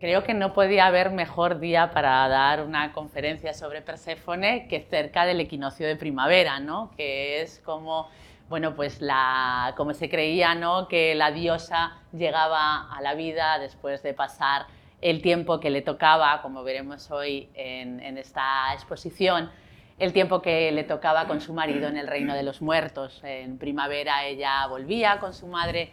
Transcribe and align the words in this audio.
Creo 0.00 0.22
que 0.22 0.32
no 0.32 0.52
podía 0.52 0.86
haber 0.86 1.10
mejor 1.10 1.58
día 1.58 1.90
para 1.90 2.28
dar 2.28 2.62
una 2.62 2.92
conferencia 2.92 3.52
sobre 3.52 3.82
Perséfone 3.82 4.68
que 4.68 4.78
cerca 4.78 5.26
del 5.26 5.40
equinoccio 5.40 5.88
de 5.88 5.96
primavera, 5.96 6.60
¿no? 6.60 6.92
que 6.96 7.42
es 7.42 7.58
como, 7.64 8.08
bueno, 8.48 8.76
pues 8.76 9.00
la, 9.00 9.74
como 9.76 9.94
se 9.94 10.08
creía 10.08 10.54
¿no? 10.54 10.86
que 10.86 11.16
la 11.16 11.32
diosa 11.32 11.98
llegaba 12.12 12.94
a 12.94 13.02
la 13.02 13.14
vida 13.14 13.58
después 13.58 14.00
de 14.04 14.14
pasar 14.14 14.66
el 15.00 15.20
tiempo 15.20 15.58
que 15.58 15.70
le 15.70 15.82
tocaba, 15.82 16.42
como 16.42 16.62
veremos 16.62 17.10
hoy 17.10 17.48
en, 17.54 17.98
en 17.98 18.18
esta 18.18 18.72
exposición, 18.74 19.50
el 19.98 20.12
tiempo 20.12 20.40
que 20.40 20.70
le 20.70 20.84
tocaba 20.84 21.26
con 21.26 21.40
su 21.40 21.52
marido 21.52 21.88
en 21.88 21.96
el 21.96 22.06
reino 22.06 22.36
de 22.36 22.44
los 22.44 22.62
muertos. 22.62 23.20
En 23.24 23.58
primavera 23.58 24.26
ella 24.26 24.64
volvía 24.68 25.18
con 25.18 25.34
su 25.34 25.48
madre 25.48 25.90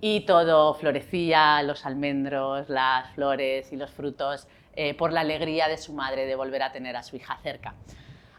y 0.00 0.20
todo 0.20 0.74
florecía, 0.74 1.62
los 1.62 1.84
almendros, 1.86 2.68
las 2.68 3.10
flores 3.14 3.72
y 3.72 3.76
los 3.76 3.90
frutos, 3.90 4.46
eh, 4.74 4.94
por 4.94 5.12
la 5.12 5.20
alegría 5.20 5.68
de 5.68 5.76
su 5.76 5.92
madre 5.92 6.26
de 6.26 6.36
volver 6.36 6.62
a 6.62 6.72
tener 6.72 6.96
a 6.96 7.02
su 7.02 7.16
hija 7.16 7.36
cerca. 7.42 7.74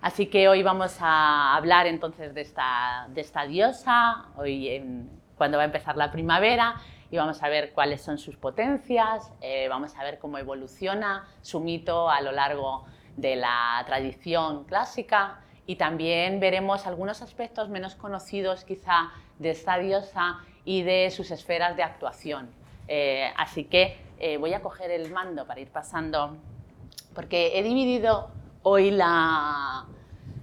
Así 0.02 0.28
que 0.28 0.48
hoy 0.48 0.64
vamos 0.64 0.98
a 1.02 1.56
hablar 1.56 1.86
entonces 1.86 2.34
de 2.34 2.42
esta, 2.42 3.08
de 3.10 3.22
esta 3.22 3.46
diosa, 3.46 4.28
hoy 4.38 4.82
cuando 5.36 5.58
va 5.58 5.64
a 5.64 5.66
empezar 5.66 5.98
la 5.98 6.12
primavera, 6.12 6.76
y 7.12 7.18
vamos 7.18 7.42
a 7.44 7.50
ver 7.50 7.72
cuáles 7.74 8.02
son 8.02 8.18
sus 8.18 8.38
potencias, 8.38 9.32
eh, 9.42 9.68
vamos 9.68 9.96
a 9.98 10.04
ver 10.04 10.20
cómo 10.20 10.38
evoluciona 10.38 11.28
su 11.42 11.60
mito 11.60 12.10
a 12.10 12.22
lo 12.22 12.32
largo 12.32 12.86
de 13.18 13.36
la 13.36 13.84
tradición 13.86 14.64
clásica 14.66 15.40
y 15.66 15.76
también 15.76 16.40
veremos 16.40 16.88
algunos 16.88 17.22
aspectos 17.22 17.70
menos 17.70 17.96
conocidos 17.96 18.64
quizá 18.64 19.12
de 19.40 19.52
esta 19.52 19.78
diosa 19.78 20.40
y 20.70 20.84
de 20.84 21.10
sus 21.10 21.32
esferas 21.32 21.76
de 21.76 21.82
actuación. 21.82 22.48
Eh, 22.88 23.34
así 23.38 23.64
que 23.64 23.98
eh, 24.20 24.38
voy 24.38 24.54
a 24.54 24.62
coger 24.62 24.92
el 24.92 25.12
mando 25.12 25.48
para 25.48 25.60
ir 25.60 25.70
pasando, 25.70 26.38
porque 27.16 27.58
he 27.58 27.64
dividido 27.64 28.30
hoy 28.62 28.96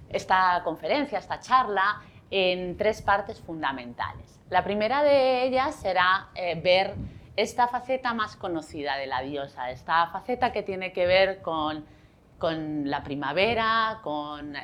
esta 0.09 0.61
conferencia, 0.65 1.17
esta 1.17 1.39
charla, 1.39 2.01
en 2.29 2.75
tres 2.75 3.01
partes 3.01 3.39
fundamentales. 3.39 4.41
La 4.49 4.65
primera 4.65 5.01
de 5.01 5.45
ellas 5.45 5.75
será 5.75 6.27
eh, 6.35 6.59
ver 6.61 6.95
esta 7.37 7.69
faceta 7.69 8.13
más 8.13 8.35
conocida 8.35 8.97
de 8.97 9.07
la 9.07 9.21
diosa, 9.21 9.71
esta 9.71 10.07
faceta 10.07 10.51
que 10.51 10.61
tiene 10.61 10.91
que 10.91 11.05
ver 11.07 11.41
con, 11.41 11.85
con 12.37 12.89
la 12.89 13.01
primavera, 13.01 14.01
con 14.03 14.55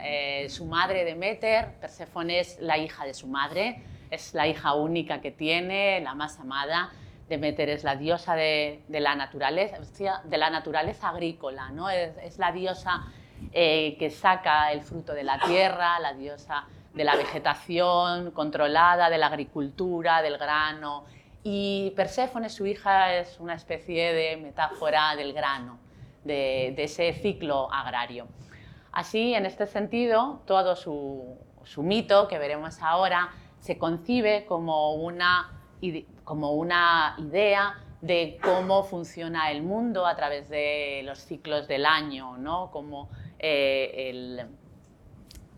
su 0.49 0.65
madre 0.65 1.05
Demeter, 1.05 1.75
Perséfone 1.79 2.41
es 2.41 2.59
la 2.59 2.77
hija 2.77 3.05
de 3.05 3.13
su 3.13 3.27
madre, 3.27 3.81
es 4.13 4.33
la 4.33 4.47
hija 4.47 4.73
única 4.73 5.21
que 5.21 5.31
tiene, 5.31 5.99
la 6.01 6.13
más 6.13 6.39
amada. 6.39 6.91
Demeter 7.27 7.69
es 7.69 7.83
la 7.83 7.95
diosa 7.95 8.35
de, 8.35 8.83
la, 8.89 9.15
naturaleza, 9.15 9.77
de 10.23 10.37
la 10.37 10.49
naturaleza 10.49 11.09
agrícola, 11.09 11.69
¿no? 11.71 11.89
es, 11.89 12.37
la 12.37 12.51
diosa 12.51 13.07
eh, 13.51 13.95
que 13.97 14.11
saca 14.11 14.71
el 14.71 14.81
fruto 14.81 15.13
de 15.13 15.23
la 15.23 15.39
tierra, 15.39 15.99
la 15.99 16.13
diosa 16.13 16.65
de 16.93 17.03
la 17.03 17.15
vegetación 17.15 18.31
controlada, 18.31 19.09
de 19.09 19.17
la 19.17 19.27
agricultura, 19.27 20.21
del 20.21 20.37
grano. 20.37 21.05
Y 21.43 21.91
Perséfone, 21.95 22.49
su 22.49 22.67
hija, 22.67 23.15
es 23.15 23.39
una 23.39 23.55
especie 23.55 24.13
de 24.13 24.37
metáfora 24.37 25.15
del 25.15 25.33
grano, 25.33 25.79
de, 26.23 26.75
ese 26.77 27.13
ciclo 27.13 27.73
agrario. 27.73 28.27
Así, 28.91 29.33
en 29.33 29.47
este 29.47 29.65
sentido, 29.65 30.41
todo 30.45 30.75
su, 30.75 31.35
su 31.63 31.81
mito, 31.81 32.27
que 32.27 32.37
veremos 32.37 32.79
ahora, 32.81 33.31
se 33.63 33.77
concibe 33.77 34.45
como 34.45 34.95
una, 34.95 35.49
como 36.25 36.51
una 36.51 37.15
idea 37.17 37.79
de 38.01 38.37
cómo 38.43 38.83
funciona 38.83 39.51
el 39.51 39.63
mundo 39.63 40.05
a 40.05 40.17
través 40.17 40.49
de 40.49 41.01
los 41.05 41.19
ciclos 41.19 41.65
del 41.69 41.85
año, 41.85 42.37
¿no? 42.37 42.71
Como 42.71 43.09
eh, 43.39 44.45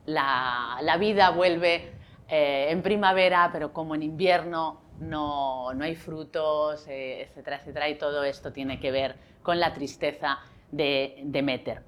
la, 0.06 0.98
vida 1.00 1.32
vuelve 1.32 1.94
eh, 2.30 2.68
en 2.70 2.84
primavera, 2.84 3.50
pero 3.52 3.74
como 3.74 3.96
en 3.96 4.04
invierno 4.04 4.82
no, 5.00 5.70
hay 5.70 5.96
frutos, 5.96 6.88
eh, 6.88 7.24
etcétera, 7.24 7.58
etcétera, 7.58 7.90
y 7.90 7.96
todo 7.96 8.24
esto 8.24 8.54
tiene 8.54 8.80
que 8.80 8.92
ver 8.92 9.16
con 9.42 9.60
la 9.60 9.74
tristeza 9.74 10.38
de 10.72 11.24
Demeter. 11.24 11.82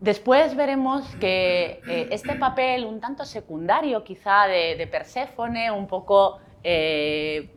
Después 0.00 0.54
veremos 0.54 1.04
que 1.16 1.80
eh, 1.88 2.08
este 2.10 2.34
papel 2.34 2.84
un 2.84 3.00
tanto 3.00 3.24
secundario 3.24 4.04
quizá 4.04 4.46
de, 4.46 4.86
Perséfone, 4.90 5.70
un 5.70 5.86
poco 5.86 6.40
eh, 6.62 7.54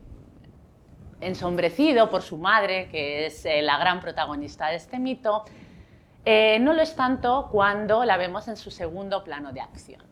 ensombrecido 1.20 2.08
por 2.08 2.22
su 2.22 2.38
madre, 2.38 2.88
que 2.88 3.26
es 3.26 3.44
eh, 3.44 3.60
la 3.60 3.76
gran 3.78 4.00
protagonista 4.00 4.68
de 4.68 4.76
este 4.76 4.98
mito, 4.98 5.44
no 6.60 6.74
lo 6.74 6.82
es 6.82 6.94
tanto 6.94 7.48
cuando 7.50 8.04
la 8.04 8.18
vemos 8.18 8.48
en 8.48 8.58
su 8.58 8.70
segundo 8.70 9.24
plano 9.24 9.52
de 9.52 9.62
acción. 9.62 10.02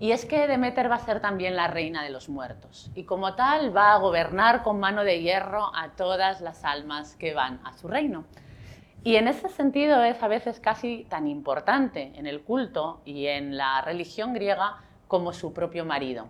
Y 0.00 0.12
es 0.12 0.24
que 0.24 0.46
Demeter 0.46 0.88
va 0.88 0.94
a 0.94 1.00
ser 1.00 1.20
también 1.20 1.56
la 1.56 1.66
reina 1.66 2.04
de 2.04 2.10
los 2.10 2.28
muertos 2.28 2.92
y 2.94 3.02
como 3.02 3.34
tal 3.34 3.76
va 3.76 3.94
a 3.94 3.98
gobernar 3.98 4.62
con 4.62 4.78
mano 4.78 5.02
de 5.02 5.20
hierro 5.20 5.72
a 5.74 5.90
todas 5.96 6.40
las 6.40 6.64
almas 6.64 7.16
que 7.16 7.34
van 7.34 7.60
a 7.64 7.72
su 7.72 7.88
reino. 7.88 8.24
Y 9.04 9.16
en 9.16 9.28
ese 9.28 9.48
sentido 9.48 10.02
es 10.02 10.22
a 10.22 10.28
veces 10.28 10.60
casi 10.60 11.06
tan 11.08 11.28
importante 11.28 12.12
en 12.16 12.26
el 12.26 12.42
culto 12.42 13.00
y 13.04 13.26
en 13.26 13.56
la 13.56 13.80
religión 13.80 14.34
griega 14.34 14.78
como 15.06 15.32
su 15.32 15.52
propio 15.52 15.84
marido. 15.84 16.28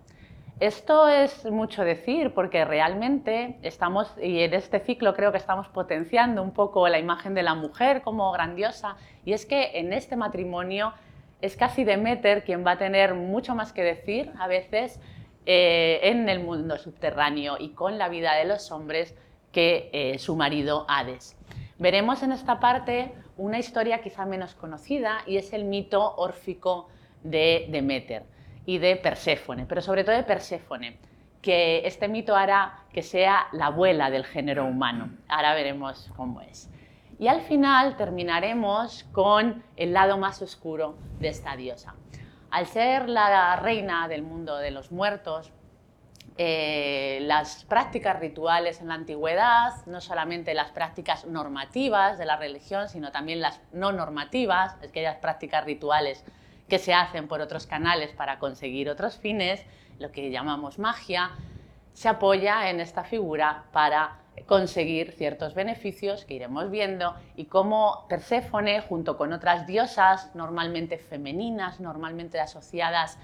Esto 0.61 1.09
es 1.09 1.45
mucho 1.45 1.85
decir 1.85 2.35
porque 2.35 2.65
realmente 2.65 3.59
estamos, 3.63 4.13
y 4.21 4.41
en 4.41 4.55
este 4.55 4.81
ciclo 4.81 5.15
creo 5.15 5.31
que 5.31 5.39
estamos 5.39 5.69
potenciando 5.69 6.43
un 6.43 6.53
poco 6.53 6.89
la 6.89 6.99
imagen 6.99 7.35
de 7.35 7.45
la 7.45 7.55
mujer 7.55 8.03
como 8.03 8.33
grandiosa, 8.33 8.97
y 9.25 9.35
es 9.35 9.47
que 9.47 9.79
en 9.79 9.93
este 9.93 10.17
matrimonio 10.17 10.93
es 11.41 11.57
casi 11.57 11.85
Demeter 11.85 12.43
quien 12.43 12.67
va 12.67 12.73
a 12.73 12.79
tener 12.79 13.15
mucho 13.15 13.55
más 13.55 13.73
que 13.73 13.85
decir 13.85 14.33
a 14.37 14.49
veces 14.49 15.01
eh, 15.47 16.01
en 16.03 16.29
el 16.29 16.41
mundo 16.41 16.77
subterráneo 16.77 17.57
y 17.59 17.71
con 17.71 17.97
la 17.97 18.09
vida 18.09 18.35
de 18.35 18.45
los 18.45 18.73
hombres 18.73 19.15
que 19.53 19.91
eh, 19.93 20.19
su 20.19 20.35
marido 20.35 20.85
Hades. 20.89 21.37
Veremos 21.79 22.25
en 22.25 22.33
esta 22.33 22.59
parte 22.59 23.13
una 23.37 23.61
historia 23.61 24.01
quizá 24.01 24.27
menos 24.27 24.55
conocida 24.55 25.19
y 25.27 25.37
es 25.37 25.53
el 25.53 25.65
mito 25.65 26.17
órfico 26.17 26.89
de 27.23 27.69
Demeter 27.71 28.25
y 28.67 28.79
de 28.79 28.97
Perséfone, 28.97 29.65
pero 29.65 29.81
sobre 29.81 30.03
todo 30.03 30.17
de 30.17 30.25
Perséfone, 30.25 30.99
que 31.41 31.87
este 31.87 32.09
mito 32.09 32.35
hará 32.35 32.81
que 32.93 33.03
sea 33.03 33.47
la 33.53 33.67
abuela 33.67 34.11
del 34.11 34.25
género 34.25 34.65
humano. 34.65 35.11
Ahora 35.29 35.55
veremos 35.55 36.11
cómo 36.17 36.41
es. 36.41 36.69
Y 37.21 37.29
al 37.29 37.43
final 37.43 37.97
terminaremos 37.97 39.05
con 39.13 39.63
el 39.77 39.93
lado 39.93 40.19
más 40.19 40.43
oscuro 40.43 40.99
de 41.21 41.29
esta 41.29 41.55
diosa. 41.55 41.95
Al 42.51 42.67
ser 42.67 43.09
la 43.09 43.55
reina 43.55 44.09
del 44.09 44.23
mundo 44.23 44.57
de 44.57 44.73
los 44.73 44.91
muertos, 44.91 45.53
eh, 46.41 47.19
las 47.23 47.65
prácticas 47.65 48.21
rituales 48.21 48.81
en 48.81 48.87
la 48.89 48.95
antigüedad, 48.95 49.73
no 49.87 50.01
solamente 50.01 50.55
las 50.55 50.71
prácticas 50.71 51.27
normativas 51.27 52.17
de 52.17 52.27
la 52.27 52.37
religión, 52.37 52.89
sino 52.89 53.11
también 53.11 53.41
las 53.41 53.61
no 53.73 53.91
normativas, 53.91 54.77
aquellas 54.83 55.17
prácticas 55.17 55.65
rituales 55.65 56.25
que 56.69 56.79
se 56.79 56.95
hacen 56.95 57.27
por 57.27 57.41
otros 57.41 57.67
canales 57.67 58.13
para 58.13 58.39
conseguir 58.39 58.89
otros 58.89 59.17
fines, 59.17 59.65
lo 59.99 60.13
que 60.13 60.31
llamamos 60.31 60.79
magia, 60.79 61.33
se 61.93 62.09
apoya 62.09 62.71
en 62.71 62.79
esta 62.79 63.03
figura 63.03 63.65
para 63.73 64.19
conseguir 64.47 65.11
ciertos 65.11 65.55
beneficios 65.55 66.25
que 66.25 66.35
iremos 66.35 66.71
viendo 66.71 67.17
y 67.35 67.47
cómo 67.47 68.07
Perséfone, 68.09 68.81
junto 68.81 69.17
con 69.17 69.33
otras 69.33 69.67
diosas 69.67 70.31
normalmente 70.37 70.99
femeninas, 70.99 71.81
normalmente 71.81 72.39
asociadas 72.39 73.19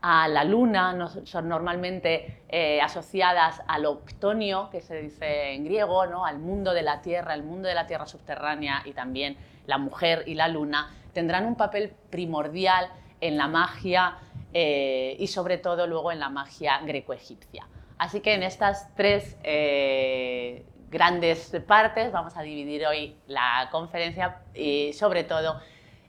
a 0.00 0.28
la 0.28 0.44
luna, 0.44 1.10
son 1.24 1.48
normalmente 1.48 2.42
eh, 2.48 2.80
asociadas 2.80 3.62
al 3.66 3.84
octonio, 3.86 4.68
que 4.70 4.80
se 4.80 5.02
dice 5.02 5.52
en 5.52 5.64
griego, 5.64 6.06
¿no? 6.06 6.24
al 6.24 6.38
mundo 6.38 6.72
de 6.72 6.82
la 6.82 7.02
tierra, 7.02 7.34
el 7.34 7.42
mundo 7.42 7.68
de 7.68 7.74
la 7.74 7.86
tierra 7.86 8.06
subterránea 8.06 8.82
y 8.84 8.92
también 8.92 9.36
la 9.66 9.78
mujer 9.78 10.22
y 10.26 10.34
la 10.34 10.48
luna, 10.48 10.94
tendrán 11.12 11.46
un 11.46 11.56
papel 11.56 11.92
primordial 12.10 12.88
en 13.20 13.36
la 13.36 13.48
magia 13.48 14.18
eh, 14.52 15.16
y 15.18 15.26
sobre 15.26 15.58
todo 15.58 15.86
luego 15.86 16.12
en 16.12 16.20
la 16.20 16.28
magia 16.28 16.78
greco-egipcia. 16.78 17.66
Así 17.98 18.20
que 18.20 18.34
en 18.34 18.44
estas 18.44 18.94
tres 18.94 19.36
eh, 19.42 20.64
grandes 20.90 21.50
partes 21.66 22.12
vamos 22.12 22.36
a 22.36 22.42
dividir 22.42 22.86
hoy 22.86 23.16
la 23.26 23.68
conferencia 23.72 24.42
y 24.54 24.92
sobre 24.92 25.24
todo 25.24 25.60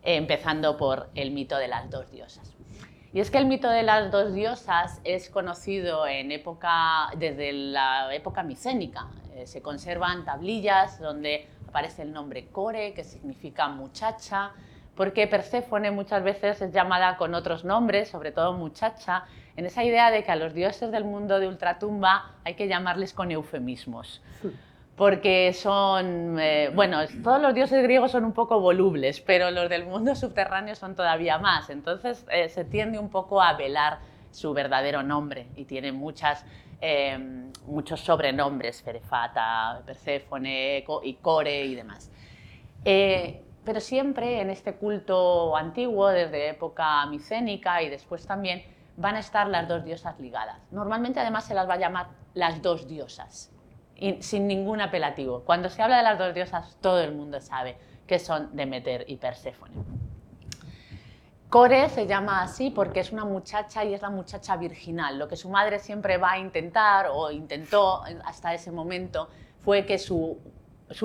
empezando 0.04 0.78
por 0.78 1.10
el 1.16 1.32
mito 1.32 1.58
de 1.58 1.68
las 1.68 1.90
dos 1.90 2.12
diosas. 2.12 2.49
Y 3.12 3.20
es 3.22 3.32
que 3.32 3.40
el 3.40 3.48
mito 3.48 3.70
de 3.70 3.82
las 3.82 4.12
dos 4.12 4.34
diosas 4.34 5.02
es 5.04 5.30
conocido 5.30 6.06
en 6.06 6.32
época, 6.32 7.10
desde 7.18 7.52
la 7.54 8.14
época 8.14 8.44
micénica. 8.44 9.08
Eh, 9.34 9.48
se 9.48 9.64
conservan 9.64 10.26
tablillas 10.26 11.00
donde 11.00 11.48
aparece 11.68 12.04
el 12.04 12.14
nombre 12.14 12.48
Core, 12.48 12.94
que 12.94 13.04
significa 13.04 13.68
muchacha, 13.68 14.52
porque 14.96 15.26
Perséfone 15.26 15.90
muchas 15.90 16.24
veces 16.24 16.62
es 16.62 16.72
llamada 16.72 17.18
con 17.18 17.34
otros 17.34 17.66
nombres, 17.66 18.10
sobre 18.10 18.32
todo 18.32 18.54
muchacha, 18.54 19.26
en 19.56 19.66
esa 19.66 19.84
idea 19.84 20.12
de 20.12 20.24
que 20.24 20.32
a 20.32 20.36
los 20.36 20.54
dioses 20.54 20.92
del 20.92 21.04
mundo 21.04 21.40
de 21.40 21.48
ultratumba 21.48 22.36
hay 22.44 22.54
que 22.54 22.68
llamarles 22.68 23.14
con 23.14 23.32
eufemismos. 23.32 24.22
Porque 25.00 25.54
son, 25.54 26.38
eh, 26.42 26.72
bueno, 26.76 26.98
todos 27.24 27.42
los 27.42 27.54
dioses 27.54 27.82
griegos 27.84 28.12
son 28.12 28.26
un 28.26 28.34
poco 28.34 28.60
volubles, 28.60 29.22
pero 29.22 29.50
los 29.50 29.70
del 29.70 29.86
mundo 29.86 30.14
subterráneo 30.14 30.76
son 30.76 30.94
todavía 30.94 31.38
más. 31.38 31.70
Entonces 31.70 32.26
eh, 32.30 32.50
se 32.50 32.66
tiende 32.66 33.00
un 33.00 33.10
poco 33.10 33.42
a 33.42 33.54
velar 33.54 34.00
su 34.30 34.54
verdadero 34.54 35.02
nombre 35.02 35.48
y 35.56 35.64
tiene 35.64 35.94
muchas, 35.94 36.44
eh, 36.82 37.18
muchos 37.66 38.02
sobrenombres, 38.02 38.84
Ferefata, 38.84 39.82
Perséfone 39.86 40.84
y 41.04 41.14
Core 41.14 41.64
y 41.64 41.76
demás. 41.76 42.12
pero 42.84 43.80
siempre 43.80 44.42
en 44.42 44.50
este 44.50 44.74
culto 44.74 45.56
antiguo, 45.56 46.10
desde 46.10 46.50
época 46.50 47.06
micénica 47.06 47.82
y 47.82 47.90
después 47.90 48.28
también, 48.28 48.64
van 48.98 49.16
a 49.16 49.20
estar 49.20 49.48
las 49.48 49.66
dos 49.66 49.86
diosas 49.86 50.20
ligadas. 50.20 50.58
Normalmente 50.72 51.22
además 51.22 51.46
se 51.46 51.54
las 51.54 51.70
va 51.70 51.76
a 51.76 51.80
llamar 51.80 52.08
las 52.34 52.62
dos 52.62 52.86
diosas 52.86 53.54
sin 54.20 54.48
ningún 54.48 54.82
apelativo. 54.82 55.44
Cuando 55.46 55.70
se 55.70 55.82
habla 55.82 55.98
de 55.98 56.04
las 56.04 56.18
dos 56.18 56.34
diosas, 56.34 56.78
todo 56.82 57.02
el 57.02 57.14
mundo 57.14 57.42
sabe 57.42 57.78
que 58.08 58.20
son 58.20 58.56
Demeter 58.56 59.06
y 59.08 59.18
Perséfone. 59.18 59.76
Core 61.50 61.90
se 61.90 62.06
llama 62.06 62.44
así 62.44 62.70
porque 62.70 63.00
es 63.00 63.12
una 63.12 63.26
muchacha 63.26 63.84
y 63.84 63.96
es 63.96 64.04
la 64.04 64.12
muchacha 64.12 64.56
virginal. 64.56 65.18
Lo 65.18 65.28
que 65.28 65.36
su 65.36 65.50
madre 65.50 65.80
siempre 65.80 66.18
va 66.18 66.34
a 66.34 66.38
intentar 66.38 67.08
o 67.12 67.32
intentó 67.32 68.04
hasta 68.24 68.54
ese 68.54 68.72
momento 68.72 69.30
fue 69.64 69.84
que 69.86 69.98
su, 69.98 70.38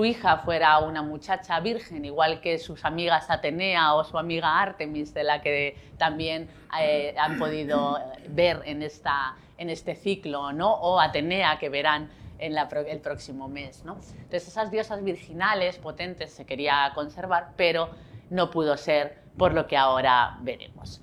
hija 0.05 0.39
fuera 0.39 0.79
una 0.81 1.03
muchacha 1.03 1.61
virgen, 1.61 2.05
igual 2.05 2.43
que 2.43 2.59
sus 2.59 2.85
amigas 2.85 3.31
Atenea 3.31 3.95
o 3.95 4.05
su 4.05 4.19
amiga 4.19 4.61
Artemis, 4.61 5.15
de 5.15 5.25
la 5.25 5.41
que 5.41 5.79
también 5.97 6.51
eh, 6.79 7.15
han 7.19 7.39
podido 7.39 7.99
ver 8.29 8.61
en, 8.67 8.83
esta, 8.83 9.37
en 9.57 9.71
este 9.71 9.95
ciclo, 9.95 10.53
¿no? 10.53 10.75
o 10.75 11.01
Atenea, 11.01 11.59
que 11.59 11.71
verán 11.71 12.11
en 12.39 12.57
el 12.57 13.01
próximo 13.01 13.49
mes. 13.49 13.85
¿no? 13.85 13.95
Entonces 13.95 14.49
esas 14.49 14.71
diosas 14.71 15.03
virginales 15.03 15.79
potentes 15.79 16.33
se 16.33 16.45
quería 16.45 16.91
conservar, 16.95 17.53
pero 17.57 17.91
no 18.31 18.51
pudo 18.51 18.77
ser 18.77 19.19
por 19.37 19.53
lo 19.55 19.67
que 19.67 19.77
ahora 19.77 20.39
veremos. 20.43 21.01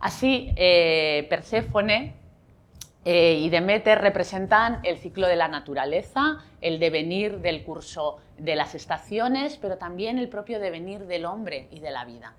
Así, 0.00 0.52
eh, 0.56 1.26
Perséfone 1.28 2.14
eh, 3.04 3.34
y 3.40 3.48
Demeter 3.48 4.00
representan 4.00 4.80
el 4.84 4.98
ciclo 4.98 5.26
de 5.26 5.36
la 5.36 5.48
naturaleza, 5.48 6.44
el 6.60 6.78
devenir 6.78 7.38
del 7.38 7.64
curso 7.64 8.18
de 8.36 8.54
las 8.54 8.74
estaciones, 8.74 9.56
pero 9.56 9.78
también 9.78 10.18
el 10.18 10.28
propio 10.28 10.60
devenir 10.60 11.06
del 11.06 11.24
hombre 11.24 11.68
y 11.70 11.80
de 11.80 11.90
la 11.90 12.04
vida. 12.04 12.34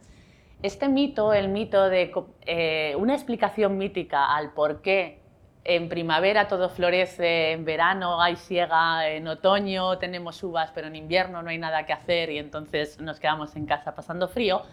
Este 0.61 0.89
mito, 0.89 1.33
el 1.33 1.47
mito 1.47 1.89
de 1.89 2.11
eh, 2.45 2.93
una 2.97 3.13
explicación 3.13 3.77
mítica 3.77 4.35
al 4.35 4.51
por 4.51 4.81
qué 4.81 5.18
en 5.63 5.89
primavera 5.89 6.47
todo 6.47 6.69
florece, 6.69 7.51
en 7.51 7.65
verano 7.65 8.21
hay 8.21 8.35
siega, 8.35 9.09
en 9.09 9.27
otoño 9.27 9.97
tenemos 9.97 10.41
uvas, 10.43 10.71
pero 10.73 10.87
en 10.87 10.95
invierno 10.95 11.41
no 11.41 11.49
hay 11.49 11.57
nada 11.57 11.85
que 11.85 11.93
hacer 11.93 12.29
y 12.29 12.37
entonces 12.37 12.99
nos 12.99 13.19
quedamos 13.19 13.55
en 13.55 13.65
casa 13.65 13.93
pasando 13.93 14.27
frío. 14.27 14.63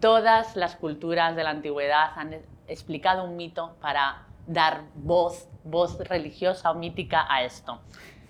Todas 0.00 0.56
las 0.56 0.76
culturas 0.76 1.34
de 1.36 1.44
la 1.44 1.50
antigüedad 1.50 2.10
han 2.16 2.36
explicado 2.66 3.24
un 3.24 3.36
mito 3.36 3.76
para 3.80 4.26
dar 4.46 4.82
voz, 4.94 5.48
voz 5.64 5.98
religiosa 5.98 6.70
o 6.70 6.74
mítica 6.74 7.26
a 7.28 7.44
esto. 7.44 7.80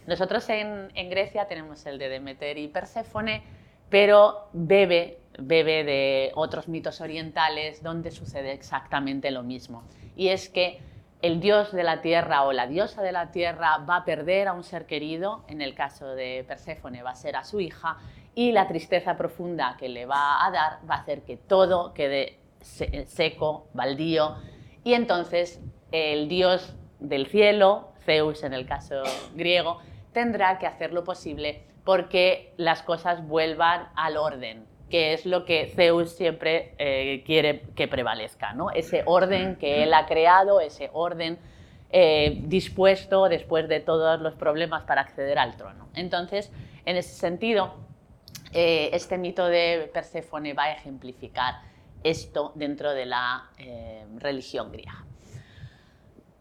Nosotros 0.07 0.49
en, 0.49 0.91
Grecia 1.11 1.47
tenemos 1.47 1.85
el 1.87 1.99
de 1.99 2.09
Demeter 2.09 2.59
y 2.59 2.69
Perséfone, 2.69 3.43
pero 3.91 4.49
bebe, 4.53 5.19
bebe 5.39 5.85
de 5.85 6.33
otros 6.35 6.69
mitos 6.69 7.01
orientales 7.01 7.83
donde 7.83 8.11
sucede 8.11 8.53
exactamente 8.53 9.31
lo 9.31 9.43
mismo. 9.43 9.85
Y 10.17 10.29
es 10.29 10.49
que 10.49 10.81
el 11.21 11.41
dios 11.41 11.73
de 11.73 11.83
la 11.83 12.01
tierra 12.01 12.45
o 12.45 12.53
la 12.53 12.67
diosa 12.67 13.03
de 13.03 13.13
la 13.13 13.31
tierra 13.31 13.79
va 13.79 13.97
a 13.97 14.05
perder 14.05 14.49
a 14.49 14.53
un 14.53 14.63
ser 14.63 14.87
querido, 14.87 15.45
en 15.49 15.61
el 15.61 15.75
caso 15.75 16.15
de 16.15 16.45
Perséfone 16.47 17.03
va 17.03 17.11
a 17.11 17.15
ser 17.17 17.37
a 17.37 17.45
su 17.45 17.61
hija, 17.61 17.97
y 18.35 18.53
la 18.53 18.69
tristeza 18.69 19.17
profunda 19.17 19.77
que 19.79 19.89
le 19.89 20.07
va 20.07 20.47
a 20.47 20.51
dar 20.51 20.79
va 20.89 20.97
a 20.97 20.99
hacer 20.99 21.23
que 21.23 21.37
todo 21.37 21.93
quede 21.93 22.39
seco, 22.61 23.67
baldío, 23.75 24.37
y 24.85 24.95
entonces 24.95 25.61
el 25.91 26.29
dios 26.29 26.77
del 27.01 27.27
cielo, 27.27 27.93
Zeus 28.05 28.45
en 28.45 28.55
el 28.55 28.67
caso 28.67 29.03
griego, 29.35 29.81
tendrá 30.13 30.59
que 30.59 30.67
hacer 30.67 30.93
lo 30.93 31.05
posible 31.05 31.65
porque 31.85 32.55
las 32.57 32.83
cosas 32.83 33.27
vuelvan 33.27 33.89
al 33.97 34.17
orden, 34.17 34.67
que 34.91 35.13
es 35.13 35.27
lo 35.27 35.45
que 35.45 35.73
Zeus 35.75 36.13
siempre 36.13 36.75
eh, 36.79 37.23
quiere 37.25 37.63
que 37.75 37.89
prevalezca, 37.89 38.53
¿no? 38.55 38.71
ese 38.71 39.03
orden 39.07 39.57
que 39.57 39.83
él 39.83 39.95
ha 39.95 40.07
creado, 40.07 40.61
ese 40.61 40.91
orden 40.93 41.39
eh, 41.91 42.39
dispuesto 42.45 43.29
después 43.29 43.69
de 43.69 43.81
todos 43.81 44.21
los 44.21 44.35
problemas 44.35 44.85
para 44.85 45.03
acceder 45.03 45.39
al 45.39 45.57
trono. 45.57 45.89
Entonces, 45.95 46.51
en 46.85 46.97
ese 46.97 47.15
sentido, 47.15 47.75
eh, 48.53 48.91
este 48.93 49.19
mito 49.19 49.47
de 49.47 49.91
Perséfone 49.93 50.55
va 50.55 50.65
a 50.65 50.73
ejemplificar 50.73 51.55
esto 52.05 52.53
dentro 52.55 52.93
de 52.93 53.07
la 53.07 53.51
religión 54.21 54.71
griega. 54.71 55.08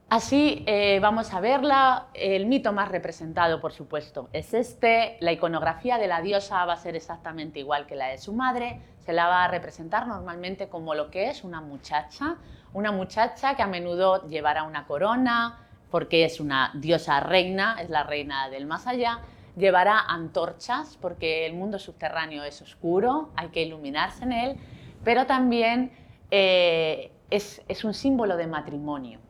Así 0.09 0.63
eh, 0.67 0.99
vamos 1.01 1.33
a 1.33 1.41
verla. 1.41 2.07
El 2.13 2.45
mito 2.45 2.71
más 2.71 2.87
representado, 2.87 3.59
por 3.59 3.73
supuesto, 3.73 4.29
es 4.31 4.53
este. 4.53 5.17
La 5.19 5.33
iconografía 5.33 5.97
de 5.97 6.07
la 6.07 6.21
diosa 6.21 6.63
va 6.63 6.73
a 6.73 6.77
ser 6.77 6.95
exactamente 6.95 7.59
igual 7.59 7.87
que 7.87 7.95
la 7.95 8.07
de 8.07 8.17
su 8.17 8.31
madre. 8.31 8.81
Se 8.99 9.11
la 9.11 9.27
va 9.27 9.43
a 9.43 9.47
representar 9.49 10.07
normalmente 10.07 10.69
como 10.69 10.95
lo 10.95 11.11
que 11.11 11.29
es 11.29 11.43
una 11.43 11.59
muchacha. 11.59 12.37
Una 12.73 12.93
muchacha 12.93 13.57
que 13.57 13.63
a 13.63 13.67
menudo 13.67 14.25
llevará 14.29 14.63
una 14.63 14.87
corona, 14.87 15.67
porque 15.91 16.23
es 16.23 16.39
una 16.39 16.71
diosa 16.75 17.19
reina, 17.19 17.75
es 17.81 17.89
la 17.89 18.03
reina 18.03 18.49
del 18.49 18.65
más 18.65 18.87
allá. 18.87 19.19
Llevará 19.57 19.99
antorchas, 19.99 20.97
porque 21.01 21.45
el 21.45 21.53
mundo 21.53 21.79
subterráneo 21.79 22.45
es 22.45 22.61
oscuro, 22.61 23.31
hay 23.35 23.49
que 23.49 23.61
iluminarse 23.61 24.23
en 24.23 24.31
él. 24.31 24.57
Pero 25.03 25.25
también 25.25 25.91
eh, 26.31 27.11
es 27.29 27.83
un 27.83 27.93
símbolo 27.93 28.37
de 28.37 28.47
matrimonio 28.47 29.26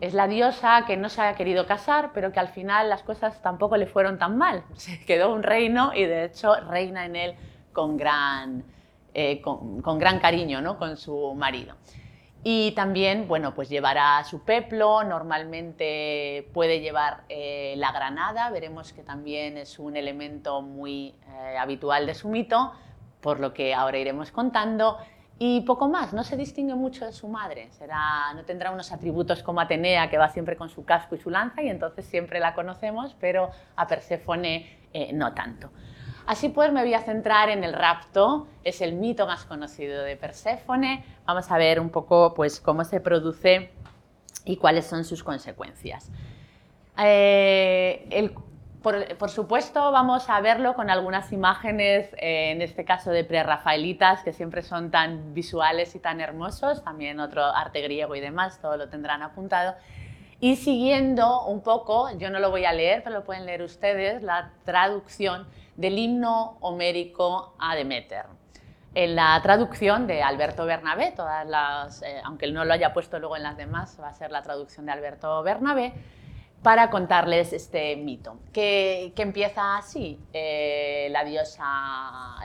es 0.00 0.14
la 0.14 0.26
diosa 0.26 0.84
que 0.86 0.96
no 0.96 1.08
se 1.08 1.22
ha 1.22 1.34
querido 1.34 1.66
casar, 1.66 2.10
pero 2.12 2.32
que 2.32 2.40
al 2.40 2.48
final 2.48 2.88
las 2.88 3.02
cosas 3.02 3.40
tampoco 3.42 3.76
le 3.76 3.86
fueron 3.86 4.18
tan 4.18 4.36
mal. 4.36 4.64
Se 4.76 5.04
quedó 5.04 5.32
un 5.32 5.42
reino 5.42 5.92
y 5.94 6.04
de 6.04 6.24
hecho 6.24 6.54
reina 6.68 7.04
en 7.04 7.16
él 7.16 7.34
con 7.72 7.96
gran, 7.96 8.64
eh, 9.12 9.40
con, 9.40 9.98
gran 9.98 10.18
cariño 10.20 10.60
¿no? 10.60 10.78
con 10.78 10.96
su 10.96 11.34
marido. 11.34 11.74
Y 12.46 12.72
también, 12.72 13.26
bueno, 13.26 13.54
pues 13.54 13.70
llevará 13.70 14.22
su 14.24 14.44
peplo, 14.44 15.02
normalmente 15.02 16.50
puede 16.52 16.80
llevar 16.80 17.24
eh, 17.30 17.72
la 17.78 17.90
granada, 17.90 18.50
veremos 18.50 18.92
que 18.92 19.02
también 19.02 19.56
es 19.56 19.78
un 19.78 19.96
elemento 19.96 20.60
muy 20.60 21.14
eh, 21.26 21.56
habitual 21.58 22.04
de 22.06 22.14
su 22.14 22.28
mito, 22.28 22.72
por 23.22 23.40
lo 23.40 23.54
que 23.54 23.72
ahora 23.72 23.96
iremos 23.96 24.30
contando. 24.30 24.98
Y 25.38 25.62
poco 25.62 25.88
más, 25.88 26.12
no 26.12 26.22
se 26.22 26.36
distingue 26.36 26.74
mucho 26.74 27.04
de 27.04 27.12
su 27.12 27.26
madre, 27.26 27.68
Será, 27.72 28.32
no 28.34 28.44
tendrá 28.44 28.70
unos 28.70 28.92
atributos 28.92 29.42
como 29.42 29.60
Atenea, 29.60 30.08
que 30.08 30.16
va 30.16 30.28
siempre 30.28 30.56
con 30.56 30.68
su 30.68 30.84
casco 30.84 31.16
y 31.16 31.18
su 31.18 31.28
lanza, 31.28 31.60
y 31.62 31.68
entonces 31.68 32.04
siempre 32.04 32.38
la 32.38 32.54
conocemos, 32.54 33.16
pero 33.18 33.50
a 33.74 33.86
Perséfone 33.86 34.78
eh, 34.92 35.12
no 35.12 35.34
tanto. 35.34 35.70
Así 36.26 36.48
pues, 36.48 36.72
me 36.72 36.82
voy 36.82 36.94
a 36.94 37.00
centrar 37.00 37.50
en 37.50 37.64
el 37.64 37.72
rapto, 37.72 38.46
es 38.62 38.80
el 38.80 38.94
mito 38.94 39.26
más 39.26 39.44
conocido 39.44 40.02
de 40.04 40.16
Perséfone. 40.16 41.04
Vamos 41.26 41.50
a 41.50 41.58
ver 41.58 41.80
un 41.80 41.90
poco 41.90 42.32
pues, 42.32 42.60
cómo 42.60 42.84
se 42.84 43.00
produce 43.00 43.70
y 44.44 44.56
cuáles 44.56 44.86
son 44.86 45.04
sus 45.04 45.22
consecuencias. 45.22 46.10
Eh, 46.96 48.32
por, 48.84 49.30
supuesto, 49.30 49.90
vamos 49.90 50.28
a 50.28 50.40
verlo 50.42 50.74
con 50.74 50.90
algunas 50.90 51.32
imágenes, 51.32 52.12
eh, 52.18 52.50
en 52.52 52.60
este 52.60 52.84
caso 52.84 53.10
de 53.10 53.24
prerrafaelitas, 53.24 54.22
que 54.22 54.34
siempre 54.34 54.60
son 54.60 54.90
tan 54.90 55.32
visuales 55.32 55.94
y 55.94 56.00
tan 56.00 56.20
hermosos, 56.20 56.84
también 56.84 57.18
otro 57.18 57.42
arte 57.42 57.80
griego 57.80 58.14
y 58.14 58.20
demás, 58.20 58.60
todo 58.60 58.76
lo 58.76 58.90
tendrán 58.90 59.22
apuntado. 59.22 59.74
Y 60.38 60.56
siguiendo 60.56 61.46
un 61.46 61.62
poco, 61.62 62.10
yo 62.18 62.28
no 62.28 62.40
lo 62.40 62.50
voy 62.50 62.66
a 62.66 62.74
leer, 62.74 63.02
pero 63.02 63.16
lo 63.16 63.24
pueden 63.24 63.46
leer 63.46 63.62
ustedes, 63.62 64.22
la 64.22 64.52
traducción 64.66 65.48
del 65.76 65.98
himno 65.98 66.58
homérico 66.60 67.54
a 67.58 67.74
Demeter. 67.76 68.26
En 68.94 69.16
la 69.16 69.40
traducción 69.42 70.06
de 70.06 70.22
Alberto 70.22 70.66
Bernabé, 70.66 71.12
todas 71.12 71.46
las, 71.46 72.02
eh, 72.02 72.20
aunque 72.22 72.44
él 72.44 72.52
no 72.52 72.66
lo 72.66 72.74
haya 72.74 72.92
puesto 72.92 73.18
luego 73.18 73.36
en 73.36 73.44
las 73.44 73.56
demás, 73.56 73.98
va 73.98 74.08
a 74.08 74.12
ser 74.12 74.30
la 74.30 74.42
traducción 74.42 74.84
de 74.84 74.92
Alberto 74.92 75.42
Bernabé, 75.42 75.94
para 76.64 76.88
contarles 76.88 77.52
este 77.52 77.94
mito, 77.94 78.38
que, 78.50 79.12
empieza 79.18 79.76
así. 79.76 80.18
Eh, 80.32 81.08
la, 81.10 81.22
diosa, 81.22 81.62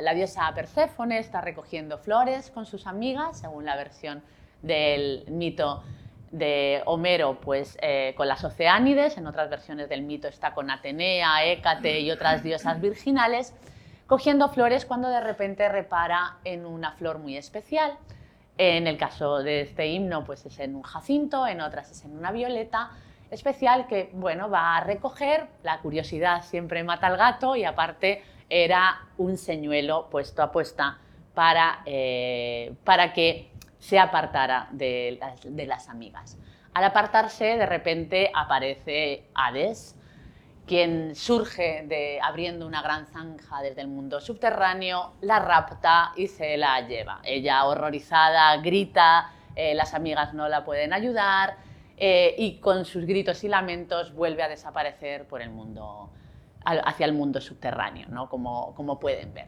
la 0.01 0.53
Perséfone 0.53 1.19
está 1.19 1.39
recogiendo 1.39 1.97
flores 1.97 2.51
con 2.51 2.65
sus 2.65 2.85
amigas, 2.85 3.39
según 3.39 3.63
la 3.63 3.77
versión 3.77 4.21
del 4.61 5.23
mito 5.29 5.81
de 6.31 6.83
Homero, 6.85 7.39
pues 7.39 7.77
eh, 7.81 8.13
con 8.17 8.27
las 8.27 8.43
Oceánides, 8.43 9.17
en 9.17 9.25
otras 9.25 9.49
versiones 9.49 9.88
del 9.88 10.01
mito 10.01 10.27
está 10.27 10.53
con 10.53 10.69
Atenea, 10.69 11.45
Hécate 11.45 12.01
y 12.01 12.11
otras 12.11 12.43
diosas 12.43 12.81
virginales, 12.81 13.55
cogiendo 14.05 14.49
flores 14.49 14.85
cuando 14.85 15.07
de 15.07 15.21
repente 15.21 15.69
repara 15.69 16.39
en 16.43 16.65
una 16.65 16.91
flor 16.91 17.19
muy 17.19 17.38
especial. 17.38 17.97
En 18.57 18.85
el 18.85 18.97
caso 18.97 19.38
de 19.38 19.61
este 19.61 19.88
himno, 19.88 20.25
pues 20.25 20.45
es 20.45 20.59
en 20.59 20.75
un 20.75 20.81
jacinto, 20.81 21.47
en 21.47 21.61
otras 21.61 21.89
es 21.91 22.03
en 22.03 22.17
una 22.17 22.33
violeta, 22.33 22.91
especial 23.31 23.88
que 23.88 24.09
bueno, 24.13 24.50
va 24.50 24.77
a 24.77 24.81
recoger, 24.81 25.48
la 25.63 25.79
curiosidad 25.79 26.43
siempre 26.43 26.83
mata 26.83 27.07
al 27.07 27.17
gato 27.17 27.55
y 27.55 27.63
aparte 27.63 28.24
era 28.50 29.07
un 29.17 29.38
señuelo 29.38 30.09
puesto 30.09 30.41
a 30.41 30.51
puesta 30.51 30.98
para, 31.33 31.81
eh, 31.86 32.74
para 32.83 33.13
que 33.13 33.51
se 33.77 34.00
apartara 34.00 34.67
de 34.71 35.17
las, 35.19 35.41
de 35.43 35.65
las 35.65 35.89
amigas. 35.89 36.38
Al 36.74 36.83
apartarse, 36.83 37.57
de 37.57 37.65
repente 37.65 38.31
aparece 38.33 39.25
Hades, 39.33 39.95
quien 40.65 41.15
surge 41.15 41.88
abriendo 42.21 42.67
una 42.67 42.81
gran 42.81 43.07
zanja 43.07 43.62
desde 43.62 43.81
el 43.81 43.88
mundo 43.88 44.21
subterráneo, 44.21 45.13
la 45.21 45.39
rapta 45.39 46.12
y 46.15 46.27
se 46.27 46.57
la 46.57 46.81
lleva. 46.81 47.21
Ella, 47.24 47.65
horrorizada, 47.65 48.55
grita, 48.57 49.31
eh, 49.55 49.74
las 49.74 49.93
amigas 49.93 50.33
no 50.33 50.48
la 50.48 50.63
pueden 50.63 50.93
ayudar 50.93 51.68
eh, 52.01 52.33
y 52.37 52.59
con 52.59 52.85
sus 52.85 53.05
gritos 53.05 53.43
y 53.43 53.49
lamentos 53.49 54.13
vuelve 54.13 54.41
a 54.41 54.47
desaparecer 54.47 55.27
por 55.27 55.41
el 55.41 55.49
mundo, 55.49 56.09
hacia 56.63 57.05
el 57.05 57.11
mundo 57.13 57.41
subterráneo, 57.41 58.07
¿no? 58.09 58.29
como, 58.29 58.73
como 58.75 58.99
pueden 58.99 59.33
ver. 59.33 59.47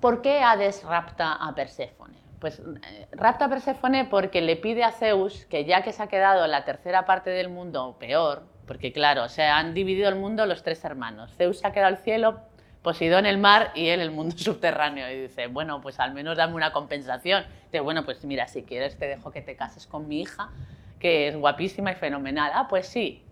¿Por 0.00 0.22
qué 0.22 0.40
Hades 0.40 0.82
rapta 0.82 1.34
a 1.34 1.54
Perséfone? 1.54 2.16
Pues 2.40 2.58
eh, 2.60 3.08
rapta 3.12 3.44
a 3.44 3.48
Perséfone 3.50 4.06
porque 4.06 4.40
le 4.40 4.56
pide 4.56 4.82
a 4.82 4.92
Zeus 4.92 5.44
que 5.44 5.66
ya 5.66 5.82
que 5.82 5.92
se 5.92 6.02
ha 6.02 6.06
quedado 6.06 6.46
la 6.46 6.64
tercera 6.64 7.04
parte 7.04 7.28
del 7.28 7.50
mundo 7.50 7.96
peor, 7.98 8.44
porque 8.66 8.92
claro, 8.92 9.28
se 9.28 9.42
han 9.42 9.74
dividido 9.74 10.08
el 10.08 10.16
mundo 10.16 10.46
los 10.46 10.62
tres 10.62 10.82
hermanos. 10.84 11.34
Zeus 11.36 11.58
se 11.58 11.66
ha 11.66 11.72
quedado 11.72 11.88
al 11.88 11.98
cielo, 11.98 12.40
Poseidón 12.80 13.26
el 13.26 13.36
mar 13.36 13.72
y 13.74 13.88
él 13.88 14.00
el 14.00 14.10
mundo 14.12 14.36
subterráneo. 14.38 15.10
Y 15.10 15.22
dice, 15.22 15.48
bueno, 15.48 15.80
pues 15.80 15.98
al 15.98 16.14
menos 16.14 16.36
dame 16.38 16.54
una 16.54 16.72
compensación. 16.72 17.44
Dice, 17.64 17.80
bueno, 17.80 18.04
pues 18.04 18.24
mira, 18.24 18.48
si 18.48 18.62
quieres 18.62 18.96
te 18.96 19.06
dejo 19.06 19.32
que 19.32 19.42
te 19.42 19.56
cases 19.56 19.86
con 19.86 20.08
mi 20.08 20.20
hija, 20.20 20.50
que 20.98 21.28
es 21.28 21.36
guapísima 21.36 21.92
y 21.92 21.94
fenomenal. 21.94 22.50
Ah, 22.54 22.66
pues 22.68 22.86
sí. 22.86 23.24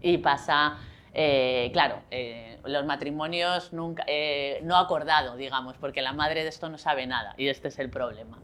Y 0.00 0.18
pasa, 0.18 0.78
eh, 1.12 1.70
claro, 1.72 2.02
eh, 2.10 2.58
los 2.64 2.84
matrimonios 2.84 3.72
nunca, 3.72 4.04
eh, 4.06 4.60
no 4.62 4.76
acordado, 4.76 5.36
digamos, 5.36 5.76
porque 5.76 6.02
la 6.02 6.12
madre 6.12 6.42
de 6.42 6.48
esto 6.48 6.68
no 6.68 6.78
sabe 6.78 7.06
nada 7.06 7.34
y 7.36 7.48
este 7.48 7.68
es 7.68 7.78
el 7.78 7.90
problema. 7.90 8.38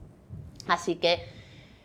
Así 0.69 0.97
que 0.97 1.25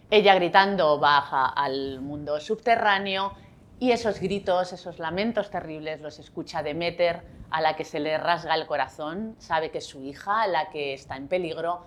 ella 0.10 0.36
gritando 0.36 1.00
baja 1.00 1.46
al 1.46 2.02
mundo 2.02 2.40
subterráneo 2.40 3.34
y 3.80 3.92
esos 3.92 4.20
gritos, 4.20 4.74
esos 4.74 5.00
lamentos 5.00 5.50
terribles 5.50 6.02
los 6.02 6.20
escucha 6.20 6.62
Demeter, 6.62 7.24
a 7.50 7.62
la 7.62 7.76
que 7.76 7.84
se 7.84 8.00
le 8.00 8.18
rasga 8.18 8.56
el 8.56 8.66
corazón, 8.66 9.36
sabe 9.40 9.72
que 9.72 9.82
su 9.82 10.04
hija, 10.04 10.48
la 10.48 10.70
que 10.70 10.94
está 10.94 11.18
en 11.18 11.28
peligro, 11.28 11.86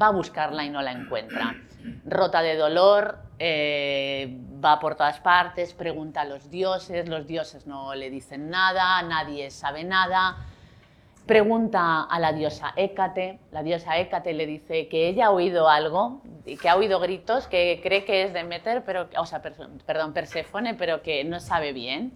va 0.00 0.06
a 0.08 0.10
buscarla 0.10 0.64
y 0.64 0.70
no 0.70 0.82
la 0.82 0.92
encuentra. 0.92 1.54
Rota 2.04 2.42
de 2.42 2.56
dolor, 2.56 3.18
eh, 3.38 4.38
va 4.64 4.80
por 4.80 4.94
todas 4.94 5.20
partes, 5.20 5.74
pregunta 5.74 6.22
a 6.22 6.24
los 6.24 6.50
dioses, 6.50 7.08
los 7.08 7.26
dioses 7.26 7.66
no 7.66 7.94
le 7.94 8.10
dicen 8.10 8.50
nada, 8.50 9.02
nadie 9.02 9.50
sabe 9.50 9.84
nada. 9.84 10.36
Pregunta 11.26 12.02
a 12.02 12.20
la 12.20 12.32
diosa 12.32 12.72
Hécate, 12.76 13.40
la 13.50 13.64
diosa 13.64 13.98
Hécate 13.98 14.32
le 14.32 14.46
dice 14.46 14.86
que 14.86 15.08
ella 15.08 15.26
ha 15.26 15.30
oído 15.30 15.68
algo, 15.68 16.22
que 16.44 16.68
ha 16.68 16.76
oído 16.76 17.00
gritos, 17.00 17.48
que 17.48 17.80
cree 17.82 18.04
que 18.04 18.22
es 18.22 18.32
Demeter, 18.32 18.84
pero, 18.84 19.08
o 19.18 19.26
sea, 19.26 19.42
perdón, 19.42 20.12
Perséfone, 20.12 20.74
pero 20.74 21.02
que 21.02 21.24
no 21.24 21.40
sabe 21.40 21.72
bien, 21.72 22.12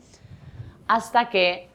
hasta 0.86 1.28
que 1.28 1.69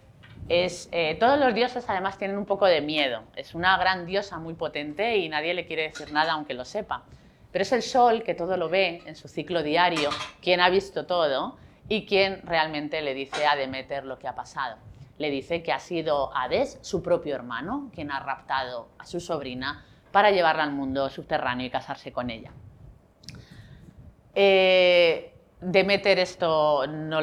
eh, 0.49 1.17
todos 1.19 1.39
los 1.39 1.53
dioses 1.53 1.85
además 1.87 2.17
tienen 2.17 2.37
un 2.37 2.45
poco 2.45 2.65
de 2.65 2.81
miedo. 2.81 3.23
Es 3.35 3.55
una 3.55 3.77
gran 3.77 4.05
diosa 4.05 4.37
muy 4.37 4.53
potente 4.53 5.17
y 5.17 5.29
nadie 5.29 5.53
le 5.53 5.65
quiere 5.65 5.83
decir 5.89 6.11
nada 6.11 6.33
aunque 6.33 6.53
lo 6.53 6.65
sepa. 6.65 7.03
Pero 7.51 7.63
es 7.63 7.71
el 7.71 7.81
sol 7.81 8.23
que 8.23 8.33
todo 8.33 8.57
lo 8.57 8.69
ve 8.69 9.01
en 9.05 9.15
su 9.15 9.27
ciclo 9.27 9.63
diario, 9.63 10.09
quien 10.41 10.59
ha 10.59 10.69
visto 10.69 11.05
todo 11.05 11.57
y 11.87 12.05
quien 12.05 12.41
realmente 12.43 13.01
le 13.01 13.13
dice 13.13 13.45
a 13.45 13.55
Demeter 13.55 14.05
lo 14.05 14.19
que 14.19 14.27
ha 14.27 14.35
pasado 14.35 14.77
le 15.17 15.29
dice 15.29 15.63
que 15.63 15.71
ha 15.71 15.79
sido 15.79 16.35
Hades, 16.35 16.77
su 16.81 17.01
propio 17.01 17.35
hermano, 17.35 17.89
quien 17.93 18.11
ha 18.11 18.19
raptado 18.19 18.89
a 18.97 19.05
su 19.05 19.19
sobrina 19.19 19.85
para 20.11 20.31
llevarla 20.31 20.63
al 20.63 20.71
mundo 20.71 21.09
subterráneo 21.09 21.67
y 21.67 21.69
casarse 21.69 22.11
con 22.11 22.29
ella. 22.29 22.51
Eh, 24.33 25.31
Demeter 25.61 26.19
esto, 26.19 26.85
no 26.87 27.19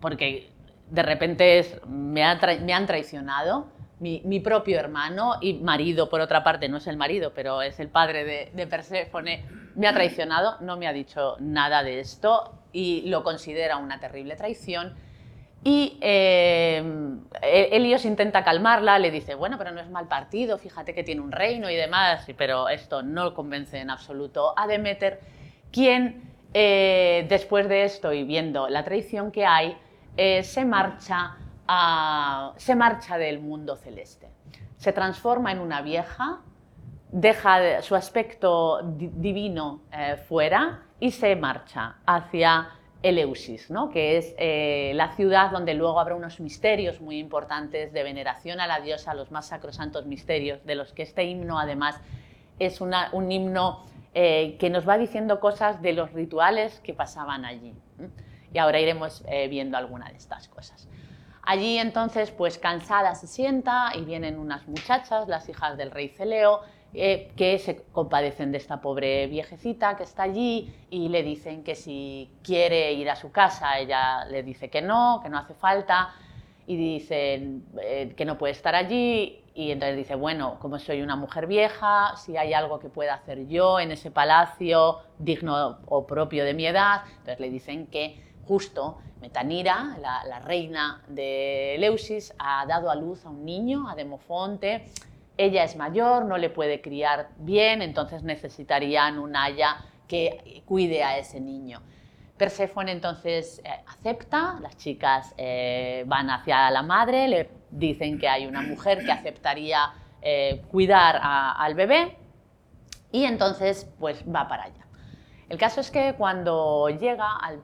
porque 0.00 0.51
de 0.92 1.02
repente 1.02 1.80
me, 1.88 2.22
han 2.22 2.86
traicionado, 2.86 3.66
mi, 3.98 4.40
propio 4.40 4.78
hermano 4.78 5.36
y 5.40 5.54
marido, 5.54 6.10
por 6.10 6.20
otra 6.20 6.44
parte, 6.44 6.68
no 6.68 6.76
es 6.76 6.86
el 6.86 6.98
marido, 6.98 7.32
pero 7.34 7.62
es 7.62 7.80
el 7.80 7.88
padre 7.88 8.24
de, 8.24 8.50
de 8.52 8.66
Perséfone, 8.66 9.44
me 9.74 9.88
ha 9.88 9.94
traicionado, 9.94 10.58
no 10.60 10.76
me 10.76 10.86
ha 10.86 10.92
dicho 10.92 11.36
nada 11.40 11.82
de 11.82 12.00
esto 12.00 12.52
y 12.72 13.08
lo 13.08 13.24
considera 13.24 13.78
una 13.78 14.00
terrible 14.00 14.36
traición. 14.36 14.94
Y 15.64 15.96
eh, 16.02 16.82
intenta 18.04 18.44
calmarla, 18.44 18.98
le 18.98 19.10
dice, 19.10 19.34
bueno, 19.34 19.56
pero 19.56 19.70
no 19.70 19.80
es 19.80 19.88
mal 19.88 20.08
partido, 20.08 20.58
fíjate 20.58 20.92
que 20.92 21.04
tiene 21.04 21.22
un 21.22 21.32
reino 21.32 21.70
y 21.70 21.76
demás, 21.76 22.26
pero 22.36 22.68
esto 22.68 23.02
no 23.02 23.32
convence 23.32 23.78
en 23.78 23.88
absoluto 23.88 24.52
a 24.58 24.66
Demeter, 24.66 25.20
quien 25.70 26.32
eh, 26.52 27.24
después 27.30 27.66
de 27.68 27.84
esto 27.84 28.12
y 28.12 28.24
viendo 28.24 28.68
la 28.68 28.84
traición 28.84 29.30
que 29.30 29.46
hay, 29.46 29.74
eh, 30.16 30.42
se, 30.42 30.64
marcha 30.64 31.36
se 32.56 32.74
marcha 32.74 33.16
del 33.16 33.40
mundo 33.40 33.76
celeste. 33.76 34.28
Se 34.76 34.92
transforma 34.92 35.52
en 35.52 35.60
una 35.60 35.80
vieja, 35.80 36.40
deja 37.10 37.80
su 37.82 37.94
aspecto 37.94 38.82
divino 38.82 39.82
eh, 39.90 40.16
fuera 40.28 40.82
y 41.00 41.12
se 41.12 41.34
marcha 41.36 41.96
hacia 42.04 42.68
Eleusis, 43.02 43.68
que 43.92 44.18
es 44.18 44.34
eh, 44.38 44.92
la 44.94 45.12
ciudad 45.12 45.50
donde 45.50 45.74
luego 45.74 45.98
habrá 45.98 46.14
unos 46.14 46.40
misterios 46.40 47.00
muy 47.00 47.18
importantes 47.18 47.92
de 47.92 48.02
veneración 48.02 48.60
a 48.60 48.66
la 48.66 48.80
diosa, 48.80 49.14
los 49.14 49.30
más 49.30 49.46
sacrosantos 49.46 50.04
misterios, 50.04 50.64
de 50.66 50.74
los 50.74 50.92
que 50.92 51.02
este 51.02 51.24
himno 51.24 51.58
además 51.58 52.00
es 52.58 52.80
un 52.80 53.32
himno 53.32 53.84
que 54.12 54.68
nos 54.70 54.86
va 54.86 54.98
diciendo 54.98 55.40
cosas 55.40 55.80
de 55.80 55.94
los 55.94 56.12
rituales 56.12 56.80
que 56.80 56.92
pasaban 56.92 57.46
allí. 57.46 57.74
Y 58.52 58.58
ahora 58.58 58.80
iremos 58.80 59.22
eh, 59.26 59.48
viendo 59.48 59.76
alguna 59.76 60.08
de 60.10 60.16
estas 60.16 60.48
cosas. 60.48 60.88
Allí 61.42 61.78
entonces, 61.78 62.30
pues 62.30 62.58
cansada 62.58 63.14
se 63.14 63.26
sienta 63.26 63.92
y 63.96 64.02
vienen 64.04 64.38
unas 64.38 64.68
muchachas, 64.68 65.26
las 65.26 65.48
hijas 65.48 65.76
del 65.76 65.90
rey 65.90 66.08
Celeo, 66.08 66.60
eh, 66.94 67.32
que 67.36 67.58
se 67.58 67.82
compadecen 67.90 68.52
de 68.52 68.58
esta 68.58 68.80
pobre 68.80 69.26
viejecita 69.26 69.96
que 69.96 70.02
está 70.02 70.24
allí 70.24 70.72
y 70.90 71.08
le 71.08 71.22
dicen 71.22 71.64
que 71.64 71.74
si 71.74 72.30
quiere 72.44 72.92
ir 72.92 73.08
a 73.08 73.16
su 73.16 73.32
casa, 73.32 73.78
ella 73.78 74.26
le 74.26 74.42
dice 74.42 74.68
que 74.68 74.82
no, 74.82 75.20
que 75.22 75.30
no 75.30 75.38
hace 75.38 75.54
falta 75.54 76.10
y 76.66 76.76
dicen 76.76 77.64
eh, 77.82 78.12
que 78.14 78.26
no 78.26 78.36
puede 78.36 78.52
estar 78.52 78.74
allí 78.74 79.42
y 79.54 79.70
entonces 79.70 79.96
dice, 79.96 80.14
bueno, 80.14 80.58
como 80.60 80.78
soy 80.78 81.00
una 81.02 81.16
mujer 81.16 81.46
vieja, 81.46 82.14
si 82.16 82.36
hay 82.36 82.52
algo 82.52 82.78
que 82.78 82.88
pueda 82.88 83.14
hacer 83.14 83.48
yo 83.48 83.80
en 83.80 83.90
ese 83.90 84.10
palacio 84.10 84.98
digno 85.18 85.78
o 85.86 86.06
propio 86.06 86.44
de 86.44 86.54
mi 86.54 86.66
edad, 86.66 87.02
entonces 87.08 87.40
le 87.40 87.50
dicen 87.50 87.86
que 87.86 88.31
justo 88.46 88.98
Metanira, 89.22 89.96
la, 90.00 90.40
reina 90.40 91.00
de 91.06 91.76
Leusis, 91.78 92.34
ha 92.40 92.66
dado 92.66 92.90
a 92.90 92.96
luz 92.96 93.24
a 93.24 93.30
un 93.30 93.44
niño, 93.44 93.88
a 93.88 93.94
Demofonte, 93.94 94.84
ella 95.36 95.62
es 95.62 95.76
mayor, 95.76 96.24
no 96.24 96.36
le 96.38 96.50
puede 96.50 96.80
criar 96.80 97.28
bien, 97.38 97.82
entonces 97.82 98.24
necesitarían 98.24 99.20
un 99.20 99.36
haya 99.36 99.76
que 100.08 100.62
cuide 100.66 101.04
a 101.04 101.18
ese 101.18 101.40
niño. 101.40 101.80
Perséfone 102.36 102.90
entonces 102.90 103.62
eh, 103.64 103.70
acepta, 103.86 104.58
las 104.60 104.76
chicas 104.76 105.32
eh, 105.36 106.02
van 106.08 106.28
hacia 106.28 106.68
la 106.72 106.82
madre, 106.82 107.28
le 107.28 107.50
dicen 107.70 108.18
que 108.18 108.28
hay 108.28 108.46
una 108.46 108.60
mujer 108.60 109.04
que 109.04 109.12
aceptaría 109.12 109.92
eh, 110.20 110.62
cuidar 110.68 111.20
al 111.22 111.74
bebé 111.74 112.16
y 113.12 113.24
entonces 113.24 113.88
pues 114.00 114.24
va 114.24 114.48
para 114.48 114.64
allá. 114.64 114.84
El 115.48 115.58
caso 115.58 115.80
es 115.80 115.90
que 115.90 116.14
cuando 116.14 116.88
llega 116.88 117.36
al, 117.36 117.62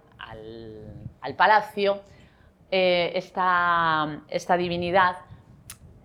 palacio, 1.36 2.00
esta, 2.70 4.20
esta, 4.28 4.56
divinidad 4.56 5.16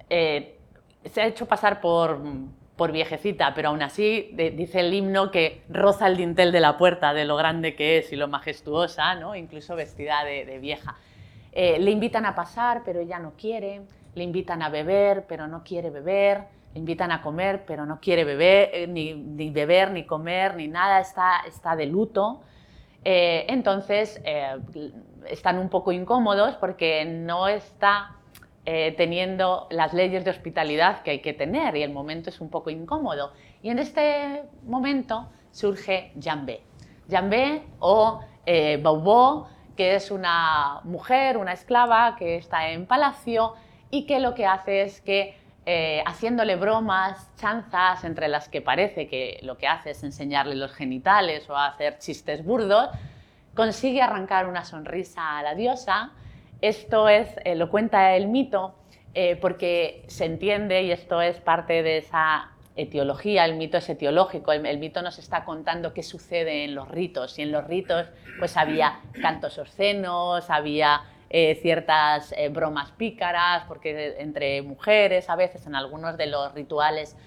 se 0.10 1.22
ha 1.22 1.25
hecho 1.25 1.46
pasar 1.46 1.82
por, 1.82 2.20
por 2.75 2.92
viejecita, 2.92 3.53
pero 3.53 3.70
aún 3.70 3.82
así 3.82 4.32
dice 4.34 4.80
el 4.80 4.94
himno 4.94 5.32
que 5.32 5.63
roza 5.70 6.08
el 6.08 6.18
dintel 6.18 6.51
de 6.51 6.60
la 6.60 6.77
puerta 6.77 7.13
de 7.13 7.25
lo 7.25 7.36
grande 7.36 7.75
que 7.75 8.00
es 8.00 8.12
y 8.12 8.15
lo 8.15 8.27
majestuosa, 8.27 9.15
¿no? 9.15 9.36
incluso 9.36 9.75
vestida 9.75 10.24
de, 10.24 10.58
vieja. 10.60 10.96
Eh, 11.51 11.77
le 11.80 11.92
invitan 11.92 12.25
a 12.25 12.34
pasar, 12.34 12.82
pero 12.84 13.00
ella 13.00 13.20
no 13.20 13.34
quiere, 13.38 13.82
le 14.15 14.24
invitan 14.24 14.63
a 14.63 14.70
beber, 14.70 15.25
pero 15.27 15.48
no 15.48 15.63
quiere 15.63 15.92
beber, 15.92 16.46
le 16.74 16.80
invitan 16.80 17.12
a 17.12 17.22
comer, 17.22 17.63
pero 17.68 17.86
no 17.86 18.00
quiere 18.00 18.24
beber, 18.24 18.72
eh, 18.74 18.88
ni, 18.88 19.13
ni, 19.13 19.51
beber, 19.51 19.92
ni 19.92 20.06
comer, 20.06 20.56
ni 20.56 20.68
nada, 20.68 21.00
está, 21.00 21.42
está 21.48 21.75
de 21.75 21.86
luto. 21.86 22.42
Eh, 23.05 23.45
entonces, 23.50 24.22
están 25.29 25.60
un 25.60 25.69
poco 25.69 25.91
incómodos 25.91 26.55
porque 26.55 27.05
no 27.05 27.48
está 27.48 28.17
eh, 28.65 28.93
teniendo 28.95 29.67
las 29.72 29.93
leyes 29.93 30.24
de 30.24 30.31
hospitalidad 30.31 31.01
que 31.01 31.12
hay 31.12 31.19
que 31.19 31.33
tener 31.33 31.75
y 31.75 31.83
el 31.83 31.91
momento 31.91 32.29
es 32.29 32.39
un 32.39 32.50
poco 32.50 32.69
incómodo. 32.69 33.33
Y 33.62 33.69
en 33.69 33.79
este 33.79 34.43
momento 34.65 35.27
surge 35.51 36.13
Jambé. 36.22 36.62
Jambé 37.10 37.63
o 37.79 38.22
eh, 38.45 38.81
que 39.75 39.95
es 39.95 40.12
una 40.12 40.79
mujer, 40.86 41.38
una 41.38 41.51
esclava 41.51 42.15
que 42.15 42.38
está 42.38 42.69
en 42.69 42.86
palacio 42.86 43.53
y 43.89 44.05
que 44.05 44.22
lo 44.22 44.33
que 44.33 44.45
hace 44.45 44.83
es 44.83 45.01
que 45.01 45.36
eh, 45.65 46.03
haciéndole 46.05 46.58
bromas, 46.58 47.29
chanzas, 47.38 48.03
entre 48.03 48.27
las 48.27 48.50
que 48.50 48.62
parece 48.62 49.08
que 49.08 49.39
lo 49.43 49.58
que 49.58 49.67
hace 49.67 49.91
es 49.91 50.03
enseñarle 50.03 50.55
los 50.55 50.74
genitales 50.74 51.50
o 51.50 51.58
hacer 51.58 52.00
chistes 52.00 52.43
burdos, 52.43 52.89
consigue 53.55 54.01
arrancar 54.01 54.48
una 54.48 54.65
sonrisa 54.65 55.38
a 55.38 55.43
la 55.43 55.55
diosa. 55.55 56.12
Esto 56.60 57.08
es, 57.08 57.29
eh, 57.46 57.55
lo 57.55 57.70
cuenta 57.70 58.15
el 58.15 58.27
mito, 58.27 58.75
eh, 59.13 59.38
porque 59.38 60.03
se 60.08 60.25
entiende, 60.25 60.84
y 60.84 60.91
esto 60.91 61.22
es 61.22 61.39
parte 61.39 61.82
de 61.82 61.98
esa 62.00 62.50
etiología, 62.75 63.46
el 63.46 63.55
mito 63.55 63.77
es 63.77 63.88
etiológico, 63.88 64.51
el, 64.51 64.79
mito 64.79 65.01
nos 65.01 65.20
está 65.20 65.46
contando 65.46 65.93
qué 65.93 66.03
sucede 66.03 66.65
en 66.65 66.75
los 66.75 66.89
ritos, 66.89 67.38
y 67.38 67.43
en 67.43 67.51
los 67.51 67.65
ritos 67.65 68.08
pues 68.39 68.58
había 68.58 69.00
cantos 69.22 69.60
obscenos, 69.60 70.50
había 70.50 71.03
eh, 71.36 71.56
ciertas 71.63 72.32
eh, 72.38 72.50
bromas 72.50 72.92
pícaras, 72.92 73.63
porque 73.68 74.18
entre 74.20 74.62
mujeres 74.62 75.32
a 75.32 75.36
veces 75.36 75.66
en 75.66 75.74
algunos 75.74 76.16
de 76.16 76.28
los 76.28 76.54
rituales 76.54 77.18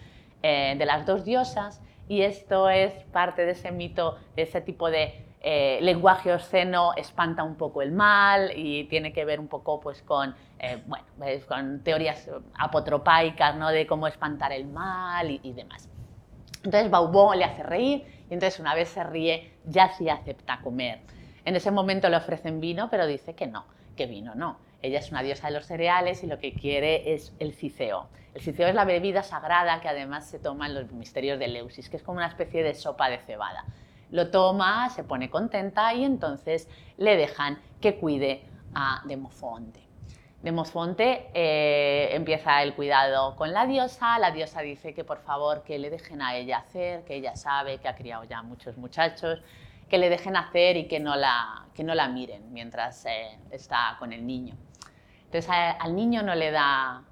eh, 0.44 0.76
de 0.78 0.86
las 0.86 1.04
dos 1.06 1.24
diosas, 1.24 1.82
y 2.06 2.22
esto 2.22 2.70
es 2.70 2.92
parte 3.10 3.44
de 3.44 3.50
ese 3.50 3.72
mito, 3.72 4.16
de 4.36 4.42
ese 4.42 4.60
tipo 4.60 4.88
de 4.92 5.24
lenguaje 5.80 6.32
obsceno 6.32 6.92
espanta 6.96 7.42
un 7.42 7.56
poco 7.56 7.82
el 7.82 7.92
mal 7.92 8.52
y 8.56 8.84
tiene 8.84 9.12
que 9.12 9.24
ver 9.24 9.38
un 9.38 9.46
poco 9.46 9.80
pues, 9.80 10.02
con, 10.02 10.34
bueno, 10.86 11.04
con 11.46 11.84
teorías 11.84 12.28
apotropaicas 12.58 13.54
¿no? 13.56 13.68
de 13.70 13.86
cómo 13.86 14.08
espantar 14.08 14.52
el 14.52 14.66
mal 14.66 15.30
y, 15.30 15.40
y 15.44 15.52
demás. 15.52 15.88
Entonces 16.64 16.90
Baubon 16.90 17.38
le 17.38 17.44
hace 17.44 17.62
reír 17.62 18.24
y 18.28 18.34
entonces 18.34 18.58
una 18.58 18.74
vez 18.74 18.88
se 18.88 19.04
ríe 19.04 19.52
ya 19.64 19.92
sí 19.92 20.08
acepta 20.08 20.60
comer. 20.62 21.00
En 21.44 21.54
ese 21.54 21.70
momento 21.70 22.08
le 22.08 22.16
ofrecen 22.16 22.60
vino, 22.60 22.88
pero 22.90 23.06
dice 23.06 23.36
que 23.36 23.46
no, 23.46 23.66
que 23.96 24.06
vino 24.06 24.34
no. 24.34 24.58
Ella 24.82 24.98
es 24.98 25.10
una 25.10 25.22
diosa 25.22 25.48
de 25.48 25.54
los 25.54 25.66
cereales 25.66 26.22
y 26.22 26.26
lo 26.26 26.38
que 26.38 26.52
quiere 26.52 27.14
es 27.14 27.32
el 27.38 27.54
ciceo. 27.54 28.08
El 28.34 28.42
ciceo 28.42 28.68
es 28.68 28.74
la 28.74 28.84
bebida 28.84 29.22
sagrada 29.22 29.80
que 29.80 29.88
además 29.88 30.28
se 30.28 30.38
toma 30.38 30.66
en 30.66 30.74
los 30.74 30.92
misterios 30.92 31.38
de 31.38 31.48
Leusis, 31.48 31.88
que 31.88 31.96
es 31.96 32.02
como 32.02 32.18
una 32.18 32.28
especie 32.28 32.62
de 32.62 32.74
sopa 32.74 33.08
de 33.08 33.18
cebada. 33.18 33.64
Lo 34.10 34.30
toma, 34.30 34.90
se 34.90 35.02
pone 35.02 35.30
contenta 35.30 35.92
y 35.94 36.04
entonces 36.04 36.68
le 36.98 37.16
dejan 37.16 37.58
que 37.80 37.96
cuide 37.96 38.42
a 38.74 39.02
Demofonte. 39.06 39.80
Demofonte 40.42 41.30
eh, 41.34 42.10
empieza 42.12 42.62
el 42.62 42.74
cuidado 42.74 43.34
con 43.36 43.52
la 43.52 43.66
diosa, 43.66 44.18
la 44.18 44.30
diosa 44.30 44.60
dice 44.60 44.94
que 44.94 45.02
por 45.02 45.18
favor 45.18 45.62
que 45.64 45.78
le 45.78 45.90
dejen 45.90 46.22
a 46.22 46.36
ella 46.36 46.58
hacer, 46.58 47.04
que 47.04 47.16
ella 47.16 47.34
sabe 47.34 47.78
que 47.78 47.88
ha 47.88 47.96
criado 47.96 48.22
ya 48.24 48.42
muchos 48.42 48.76
muchachos, 48.76 49.42
que 49.88 49.98
le 49.98 50.08
dejen 50.08 50.36
hacer 50.36 50.76
y 50.76 50.88
que 50.88 51.00
no 51.00 51.16
la, 51.16 51.66
que 51.74 51.84
no 51.84 51.94
la 51.94 52.08
miren 52.08 52.52
mientras 52.52 53.04
eh, 53.06 53.38
está 53.50 53.96
con 53.98 54.12
el 54.12 54.26
niño. 54.26 54.54
Entonces 55.24 55.50
al 55.50 55.94
niño 55.94 56.22
no 56.22 56.34
le 56.34 56.50
da, 56.50 57.02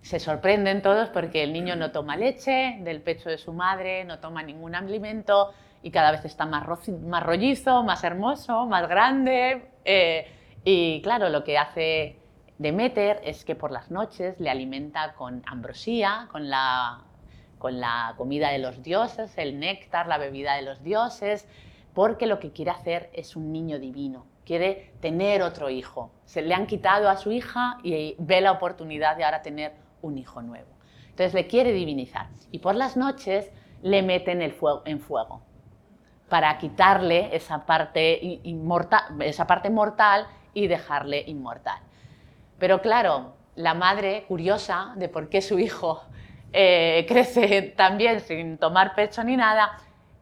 se 0.00 0.18
sorprenden 0.18 0.82
todos 0.82 1.08
porque 1.10 1.42
el 1.42 1.52
niño 1.52 1.76
no 1.76 1.90
toma 1.90 2.16
leche 2.16 2.78
del 2.80 3.02
pecho 3.02 3.28
de 3.28 3.38
su 3.38 3.52
madre, 3.52 4.04
no 4.04 4.18
toma 4.18 4.42
ningún 4.42 4.74
alimento 4.74 5.52
y 5.82 5.90
cada 5.90 6.10
vez 6.10 6.24
está 6.24 6.46
más, 6.46 6.66
más 6.88 7.22
rollizo, 7.22 7.82
más 7.82 8.02
hermoso, 8.04 8.66
más 8.66 8.88
grande. 8.88 9.70
Eh, 9.84 10.26
y 10.64 11.00
claro, 11.02 11.28
lo 11.28 11.44
que 11.44 11.58
hace 11.58 12.16
Demeter 12.58 13.20
es 13.24 13.44
que 13.44 13.54
por 13.54 13.70
las 13.70 13.90
noches 13.90 14.40
le 14.40 14.50
alimenta 14.50 15.14
con 15.14 15.42
ambrosía, 15.46 16.28
con 16.32 16.50
la, 16.50 17.04
con 17.58 17.80
la 17.80 18.14
comida 18.16 18.50
de 18.50 18.58
los 18.58 18.82
dioses, 18.82 19.36
el 19.38 19.60
néctar, 19.60 20.08
la 20.08 20.18
bebida 20.18 20.56
de 20.56 20.62
los 20.62 20.82
dioses, 20.82 21.46
porque 21.98 22.26
lo 22.26 22.38
que 22.38 22.52
quiere 22.52 22.70
hacer 22.70 23.10
es 23.12 23.34
un 23.34 23.50
niño 23.50 23.80
divino, 23.80 24.24
quiere 24.46 24.92
tener 25.00 25.42
otro 25.42 25.68
hijo. 25.68 26.12
Se 26.26 26.42
le 26.42 26.54
han 26.54 26.68
quitado 26.68 27.08
a 27.08 27.16
su 27.16 27.32
hija 27.32 27.78
y 27.82 28.14
ve 28.20 28.40
la 28.40 28.52
oportunidad 28.52 29.16
de 29.16 29.24
ahora 29.24 29.42
tener 29.42 29.72
un 30.00 30.16
hijo 30.16 30.40
nuevo. 30.40 30.68
Entonces 31.10 31.34
le 31.34 31.48
quiere 31.48 31.72
divinizar 31.72 32.28
y 32.52 32.60
por 32.60 32.76
las 32.76 32.96
noches 32.96 33.50
le 33.82 34.02
meten 34.02 34.42
el 34.42 34.52
fuego, 34.52 34.82
en 34.84 35.00
fuego 35.00 35.42
para 36.28 36.56
quitarle 36.58 37.34
esa 37.34 37.66
parte, 37.66 38.40
esa 39.18 39.48
parte 39.48 39.68
mortal 39.68 40.28
y 40.54 40.68
dejarle 40.68 41.24
inmortal. 41.26 41.80
Pero 42.60 42.80
claro, 42.80 43.34
la 43.56 43.74
madre, 43.74 44.24
curiosa 44.28 44.92
de 44.94 45.08
por 45.08 45.28
qué 45.28 45.42
su 45.42 45.58
hijo 45.58 46.04
eh, 46.52 47.06
crece 47.08 47.62
también 47.76 48.20
sin 48.20 48.56
tomar 48.56 48.94
pecho 48.94 49.24
ni 49.24 49.36
nada, 49.36 49.72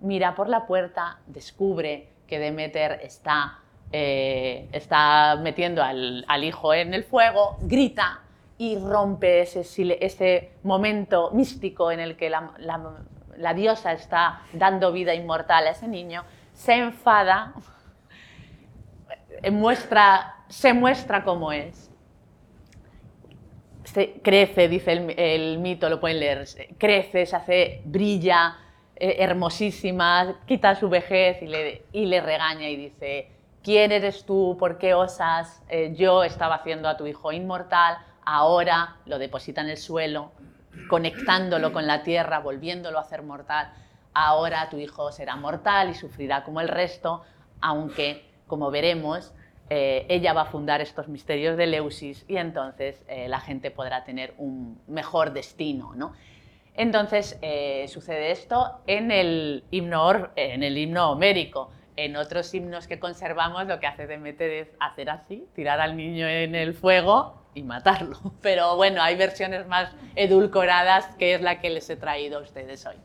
mira 0.06 0.34
por 0.34 0.48
la 0.48 0.66
puerta, 0.66 1.18
descubre 1.26 2.08
que 2.26 2.38
Demeter 2.38 3.00
está, 3.02 3.58
eh, 3.92 4.68
está 4.72 5.36
metiendo 5.42 5.82
al, 5.82 6.44
hijo 6.44 6.72
en 6.72 6.94
el 6.94 7.04
fuego, 7.04 7.56
grita 7.62 8.20
y 8.56 8.78
rompe 8.78 9.42
ese, 9.42 9.60
ese 10.00 10.52
momento 10.62 11.30
místico 11.32 11.90
en 11.90 12.00
el 12.00 12.16
que 12.16 12.30
la, 12.30 13.54
diosa 13.54 13.92
está 13.92 14.42
dando 14.52 14.92
vida 14.92 15.14
inmortal 15.14 15.66
a 15.66 15.70
ese 15.70 15.88
niño, 15.88 16.24
se 16.54 16.74
enfada, 16.74 17.52
muestra, 19.52 20.36
se 20.48 20.72
muestra 20.72 21.24
como 21.24 21.52
es. 21.52 21.90
Se 23.84 24.14
crece, 24.22 24.68
dice 24.68 24.92
el, 24.92 25.14
el, 25.18 25.58
mito, 25.58 25.88
lo 25.88 26.00
pueden 26.00 26.20
leer, 26.20 26.44
crece, 26.78 27.24
se 27.24 27.36
hace, 27.36 27.82
brilla, 27.84 28.56
eh, 28.98 29.16
hermosísima, 29.18 30.40
quita 30.46 30.74
su 30.74 30.88
vejez 30.88 31.42
y 31.42 31.46
le, 31.46 31.84
y 31.92 32.06
le, 32.06 32.22
regaña 32.22 32.70
y 32.70 32.76
dice, 32.76 33.28
¿quién 33.62 33.92
eres 33.92 34.24
tú? 34.24 34.56
¿Por 34.58 34.78
qué 34.78 34.94
osas? 34.94 35.62
Eh, 35.68 35.92
yo 35.94 36.24
estaba 36.24 36.54
haciendo 36.54 36.88
a 36.88 36.96
tu 36.96 37.06
hijo 37.06 37.30
inmortal, 37.30 37.98
ahora 38.24 38.96
lo 39.04 39.18
deposita 39.18 39.60
en 39.60 39.68
el 39.68 39.76
suelo, 39.76 40.32
conectándolo 40.88 41.74
con 41.74 41.86
la 41.86 42.02
tierra, 42.02 42.38
volviéndolo 42.38 42.96
a 42.96 43.02
hacer 43.02 43.22
mortal. 43.22 43.70
Ahora 44.14 44.70
tu 44.70 44.78
hijo 44.78 45.12
será 45.12 45.36
mortal 45.36 45.90
y 45.90 45.94
sufrirá 45.94 46.42
como 46.42 46.62
el 46.62 46.68
resto, 46.68 47.22
aunque, 47.60 48.24
como 48.46 48.70
veremos, 48.70 49.34
eh, 49.68 50.06
ella 50.08 50.32
va 50.32 50.42
a 50.42 50.46
fundar 50.46 50.80
estos 50.80 51.08
misterios 51.08 51.58
de 51.58 51.66
Leusis 51.66 52.24
y 52.28 52.38
entonces 52.38 53.04
la 53.26 53.40
gente 53.40 53.70
podrá 53.70 54.04
tener 54.04 54.32
un 54.38 54.80
mejor 54.86 55.34
destino. 55.34 55.92
¿no? 55.94 56.14
Entonces 56.76 57.38
eh, 57.40 57.86
sucede 57.88 58.30
esto 58.30 58.80
en 58.86 59.10
el, 59.10 59.64
himno, 59.70 60.28
en 60.36 60.96
homérico. 60.96 61.70
En 61.96 62.16
otros 62.16 62.52
himnos 62.52 62.86
que 62.86 63.00
conservamos 63.00 63.66
lo 63.66 63.80
que 63.80 63.86
hace 63.86 64.06
Demeter 64.06 64.50
es 64.50 64.68
hacer 64.78 65.08
así, 65.08 65.48
tirar 65.54 65.80
al 65.80 65.96
niño 65.96 66.28
en 66.28 66.54
el 66.54 66.74
fuego 66.74 67.42
y 67.54 67.62
matarlo. 67.62 68.18
Pero 68.42 68.76
bueno, 68.76 69.02
hay 69.02 69.16
versiones 69.16 69.66
más 69.66 69.90
edulcoradas 70.14 71.06
que 71.16 71.34
es 71.34 71.40
la 71.40 71.60
que 71.60 71.70
les 71.70 71.88
he 71.88 71.96
traído 71.96 72.38
a 72.38 72.42
ustedes 72.42 72.84
hoy. 72.84 72.96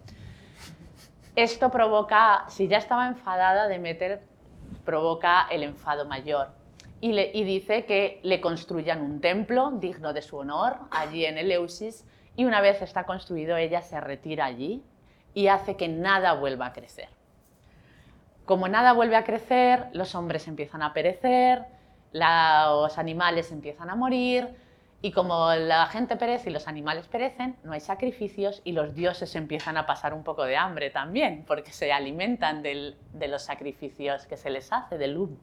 Esto 1.37 1.71
provoca, 1.71 2.43
si 2.49 2.67
ya 2.67 2.77
estaba 2.77 3.07
enfadada, 3.07 3.69
Demeter 3.69 4.21
provoca 4.83 5.47
el 5.49 5.63
enfado 5.63 6.05
mayor 6.05 6.49
y, 6.99 7.17
y 7.17 7.43
dice 7.45 7.85
que 7.85 8.19
le 8.23 8.41
construyan 8.41 9.01
un 9.01 9.21
templo 9.21 9.71
digno 9.71 10.11
de 10.11 10.21
su 10.21 10.35
honor 10.35 10.75
allí 10.91 11.25
en 11.25 11.37
Eleusis 11.37 12.03
y 12.35 12.45
una 12.45 12.61
vez 12.61 12.81
está 12.81 13.05
construido 13.05 13.57
ella 13.57 13.81
se 13.81 13.99
retira 13.99 14.45
allí 14.45 14.83
y 15.33 15.47
hace 15.47 15.75
que 15.75 15.87
nada 15.87 16.33
vuelva 16.33 16.67
a 16.67 16.73
crecer. 16.73 17.09
Como 18.45 18.67
nada 18.67 18.93
vuelve 18.93 19.15
a 19.15 19.23
crecer, 19.23 19.87
los 19.93 20.15
hombres 20.15 20.47
empiezan 20.47 20.81
a 20.81 20.93
perecer, 20.93 21.63
los 22.11 22.97
animales 22.97 23.51
empiezan 23.51 23.89
a 23.89 23.95
morir 23.95 24.49
y 25.01 25.11
como 25.11 25.51
la 25.53 25.87
gente 25.87 26.15
perece 26.15 26.49
y 26.49 26.53
los 26.53 26.67
animales 26.67 27.07
perecen, 27.07 27.55
no 27.63 27.71
hay 27.71 27.79
sacrificios 27.79 28.61
y 28.63 28.73
los 28.73 28.93
dioses 28.93 29.35
empiezan 29.35 29.77
a 29.77 29.85
pasar 29.85 30.13
un 30.13 30.23
poco 30.23 30.43
de 30.43 30.57
hambre 30.57 30.89
también, 30.89 31.43
porque 31.47 31.71
se 31.71 31.91
alimentan 31.91 32.61
de 32.61 33.27
los 33.27 33.41
sacrificios 33.41 34.27
que 34.27 34.37
se 34.37 34.49
les 34.49 34.71
hace, 34.71 34.97
del 34.97 35.17
humo. 35.17 35.37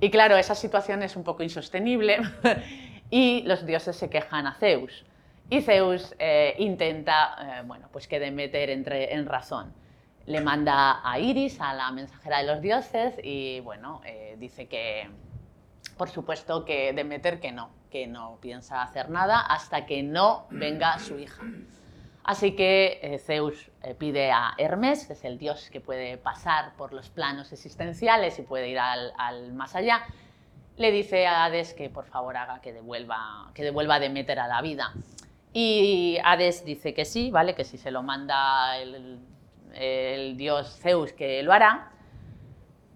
Y 0.00 0.10
claro, 0.10 0.36
esa 0.36 0.54
situación 0.54 1.02
es 1.02 1.14
un 1.16 1.24
poco 1.24 1.42
insostenible 1.42 2.18
y 3.10 3.42
los 3.42 3.66
dioses 3.66 3.96
se 3.96 4.10
quejan 4.10 4.46
a 4.46 4.54
Zeus. 4.54 5.04
Y 5.52 5.62
Zeus 5.62 6.14
eh, 6.20 6.54
intenta 6.58 7.36
eh, 7.40 7.62
bueno, 7.66 7.88
pues 7.90 8.06
que 8.06 8.20
Demeter 8.20 8.70
entre 8.70 9.12
en 9.14 9.26
razón. 9.26 9.74
Le 10.26 10.40
manda 10.40 11.00
a 11.02 11.18
Iris, 11.18 11.60
a 11.60 11.74
la 11.74 11.90
mensajera 11.90 12.38
de 12.38 12.44
los 12.44 12.60
dioses, 12.60 13.14
y 13.20 13.58
bueno, 13.58 14.00
eh, 14.04 14.36
dice 14.38 14.68
que, 14.68 15.10
por 15.98 16.08
supuesto, 16.08 16.64
que 16.64 16.92
Demeter 16.92 17.40
que 17.40 17.50
no, 17.50 17.70
que 17.90 18.06
no 18.06 18.38
piensa 18.40 18.80
hacer 18.82 19.10
nada 19.10 19.40
hasta 19.40 19.86
que 19.86 20.04
no 20.04 20.46
venga 20.50 21.00
su 21.00 21.18
hija. 21.18 21.42
Así 22.22 22.54
que 22.54 23.20
Zeus 23.24 23.72
pide 23.98 24.30
a 24.30 24.54
Hermes, 24.56 25.06
que 25.06 25.14
es 25.14 25.24
el 25.24 25.36
dios 25.36 25.68
que 25.70 25.80
puede 25.80 26.16
pasar 26.16 26.76
por 26.76 26.92
los 26.92 27.08
planos 27.08 27.52
existenciales 27.52 28.38
y 28.38 28.42
puede 28.42 28.68
ir 28.68 28.78
al, 28.78 29.52
más 29.54 29.74
allá, 29.74 30.02
le 30.76 30.92
dice 30.92 31.26
a 31.26 31.44
Hades 31.44 31.74
que 31.74 31.90
por 31.90 32.04
favor 32.04 32.36
haga 32.36 32.60
que 32.60 32.72
devuelva, 32.72 33.50
que 33.52 33.64
devuelva 33.64 33.96
a 33.96 34.00
Demeter 34.00 34.38
a 34.38 34.46
la 34.46 34.62
vida. 34.62 34.92
Y 35.52 36.18
Hades 36.24 36.64
dice 36.64 36.94
que 36.94 37.04
sí, 37.04 37.30
¿vale? 37.30 37.54
Que 37.54 37.64
si 37.64 37.76
se 37.76 37.90
lo 37.90 38.02
manda 38.02 38.76
el, 38.78 40.36
dios 40.36 40.78
Zeus 40.80 41.12
que 41.12 41.42
lo 41.42 41.52
hará, 41.52 41.92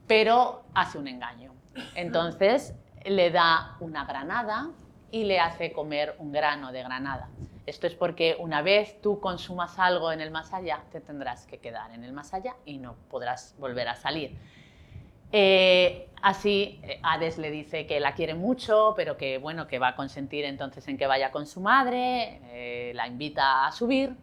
pero 0.06 0.64
hace 0.74 0.98
un 0.98 1.08
engaño. 1.08 1.52
Entonces 1.94 2.74
le 3.04 3.30
da 3.30 3.76
una 3.80 4.04
granada 4.04 4.70
y 5.10 5.24
le 5.24 5.40
hace 5.40 5.72
comer 5.72 6.14
un 6.18 6.32
grano 6.32 6.72
de 6.72 6.82
granada. 6.82 7.28
Esto 7.66 7.86
es 7.86 7.94
porque 7.94 8.36
una 8.38 8.62
vez 8.62 9.00
tú 9.00 9.20
consumas 9.20 9.78
algo 9.78 10.12
en 10.12 10.20
el 10.20 10.30
más 10.30 10.52
allá, 10.52 10.82
te 10.92 11.00
tendrás 11.00 11.46
que 11.46 11.58
quedar 11.58 11.92
en 11.92 12.04
el 12.04 12.12
más 12.12 12.34
allá 12.34 12.56
y 12.64 12.78
no 12.78 12.94
podrás 13.08 13.54
volver 13.58 13.88
a 13.88 13.96
salir. 13.96 14.36
Eh, 15.36 16.10
así, 16.22 16.78
eh, 16.84 17.00
Hades 17.02 17.38
le 17.38 17.50
dice 17.50 17.88
que 17.88 17.98
la 17.98 18.14
quiere 18.14 18.34
mucho, 18.34 18.94
pero 18.96 19.16
que 19.16 19.38
bueno, 19.38 19.66
que 19.66 19.80
va 19.80 19.88
a 19.88 19.96
consentir 19.96 20.44
entonces 20.44 20.86
en 20.86 20.96
que 20.96 21.08
vaya 21.08 21.32
con 21.32 21.48
su 21.48 21.60
madre, 21.60 22.40
eh, 22.44 22.92
la 22.94 23.08
invita 23.08 23.66
a 23.66 23.72
subir 23.72 24.14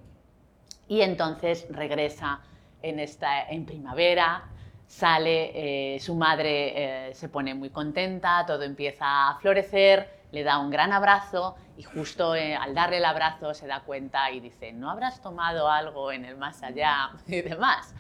y 0.88 1.02
entonces 1.02 1.68
regresa 1.70 2.40
en, 2.82 3.02
esta, 3.02 3.50
en 3.50 3.66
primavera, 3.66 4.46
sale, 4.88 6.00
su 6.00 6.16
madre 6.16 7.12
se 7.14 7.28
pone 7.28 7.56
muy 7.56 7.72
contenta, 7.72 8.46
todo 8.48 8.64
empieza 8.64 9.32
a 9.32 9.36
florecer, 9.40 10.10
le 10.32 10.44
da 10.44 10.60
un 10.60 10.70
gran 10.70 10.94
abrazo 10.94 11.58
y 11.76 11.84
justo 11.84 12.32
al 12.34 12.74
darle 12.74 12.98
el 12.98 13.06
abrazo 13.06 13.54
se 13.54 13.68
da 13.68 13.82
cuenta 13.82 14.32
y 14.32 14.40
dice, 14.40 14.72
¿no 14.72 14.90
habrás 14.90 15.22
tomado 15.22 15.70
algo 15.70 16.14
en 16.14 16.24
el 16.24 16.38
más 16.38 16.64
allá 16.64 17.12
y 17.28 17.42
demás? 17.42 17.94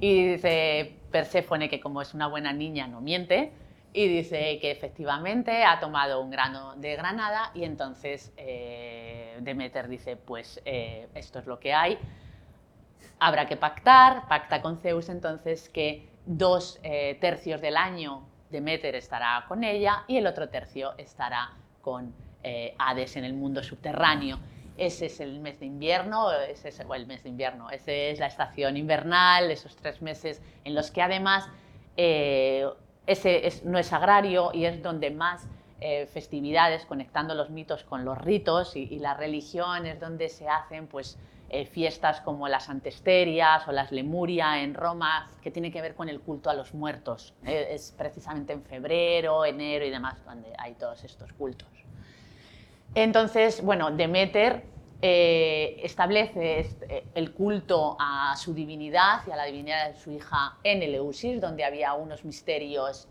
Y 0.00 0.28
dice 0.28 0.98
Perséfone 1.10 1.68
que 1.68 1.80
como 1.80 2.02
es 2.02 2.14
una 2.14 2.26
buena 2.26 2.52
niña 2.52 2.86
no 2.86 3.00
miente. 3.00 3.52
Y 3.92 4.06
dice 4.06 4.58
que 4.60 4.70
efectivamente 4.70 5.64
ha 5.64 5.80
tomado 5.80 6.20
un 6.20 6.30
grano 6.30 6.74
de 6.76 6.94
granada 6.94 7.50
y 7.54 7.64
entonces 7.64 8.32
eh, 8.36 9.38
Demeter 9.40 9.88
dice 9.88 10.16
pues 10.16 10.60
eh, 10.66 11.08
esto 11.14 11.38
es 11.38 11.46
lo 11.46 11.58
que 11.58 11.72
hay, 11.72 11.98
habrá 13.18 13.46
que 13.46 13.56
pactar, 13.56 14.28
pacta 14.28 14.60
con 14.60 14.76
Zeus 14.76 15.08
entonces 15.08 15.70
que 15.70 16.06
dos 16.26 16.78
eh, 16.82 17.16
tercios 17.18 17.62
del 17.62 17.78
año 17.78 18.28
Demeter 18.50 18.94
estará 18.94 19.46
con 19.48 19.64
ella 19.64 20.04
y 20.06 20.18
el 20.18 20.26
otro 20.26 20.50
tercio 20.50 20.92
estará 20.98 21.52
con 21.80 22.12
Hades 22.78 23.16
en 23.16 23.24
el 23.24 23.34
mundo 23.34 23.62
subterráneo 23.62 24.38
ese 24.78 25.06
es 25.06 25.20
el 25.20 25.40
mes 25.40 25.60
de 25.60 25.66
invierno, 25.66 26.30
ese 26.32 26.68
es 26.68 26.80
el 26.80 27.06
mes 27.06 27.22
de 27.24 27.28
invierno, 27.28 27.68
esa 27.70 27.92
es 27.92 28.18
la 28.18 28.26
estación 28.26 28.76
invernal, 28.76 29.50
esos 29.50 29.76
tres 29.76 30.00
meses 30.00 30.40
en 30.64 30.74
los 30.74 30.90
que 30.90 31.02
además 31.02 31.48
eh, 31.96 32.66
no 33.64 33.78
es 33.78 33.92
agrario 33.92 34.50
y 34.54 34.64
es 34.64 34.82
donde 34.82 35.10
más 35.10 35.46
eh, 35.80 36.06
festividades, 36.06 36.86
conectando 36.86 37.34
los 37.34 37.50
mitos 37.50 37.82
con 37.84 38.04
los 38.04 38.16
ritos 38.18 38.76
y, 38.76 38.98
la 38.98 39.14
religión, 39.14 39.86
es 39.86 39.98
donde 39.98 40.28
se 40.28 40.48
hacen 40.48 40.86
pues, 40.86 41.18
eh, 41.48 41.66
fiestas 41.66 42.20
como 42.20 42.46
las 42.46 42.68
Antesterias 42.68 43.66
o 43.66 43.72
las 43.72 43.90
Lemuria 43.90 44.62
en 44.62 44.74
Roma, 44.74 45.30
que 45.42 45.50
tiene 45.50 45.72
que 45.72 45.80
ver 45.80 45.94
con 45.94 46.08
el 46.08 46.20
culto 46.20 46.50
a 46.50 46.54
los 46.54 46.72
muertos. 46.72 47.34
es 47.44 47.92
precisamente 47.96 48.52
en 48.52 48.62
febrero, 48.62 49.44
enero 49.44 49.84
y 49.84 49.90
demás 49.90 50.24
donde 50.24 50.52
hay 50.58 50.74
todos 50.74 51.02
estos 51.04 51.32
cultos. 51.32 51.87
Entonces, 52.94 53.62
bueno, 53.62 53.90
Demeter 53.90 54.64
eh, 55.00 55.80
establece 55.84 56.58
este, 56.60 57.04
el 57.14 57.32
culto 57.32 57.96
a 58.00 58.34
su 58.36 58.52
divinidad 58.52 59.20
y 59.28 59.30
a 59.30 59.36
la 59.36 59.44
divinidad 59.44 59.92
de 59.92 59.98
su 59.98 60.10
hija 60.10 60.58
en 60.64 60.82
Eleusis, 60.82 61.40
donde 61.40 61.64
había 61.64 61.94
unos 61.94 62.24
misterios 62.24 63.08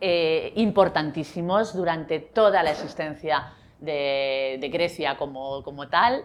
eh, 0.00 0.52
importantísimos 0.56 1.74
durante 1.74 2.20
toda 2.20 2.62
la 2.62 2.70
existencia 2.70 3.52
de, 3.80 4.70
Grecia 4.72 5.16
como, 5.16 5.88
tal, 5.88 6.24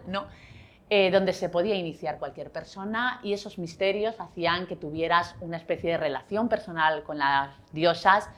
eh, 0.90 1.10
donde 1.12 1.34
se 1.34 1.50
podía 1.50 1.76
iniciar 1.76 2.20
cualquier 2.20 2.52
persona 2.52 3.20
y 3.24 3.34
esos 3.34 3.58
misterios 3.58 4.20
hacían 4.20 4.68
que 4.68 4.76
tuvieras 4.76 5.36
una 5.42 5.58
especie 5.58 5.92
de 5.92 5.98
relación 5.98 6.50
personal 6.50 7.04
con 7.04 7.18
las 7.18 7.52
diosas 7.72 8.30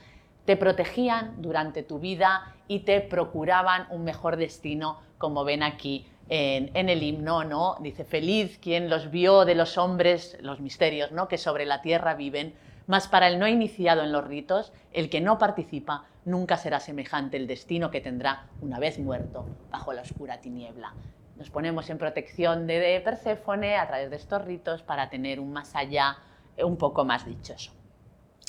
te 0.45 0.57
protegían 0.57 1.41
durante 1.41 1.83
tu 1.83 1.99
vida 1.99 2.55
y 2.67 2.79
te 2.79 3.01
procuraban 3.01 3.87
un 3.89 4.03
mejor 4.03 4.37
destino, 4.37 4.99
como 5.17 5.43
ven 5.43 5.63
aquí 5.63 6.07
en, 6.29 6.89
el 6.89 7.03
himno, 7.03 7.43
¿no? 7.43 7.75
Dice, 7.81 8.05
feliz 8.05 8.57
quien 8.57 8.89
los 8.89 9.11
vio 9.11 9.43
de 9.45 9.55
los 9.55 9.77
hombres, 9.77 10.37
los 10.41 10.61
misterios, 10.61 11.11
¿no? 11.11 11.27
Que 11.27 11.37
sobre 11.37 11.65
la 11.65 11.81
tierra 11.81 12.15
viven, 12.15 12.55
mas 12.87 13.07
para 13.07 13.27
el 13.27 13.37
no 13.37 13.47
iniciado 13.47 14.03
en 14.03 14.11
los 14.11 14.25
ritos, 14.25 14.71
el 14.93 15.09
que 15.09 15.21
no 15.21 15.37
participa, 15.37 16.05
nunca 16.25 16.57
será 16.57 16.79
semejante 16.79 17.37
el 17.37 17.47
destino 17.47 17.91
que 17.91 18.01
tendrá 18.01 18.45
una 18.61 18.79
vez 18.79 18.97
muerto 18.99 19.45
bajo 19.69 19.93
la 19.93 20.01
oscura 20.01 20.39
tiniebla. 20.39 20.93
Nos 21.37 21.49
ponemos 21.49 21.89
en 21.89 21.97
protección 21.97 22.67
de 22.67 23.01
Perséfone 23.03 23.75
a 23.75 23.87
través 23.87 24.09
de 24.09 24.15
estos 24.15 24.43
ritos 24.45 24.83
para 24.83 25.09
tener 25.09 25.39
un 25.39 25.51
más 25.51 25.75
allá 25.75 26.17
un 26.63 26.77
poco 26.77 27.03
más 27.03 27.25
dichoso. 27.25 27.71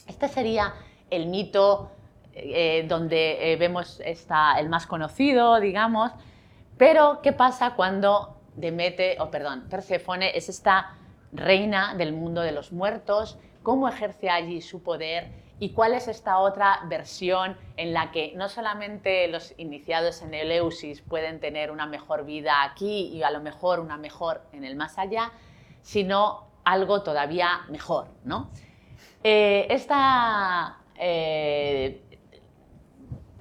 Este 0.06 0.28
sería 0.28 0.74
el 1.12 1.26
mito 1.26 1.90
eh, 2.34 2.84
donde 2.88 3.52
eh, 3.52 3.56
vemos 3.56 4.00
está 4.04 4.58
el 4.58 4.68
más 4.68 4.86
conocido, 4.86 5.60
digamos, 5.60 6.12
pero 6.78 7.20
¿qué 7.22 7.32
pasa 7.32 7.74
cuando 7.74 8.36
Demete, 8.56 9.16
o 9.20 9.30
perdón, 9.30 9.66
Perséfone 9.70 10.36
es 10.36 10.48
esta 10.48 10.94
reina 11.32 11.94
del 11.94 12.12
mundo 12.12 12.40
de 12.40 12.52
los 12.52 12.72
muertos? 12.72 13.38
¿Cómo 13.62 13.88
ejerce 13.88 14.30
allí 14.30 14.60
su 14.60 14.82
poder? 14.82 15.30
¿Y 15.58 15.70
cuál 15.70 15.94
es 15.94 16.08
esta 16.08 16.38
otra 16.38 16.80
versión 16.86 17.56
en 17.76 17.92
la 17.92 18.10
que 18.10 18.32
no 18.34 18.48
solamente 18.48 19.28
los 19.28 19.54
iniciados 19.58 20.22
en 20.22 20.34
Eleusis 20.34 21.02
pueden 21.02 21.38
tener 21.38 21.70
una 21.70 21.86
mejor 21.86 22.24
vida 22.24 22.64
aquí 22.64 23.08
y 23.14 23.22
a 23.22 23.30
lo 23.30 23.40
mejor 23.40 23.78
una 23.78 23.96
mejor 23.96 24.42
en 24.52 24.64
el 24.64 24.74
más 24.74 24.98
allá, 24.98 25.30
sino 25.82 26.48
algo 26.64 27.02
todavía 27.02 27.60
mejor? 27.68 28.08
¿no? 28.24 28.50
Eh, 29.22 29.66
esta 29.70 30.81
eh, 30.96 32.00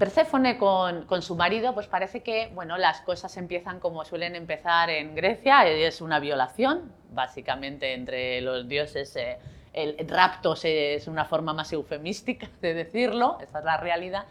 Perséfone 0.02 0.58
con, 0.58 1.22
su 1.22 1.36
marido, 1.36 1.76
pues 1.76 1.86
parece 1.86 2.24
que 2.24 2.50
bueno, 2.56 2.76
las 2.80 3.02
cosas 3.02 3.38
empiezan 3.38 3.80
como 3.80 4.04
suelen 4.04 4.36
empezar 4.36 4.90
en 4.90 5.14
Grecia, 5.14 5.68
es 5.68 6.02
una 6.02 6.20
violación, 6.20 6.92
básicamente 7.12 7.94
entre 7.94 8.42
los 8.42 8.68
dioses. 8.68 9.16
Eh, 9.16 9.38
el 9.74 10.10
rapto 10.10 10.56
es 10.64 11.08
una 11.08 11.26
forma 11.26 11.54
más 11.54 11.72
eufemística 11.72 12.50
de 12.62 12.74
decirlo, 12.74 13.38
esa 13.42 13.60
es 13.60 13.66
la 13.66 13.78
realidad. 13.78 14.26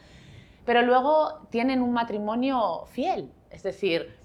Pero 0.66 0.82
luego 0.82 1.46
tienen 1.50 1.82
un 1.82 1.92
matrimonio 1.92 2.86
fiel, 2.90 3.30
es 3.50 3.62
decir, 3.62 4.16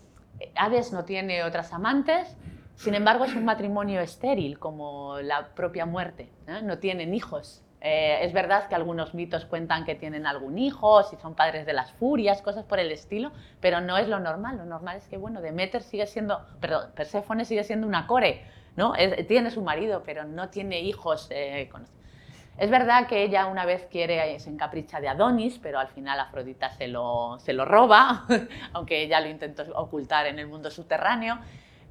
Hades 0.56 0.92
no 0.92 1.06
tiene 1.06 1.44
otras 1.44 1.74
amantes, 1.74 2.36
sin 2.76 2.96
embargo 2.96 3.26
es 3.26 3.36
un 3.36 3.46
matrimonio 3.46 4.02
estéril, 4.02 4.58
como 4.58 5.20
la 5.20 5.50
propia 5.54 5.86
muerte, 5.86 6.32
no 6.64 6.80
tienen 6.80 7.14
hijos. 7.14 7.65
Eh, 7.82 8.20
es 8.22 8.34
verdad 8.34 8.68
que 8.68 8.76
algunos 8.76 9.14
mitos 9.14 9.46
cuentan 9.46 9.86
que 9.86 9.96
tienen 9.96 10.26
algún 10.26 10.58
hijo, 10.58 11.04
si 11.04 11.16
son 11.18 11.36
padres 11.36 11.66
de 11.66 11.74
las 11.74 11.92
furias, 11.92 12.42
cosas 12.42 12.66
por 12.66 12.80
el 12.80 12.92
estilo, 12.92 13.32
pero 13.60 13.82
no 13.82 13.98
es 13.98 14.08
lo 14.08 14.20
normal. 14.20 14.58
Lo 14.58 14.66
normal 14.66 14.98
es 14.98 15.08
que, 15.08 15.18
bueno, 15.18 15.42
Demeter 15.42 15.84
sigue 15.84 16.08
siendo, 16.08 16.44
perdón, 16.60 16.92
Perséfone 16.96 17.46
sigue 17.46 17.64
siendo 17.64 17.86
una 17.86 18.08
core, 18.08 18.44
¿no? 18.76 18.94
tiene 19.28 19.52
su 19.52 19.62
marido, 19.62 20.04
pero 20.04 20.24
no 20.24 20.50
tiene 20.50 20.82
hijos. 20.82 21.28
Eh, 21.30 21.70
es 22.58 22.70
verdad 22.70 23.06
que 23.08 23.22
ella 23.24 23.48
una 23.48 23.66
vez 23.66 23.86
quiere, 23.92 24.40
se 24.40 24.50
encapricha 24.50 25.02
de 25.02 25.10
Adonis, 25.10 25.60
pero 25.62 25.78
al 25.78 25.90
final 25.90 26.20
Afrodita 26.20 26.72
se 26.72 26.88
lo, 26.88 27.38
se 27.40 27.52
lo 27.52 27.66
roba, 27.66 28.26
aunque 28.74 29.04
ella 29.04 29.20
lo 29.20 29.28
intentó 29.28 29.64
ocultar 29.76 30.26
en 30.26 30.40
el 30.40 30.48
mundo 30.48 30.72
subterráneo. 30.72 31.38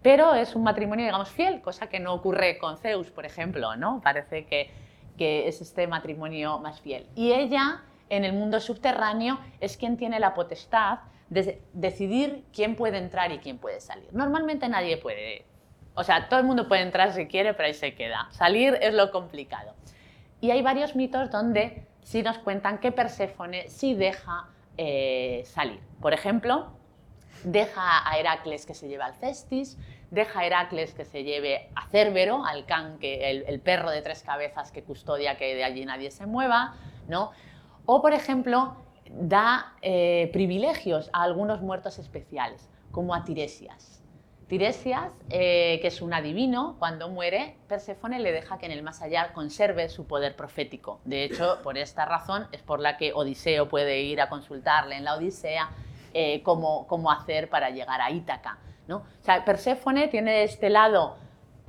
Pero 0.02 0.34
es 0.34 0.54
un 0.54 0.62
matrimonio, 0.62 1.04
digamos, 1.04 1.30
fiel, 1.30 1.60
cosa 1.60 1.88
que 1.88 2.00
no 2.00 2.14
ocurre 2.14 2.58
con 2.58 2.78
Zeus, 2.78 3.10
por 3.10 3.24
ejemplo, 3.24 3.76
¿no? 3.76 4.00
Parece 4.02 4.44
que 4.46 4.70
que 5.16 5.48
es 5.48 5.60
este 5.60 5.86
matrimonio 5.86 6.58
más 6.58 6.80
fiel. 6.80 7.06
Y 7.14 7.32
ella, 7.32 7.82
en 8.08 8.24
el 8.24 8.32
mundo 8.32 8.60
subterráneo, 8.60 9.38
es 9.60 9.76
quien 9.76 9.96
tiene 9.96 10.20
la 10.20 10.34
potestad 10.34 11.00
de 11.30 11.60
decidir 11.72 12.44
quién 12.52 12.76
puede 12.76 12.98
entrar 12.98 13.32
y 13.32 13.38
quién 13.38 13.58
puede 13.58 13.80
salir. 13.80 14.08
Normalmente 14.12 14.68
nadie 14.68 14.96
puede, 14.96 15.44
o 15.94 16.04
sea, 16.04 16.28
todo 16.28 16.40
el 16.40 16.46
mundo 16.46 16.68
puede 16.68 16.82
entrar 16.82 17.12
si 17.12 17.26
quiere, 17.26 17.54
pero 17.54 17.66
ahí 17.66 17.74
se 17.74 17.94
queda. 17.94 18.28
Salir 18.30 18.78
es 18.80 18.94
lo 18.94 19.10
complicado. 19.10 19.74
Y 20.40 20.50
hay 20.50 20.62
varios 20.62 20.94
mitos 20.94 21.30
donde 21.30 21.86
sí 22.02 22.22
nos 22.22 22.38
cuentan 22.38 22.78
que 22.78 22.92
Perséfone 22.92 23.68
sí 23.68 23.94
deja 23.94 24.48
eh, 24.76 25.42
salir. 25.46 25.80
Por 26.00 26.12
ejemplo, 26.12 26.72
deja 27.44 28.08
a 28.08 28.18
Heracles 28.18 28.66
que 28.66 28.74
se 28.74 28.88
lleva 28.88 29.06
al 29.06 29.14
Cestis, 29.14 29.78
deja 30.14 30.46
Heracles 30.46 30.94
que 30.94 31.04
se 31.04 31.24
lleve 31.24 31.68
a 31.74 31.86
Cerbero, 31.88 32.44
al 32.44 32.64
can, 32.64 32.98
que, 32.98 33.30
el, 33.30 33.60
perro 33.60 33.90
de 33.90 34.00
tres 34.00 34.22
cabezas 34.22 34.70
que 34.70 34.82
custodia 34.82 35.36
que 35.36 35.54
de 35.54 35.64
allí 35.64 35.84
nadie 35.84 36.10
se 36.10 36.26
mueva, 36.26 36.76
¿no? 37.08 37.32
O, 37.84 38.00
por 38.00 38.12
ejemplo, 38.12 38.76
da 39.10 39.74
eh, 39.82 40.30
privilegios 40.32 41.10
a 41.12 41.22
algunos 41.24 41.60
muertos 41.60 41.98
especiales, 41.98 42.70
como 42.92 43.14
a 43.14 43.24
Tiresias. 43.24 44.02
Tiresias, 44.46 45.10
eh, 45.30 45.78
que 45.80 45.88
es 45.88 46.00
un 46.00 46.12
adivino, 46.12 46.76
cuando 46.78 47.08
muere, 47.08 47.56
Perséfone 47.66 48.20
le 48.20 48.30
deja 48.30 48.58
que 48.58 48.66
en 48.66 48.72
el 48.72 48.82
más 48.82 49.02
allá 49.02 49.32
conserve 49.32 49.88
su 49.88 50.06
poder 50.06 50.36
profético. 50.36 51.00
De 51.04 51.24
hecho, 51.24 51.58
por 51.62 51.76
esta 51.76 52.04
razón 52.04 52.46
es 52.52 52.62
por 52.62 52.78
la 52.78 52.96
que 52.96 53.12
Odiseo 53.14 53.68
puede 53.68 54.02
ir 54.02 54.20
a 54.20 54.28
consultarle 54.28 54.96
en 54.96 55.04
la 55.04 55.16
Odisea 55.16 55.70
eh, 56.12 56.42
cómo, 56.42 56.86
cómo 56.86 57.10
hacer 57.10 57.48
para 57.48 57.70
llegar 57.70 58.00
a 58.00 58.10
Ítaca. 58.10 58.58
¿No? 58.86 59.04
Perséfone 59.44 60.08
tiene 60.08 60.44
este 60.44 60.70
lado 60.70 61.16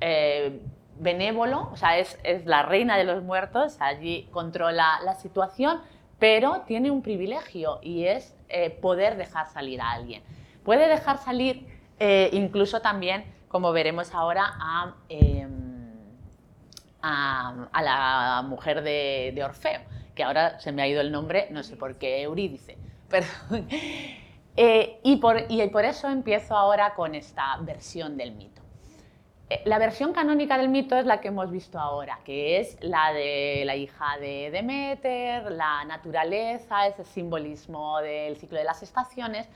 eh, 0.01 0.61
benévolo, 0.99 1.69
o 1.71 1.75
sea, 1.75 1.97
es, 1.97 2.17
la 2.45 2.63
reina 2.63 2.97
de 2.97 3.03
los 3.03 3.23
muertos, 3.23 3.77
allí 3.79 4.27
controla 4.31 4.99
la 5.03 5.15
situación, 5.15 5.81
pero 6.19 6.61
tiene 6.61 6.91
un 6.91 7.01
privilegio 7.01 7.79
y 7.81 8.05
es 8.05 8.35
eh, 8.49 8.69
poder 8.69 9.17
dejar 9.17 9.47
salir 9.47 9.81
a 9.81 9.91
alguien. 9.91 10.23
Puede 10.63 10.87
dejar 10.87 11.17
salir 11.17 11.67
eh, 11.99 12.29
incluso 12.33 12.81
también, 12.81 13.25
como 13.47 13.71
veremos 13.71 14.13
ahora, 14.13 14.53
em, 15.09 15.93
a, 17.01 17.67
a, 17.71 17.81
la 17.81 18.41
mujer 18.47 18.81
de, 18.81 19.41
Orfeo, 19.43 19.81
que 20.15 20.23
ahora 20.23 20.59
se 20.59 20.71
me 20.71 20.81
ha 20.81 20.87
ido 20.87 21.01
el 21.01 21.11
nombre, 21.11 21.47
no 21.51 21.63
sé 21.63 21.75
por 21.75 21.97
qué, 21.97 22.21
Eurídice. 22.21 22.77
Eh, 24.57 24.99
y, 25.03 25.17
por, 25.17 25.37
eso 25.85 26.07
empiezo 26.07 26.55
ahora 26.55 26.93
con 26.93 27.13
esta 27.13 27.57
versión 27.57 28.15
del 28.15 28.31
mito. 28.31 28.61
Eh, 29.49 29.61
la 29.65 29.77
versión 29.77 30.13
canónica 30.13 30.57
del 30.57 30.69
mito 30.69 30.95
es 30.95 31.05
la 31.05 31.19
que 31.19 31.27
hemos 31.27 31.51
visto 31.51 31.77
ahora, 31.77 32.19
que 32.23 32.59
es 32.59 32.77
la 32.81 33.11
de 33.11 33.63
la 33.65 33.75
hija 33.75 34.17
de 34.19 34.49
Demeter, 34.51 35.51
la 35.51 35.83
naturaleza, 35.83 36.87
ese 36.87 37.03
simbolismo 37.03 37.99
del 37.99 38.37
ciclo 38.37 38.57
de 38.57 38.63
las 38.63 38.81
estaciones, 38.81 39.47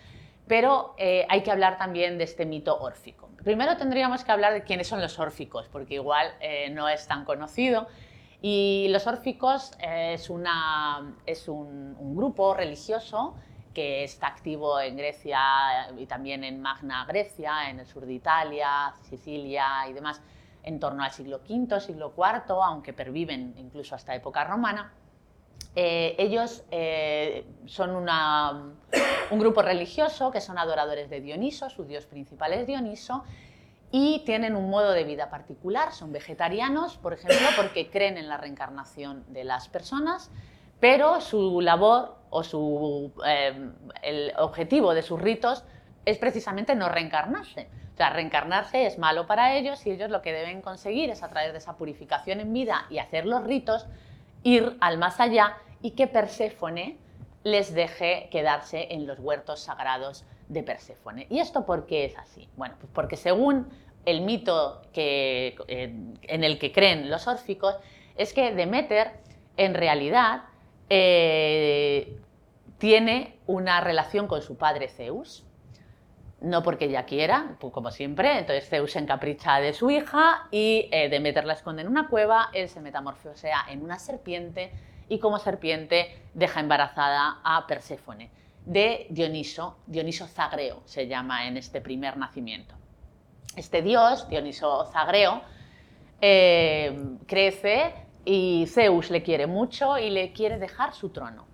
pero 0.47 0.95
eh, 0.97 1.25
hay 1.29 1.43
que 1.43 1.51
hablar 1.51 1.77
también 1.77 2.17
de 2.17 2.25
este 2.25 2.45
mito 2.45 2.77
órfico. 2.79 3.29
Primero 3.43 3.77
tendríamos 3.77 4.25
que 4.25 4.31
hablar 4.31 4.53
de 4.53 4.63
quiénes 4.63 4.87
son 4.87 5.01
los 5.01 5.17
órficos, 5.17 5.69
porque 5.71 5.93
igual 5.93 6.27
no 6.71 6.89
es 6.89 7.07
tan 7.07 7.23
conocido. 7.23 7.87
Y 8.41 8.87
los 8.89 9.07
órficos 9.07 9.71
es 9.79 10.27
un 10.29 12.15
grupo 12.15 12.53
religioso 12.53 13.35
que 13.79 14.03
está 14.03 14.27
activo 14.27 14.77
en 14.81 14.97
Grecia 14.97 15.39
y 15.97 16.05
también 16.05 16.43
en 16.43 16.61
Magna 16.61 17.05
Grecia, 17.05 17.69
en 17.69 17.79
el 17.79 17.85
sur 17.85 18.05
de 18.05 18.11
Italia, 18.11 18.93
Sicilia 19.03 19.87
y 19.89 19.93
demás, 19.93 20.21
en 20.63 20.81
torno 20.81 21.01
al 21.01 21.11
siglo 21.11 21.39
V, 21.49 21.79
siglo 21.79 22.13
IV, 22.17 22.61
aunque 22.61 22.91
perviven 22.91 23.53
incluso 23.57 23.95
hasta 23.95 24.13
época 24.13 24.43
romana. 24.43 24.91
Eh, 25.77 26.13
ellos 26.17 26.65
eh, 26.71 27.45
son 27.67 27.91
un 27.95 29.39
grupo 29.39 29.61
religioso 29.61 30.29
que 30.29 30.41
son 30.41 30.57
adoradores 30.57 31.09
de 31.09 31.21
Dioniso, 31.21 31.69
su 31.69 31.85
dios 31.85 32.05
principal 32.05 32.51
es 32.51 32.67
Dioniso, 32.67 33.23
y 33.91 34.23
tienen 34.25 34.57
un 34.57 34.69
modo 34.69 34.91
de 34.91 35.05
vida 35.05 35.29
particular, 35.29 35.93
son 35.93 36.11
vegetarianos, 36.11 36.97
por 36.97 37.13
ejemplo, 37.13 37.47
porque 37.55 37.89
creen 37.89 38.17
en 38.17 38.27
la 38.27 38.35
reencarnación 38.35 39.23
de 39.29 39.45
las 39.45 39.69
personas, 39.69 40.31
pero 40.81 41.21
su 41.21 41.61
labor 41.61 42.18
o 42.29 42.43
su, 42.43 43.11
eh, 43.25 43.71
el 44.03 44.33
objetivo 44.37 44.93
de 44.93 45.01
sus 45.01 45.21
ritos 45.21 45.63
es 46.05 46.17
precisamente 46.17 46.75
no 46.75 46.89
reencarnarse. 46.89 47.67
O 47.93 47.97
sea, 47.97 48.11
reencarnarse 48.11 48.85
es 48.85 48.97
malo 48.97 49.27
para 49.27 49.55
ellos 49.55 49.85
y 49.85 49.91
ellos 49.91 50.09
lo 50.09 50.21
que 50.21 50.31
deben 50.31 50.61
conseguir 50.61 51.09
es 51.09 51.21
a 51.21 51.29
través 51.29 51.51
de 51.51 51.57
esa 51.57 51.75
purificación 51.75 52.39
en 52.39 52.53
vida 52.53 52.85
y 52.89 52.99
hacer 52.99 53.25
los 53.25 53.43
ritos, 53.43 53.87
ir 54.43 54.77
al 54.79 54.97
más 54.97 55.19
allá 55.19 55.57
y 55.81 55.91
que 55.91 56.07
Perséfone 56.07 56.97
les 57.43 57.73
deje 57.73 58.29
quedarse 58.31 58.87
en 58.91 59.07
los 59.07 59.19
huertos 59.19 59.61
sagrados 59.61 60.25
de 60.47 60.63
Perséfone. 60.63 61.27
¿Y 61.29 61.39
esto 61.39 61.65
por 61.65 61.85
qué 61.85 62.05
es 62.05 62.17
así? 62.17 62.47
Bueno, 62.55 62.75
pues 62.79 62.91
porque 62.93 63.17
según 63.17 63.69
el 64.05 64.21
mito 64.21 64.81
que, 64.93 65.55
eh, 65.67 65.93
en 66.23 66.43
el 66.43 66.57
que 66.57 66.71
creen 66.71 67.09
los 67.09 67.27
órficos, 67.27 67.75
es 68.15 68.33
que 68.33 68.53
Demeter 68.53 69.11
en 69.57 69.73
realidad 69.73 70.43
eh, 70.89 72.17
tiene 72.77 73.37
una 73.45 73.81
relación 73.81 74.27
con 74.27 74.41
su 74.41 74.57
padre 74.57 74.87
Zeus, 74.87 75.45
no 76.41 76.63
porque 76.63 76.85
ella 76.85 77.05
quiera, 77.05 77.57
pues 77.59 77.73
como 77.73 77.91
siempre, 77.91 78.39
entonces 78.39 78.69
Zeus 78.69 78.93
se 78.93 78.99
encapricha 78.99 79.59
de 79.59 79.73
su 79.73 79.91
hija 79.91 80.47
y 80.51 80.87
eh, 80.91 81.09
Demeter 81.09 81.45
la 81.45 81.57
en 81.65 81.87
una 81.87 82.07
cueva, 82.07 82.49
él 82.53 82.69
se 82.69 82.79
metamorfosea 82.79 83.65
en 83.69 83.83
una 83.83 83.99
serpiente 83.99 84.71
y 85.09 85.19
como 85.19 85.39
serpiente 85.39 86.23
deja 86.33 86.59
embarazada 86.59 87.39
a 87.43 87.67
Perséfone, 87.67 88.31
de 88.65 89.07
Dioniso, 89.09 89.77
Dioniso 89.87 90.27
Zagreo 90.27 90.81
se 90.85 91.07
llama 91.07 91.47
en 91.47 91.57
este 91.57 91.81
primer 91.81 92.17
nacimiento. 92.17 92.75
Este 93.55 93.81
dios, 93.81 94.29
Dioniso 94.29 94.85
Zagreo, 94.85 95.41
eh, 96.21 97.17
crece 97.25 97.93
y 98.25 98.65
Zeus 98.67 99.09
le 99.09 99.23
quiere 99.23 99.47
mucho 99.47 99.97
y 99.97 100.09
le 100.09 100.31
quiere 100.33 100.57
dejar 100.57 100.93
su 100.93 101.09
trono. 101.09 101.47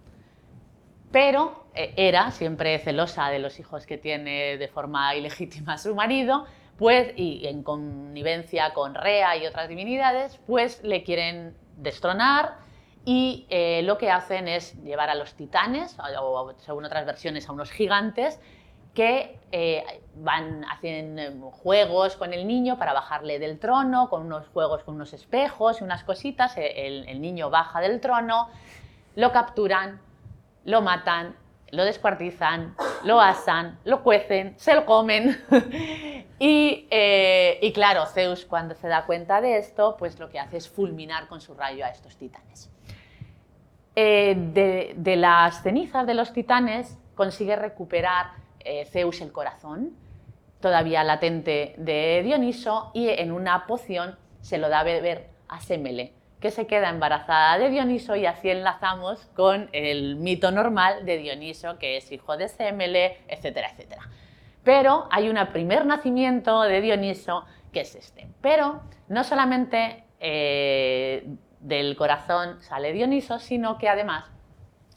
Pero 1.12 1.66
eh, 1.74 1.94
Hera, 1.96 2.32
siempre 2.32 2.78
celosa 2.80 3.30
de 3.30 3.40
los 3.40 3.60
hijos 3.60 3.86
que 3.86 3.98
tiene 3.98 4.58
de 4.58 4.68
forma 4.68 5.16
ilegítima 5.16 5.78
su 5.78 5.96
marido, 5.96 6.46
pues, 6.78 7.14
y 7.16 7.48
en 7.48 7.64
connivencia 7.64 8.74
con 8.74 8.96
Rea 8.96 9.38
y 9.38 9.46
otras 9.46 9.70
divinidades, 9.70 10.40
pues 10.46 10.84
le 10.84 11.04
quieren 11.04 11.56
destronar 11.78 12.58
y 13.06 13.46
eh, 13.50 13.82
lo 13.84 13.98
que 13.98 14.10
hacen 14.10 14.48
es 14.48 14.82
llevar 14.84 15.10
a 15.10 15.16
los 15.16 15.36
titanes, 15.36 15.96
o 16.00 16.54
según 16.58 16.86
otras 16.86 17.06
versiones 17.06 17.48
a 17.48 17.52
unos 17.52 17.72
gigantes, 17.72 18.42
que 18.96 19.38
eh, 19.52 19.84
van, 20.16 20.66
hacen 20.66 21.42
juegos 21.52 22.16
con 22.16 22.34
el 22.34 22.48
niño 22.48 22.80
para 22.80 22.94
bajarle 22.94 23.38
del 23.38 23.60
trono, 23.60 24.10
con 24.10 24.26
unos 24.26 24.48
juegos 24.48 24.84
con 24.84 24.96
unos 24.96 25.14
espejos 25.14 25.82
y 25.82 25.84
unas 25.84 26.04
cositas, 26.04 26.58
e, 26.58 26.88
el, 26.88 27.22
niño 27.22 27.52
baja 27.52 27.82
del 27.82 28.02
trono, 28.02 28.50
lo 29.16 29.32
capturan, 29.32 30.02
lo 30.64 30.82
matan, 30.82 31.36
lo 31.72 31.84
descuartizan, 31.84 32.76
lo 33.04 33.22
asan, 33.22 33.78
lo 33.84 34.02
cuecen, 34.02 34.56
se 34.58 34.74
lo 34.74 34.86
comen. 34.86 35.44
Eh, 36.38 37.60
y, 37.62 37.72
claro, 37.72 38.06
Zeus 38.08 38.44
cuando 38.44 38.76
se 38.76 38.90
da 38.90 39.06
cuenta 39.06 39.40
de 39.40 39.58
esto, 39.58 39.96
pues 39.98 40.20
lo 40.20 40.30
que 40.30 40.38
hace 40.38 40.58
es 40.58 40.68
fulminar 40.68 41.30
con 41.30 41.40
su 41.40 41.54
rayo 41.54 41.86
a 41.86 41.88
estos 41.88 42.18
titanes. 42.18 42.70
Eh, 43.96 44.94
de 44.98 45.16
las 45.16 45.64
cenizas 45.64 46.06
de 46.06 46.14
los 46.14 46.34
titanes 46.34 46.98
consigue 47.16 47.56
recuperar 47.56 48.45
eh, 48.66 48.86
Zeus 48.86 49.22
el 49.22 49.32
corazón, 49.32 49.96
todavía 50.60 51.04
latente 51.04 51.76
de 51.78 52.22
Dioniso, 52.24 52.92
y 52.94 53.10
en 53.10 53.32
una 53.32 53.66
poción 53.68 54.18
se 54.42 54.58
lo 54.58 54.70
da 54.70 54.82
a 54.82 54.84
beber 54.84 55.30
a 55.48 55.62
Semele, 55.62 56.14
que 56.40 56.52
se 56.52 56.68
queda 56.68 56.90
embarazada 56.90 57.58
de 57.58 57.70
Dioniso 57.70 58.16
y 58.16 58.26
así 58.26 58.50
enlazamos 58.50 59.26
con 59.36 59.70
el 59.72 60.18
mito 60.18 60.52
normal 60.52 61.06
de 61.06 61.18
Dioniso, 61.18 61.80
que 61.80 61.98
es 61.98 62.12
hijo 62.12 62.38
de 62.38 62.50
Semele, 62.50 63.20
etcétera, 63.28 63.70
etcétera. 63.72 64.10
Pero 64.64 65.08
hay 65.12 65.30
un 65.30 65.38
primer 65.54 65.86
nacimiento 65.86 66.62
de 66.64 66.82
Dioniso 66.82 67.46
que 67.72 67.82
es 67.82 67.96
este. 67.96 68.28
Pero 68.42 68.82
no 69.08 69.24
solamente 69.24 70.04
eh, 70.20 71.28
del 71.60 71.96
corazón 71.96 72.62
sale 72.62 72.94
Dioniso, 72.94 73.40
sino 73.40 73.78
que 73.78 73.90
además 73.90 74.26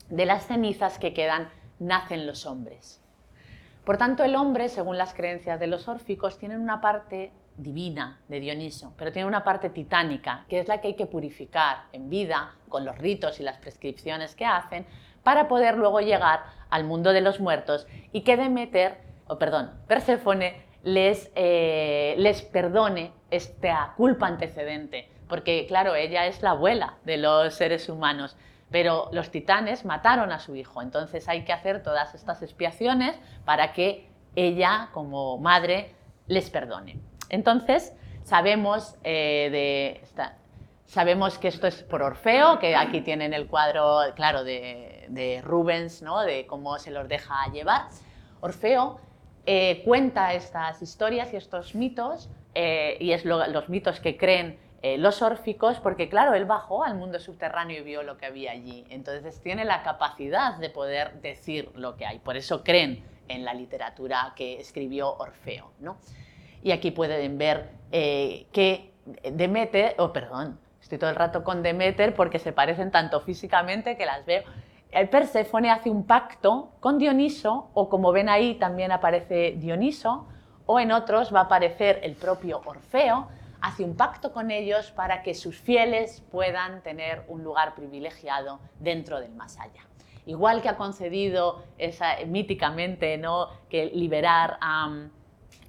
de 0.08 0.26
las 0.26 0.46
cenizas 0.46 0.98
que 0.98 1.12
quedan 1.12 1.50
nacen 1.78 2.26
los 2.26 2.46
hombres. 2.46 3.02
Por 3.88 3.96
tanto, 3.96 4.22
el 4.22 4.36
hombre, 4.36 4.68
según 4.68 4.98
las 4.98 5.14
creencias 5.14 5.58
de 5.58 5.66
los 5.66 5.88
órficos, 5.88 6.36
tiene 6.36 6.58
una 6.58 6.82
parte 6.82 7.32
divina 7.56 8.20
de 8.28 8.38
Dioniso, 8.38 8.92
pero 8.98 9.12
tiene 9.12 9.26
una 9.26 9.44
parte 9.44 9.70
titánica, 9.70 10.44
que 10.46 10.58
es 10.58 10.68
la 10.68 10.82
que 10.82 10.88
hay 10.88 10.94
que 10.94 11.06
purificar 11.06 11.84
en 11.94 12.10
vida 12.10 12.54
con 12.68 12.84
los 12.84 12.98
ritos 12.98 13.40
y 13.40 13.44
las 13.44 13.56
prescripciones 13.56 14.34
que 14.34 14.44
hacen 14.44 14.84
para 15.22 15.48
poder 15.48 15.78
luego 15.78 16.02
llegar 16.02 16.40
al 16.68 16.84
mundo 16.84 17.14
de 17.14 17.22
los 17.22 17.40
muertos 17.40 17.86
y 18.12 18.24
que 18.24 18.36
Demeter, 18.36 18.98
o 19.26 19.38
perdón, 19.38 19.70
Perséfone 19.86 20.66
les, 20.82 21.32
eh, 21.34 22.14
les 22.18 22.42
perdone 22.42 23.12
esta 23.30 23.94
culpa 23.96 24.26
antecedente, 24.26 25.08
porque 25.30 25.64
claro, 25.66 25.94
ella 25.94 26.26
es 26.26 26.42
la 26.42 26.50
abuela 26.50 26.98
de 27.06 27.16
los 27.16 27.54
seres 27.54 27.88
humanos 27.88 28.36
pero 28.70 29.08
los 29.12 29.30
titanes 29.30 29.84
mataron 29.84 30.32
a 30.32 30.40
su 30.40 30.54
hijo, 30.54 30.82
entonces 30.82 31.28
hay 31.28 31.44
que 31.44 31.52
hacer 31.52 31.82
todas 31.82 32.14
estas 32.14 32.42
expiaciones 32.42 33.16
para 33.44 33.72
que 33.72 34.08
ella, 34.36 34.90
como 34.92 35.38
madre, 35.38 35.94
les 36.26 36.50
perdone. 36.50 36.98
Entonces, 37.30 37.92
sabemos, 38.22 38.96
eh, 39.04 40.02
sabemos 40.86 41.38
que 41.38 41.48
esto 41.48 41.66
es 41.66 41.82
por 41.82 42.02
Orfeo, 42.02 42.58
que 42.58 42.76
aquí 42.76 43.00
tienen 43.00 43.32
el 43.32 43.46
cuadro, 43.46 44.00
claro, 44.14 44.44
de, 44.44 45.42
Rubens, 45.42 46.02
¿no? 46.02 46.20
de 46.20 46.46
cómo 46.46 46.78
se 46.78 46.90
los 46.90 47.08
deja 47.08 47.34
llevar. 47.52 47.86
Orfeo 48.40 49.00
eh, 49.46 49.82
cuenta 49.84 50.34
estas 50.34 50.82
historias 50.82 51.32
y 51.32 51.36
estos 51.36 51.74
mitos, 51.74 52.28
eh, 52.54 52.98
y 53.00 53.12
es 53.12 53.24
los 53.24 53.68
mitos 53.68 54.00
que 54.00 54.16
creen 54.16 54.58
eh, 54.82 54.96
los 54.96 55.22
órficos, 55.22 55.80
porque 55.80 56.08
claro, 56.08 56.34
él 56.34 56.44
bajó 56.44 56.84
al 56.84 56.94
mundo 56.94 57.18
subterráneo 57.18 57.80
y 57.80 57.82
vio 57.82 58.02
lo 58.02 58.16
que 58.16 58.26
había 58.26 58.52
allí. 58.52 58.86
Entonces 58.90 59.40
tiene 59.40 59.64
la 59.64 59.82
capacidad 59.82 60.56
de 60.58 60.70
poder 60.70 61.20
decir 61.20 61.70
lo 61.74 61.96
que 61.96 62.06
hay. 62.06 62.20
Por 62.20 62.36
eso 62.36 62.62
creen 62.62 63.04
en 63.26 63.44
la 63.44 63.54
literatura 63.54 64.32
que 64.36 64.60
escribió 64.60 65.14
Orfeo. 65.16 65.72
¿no? 65.80 65.98
Y 66.62 66.70
aquí 66.70 66.90
pueden 66.90 67.38
ver 67.38 67.70
eh, 67.92 68.46
que 68.52 68.92
Demeter, 69.32 69.94
oh 69.98 70.12
perdón, 70.12 70.58
estoy 70.80 70.98
todo 70.98 71.10
el 71.10 71.16
rato 71.16 71.42
con 71.42 71.62
Demeter 71.62 72.14
porque 72.14 72.38
se 72.38 72.52
parecen 72.52 72.90
tanto 72.90 73.20
físicamente 73.20 73.96
que 73.96 74.06
las 74.06 74.24
veo. 74.26 74.42
El 74.90 75.08
Perséfone 75.08 75.70
hace 75.70 75.90
un 75.90 76.06
pacto 76.06 76.70
con 76.80 76.98
Dioniso, 76.98 77.70
o 77.74 77.88
como 77.88 78.10
ven 78.10 78.28
ahí 78.28 78.54
también 78.54 78.90
aparece 78.90 79.54
Dioniso, 79.58 80.26
o 80.64 80.80
en 80.80 80.92
otros 80.92 81.34
va 81.34 81.40
a 81.40 81.42
aparecer 81.44 82.00
el 82.02 82.14
propio 82.14 82.62
Orfeo, 82.64 83.28
hace 83.60 83.84
un 83.84 83.96
pacto 83.96 84.32
con 84.32 84.50
ellos 84.50 84.90
para 84.92 85.22
que 85.22 85.34
sus 85.34 85.58
fieles 85.58 86.22
puedan 86.30 86.82
tener 86.82 87.24
un 87.28 87.42
lugar 87.42 87.74
privilegiado 87.74 88.60
dentro 88.78 89.20
del 89.20 89.34
más 89.34 89.58
allá. 89.58 89.82
Igual 90.26 90.60
que 90.60 90.68
ha 90.68 90.76
concedido 90.76 91.62
esa, 91.78 92.16
míticamente 92.26 93.16
¿no? 93.16 93.48
que 93.70 93.86
liberar 93.86 94.58
a 94.60 95.08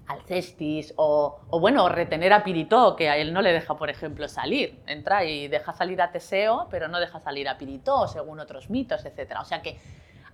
Alcestis 0.07 0.93
o, 0.97 1.39
o, 1.49 1.59
bueno, 1.59 1.87
retener 1.87 2.33
a 2.33 2.43
Piritó, 2.43 2.95
que 2.95 3.09
a 3.09 3.17
él 3.17 3.31
no 3.31 3.41
le 3.41 3.53
deja, 3.53 3.77
por 3.77 3.89
ejemplo, 3.89 4.27
salir. 4.27 4.81
Entra 4.87 5.23
y 5.23 5.47
deja 5.47 5.71
salir 5.71 6.01
a 6.01 6.11
Teseo, 6.11 6.67
pero 6.69 6.87
no 6.87 6.99
deja 6.99 7.19
salir 7.19 7.47
a 7.47 7.57
Piritó, 7.57 8.07
según 8.07 8.39
otros 8.39 8.69
mitos, 8.69 9.05
etc. 9.05 9.37
O 9.39 9.45
sea 9.45 9.61
que 9.61 9.79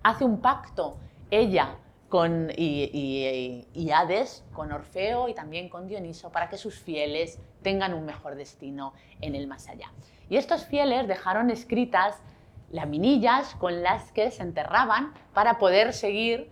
hace 0.02 0.24
un 0.24 0.40
pacto 0.40 0.98
ella 1.30 1.76
con, 2.16 2.50
y, 2.56 3.68
y, 3.74 3.92
Hades 3.92 4.42
con 4.54 4.72
Orfeo 4.72 5.28
y 5.28 5.34
también 5.34 5.68
con 5.68 5.86
Dioniso 5.86 6.32
para 6.32 6.48
que 6.48 6.56
sus 6.56 6.80
fieles 6.80 7.40
tengan 7.62 7.94
un 7.94 8.06
mejor 8.06 8.36
destino 8.36 8.94
en 9.20 9.36
el 9.36 9.48
más 9.48 9.68
allá. 9.68 9.92
Y 10.30 10.38
estos 10.38 10.64
fieles 10.64 11.10
dejaron 11.10 11.50
escritas 11.50 12.16
laminillas 12.72 13.56
con 13.56 13.84
las 13.84 14.14
que 14.14 14.32
se 14.32 14.44
enterraban 14.44 15.14
para 15.34 15.58
poder 15.58 15.92
seguir 15.92 16.50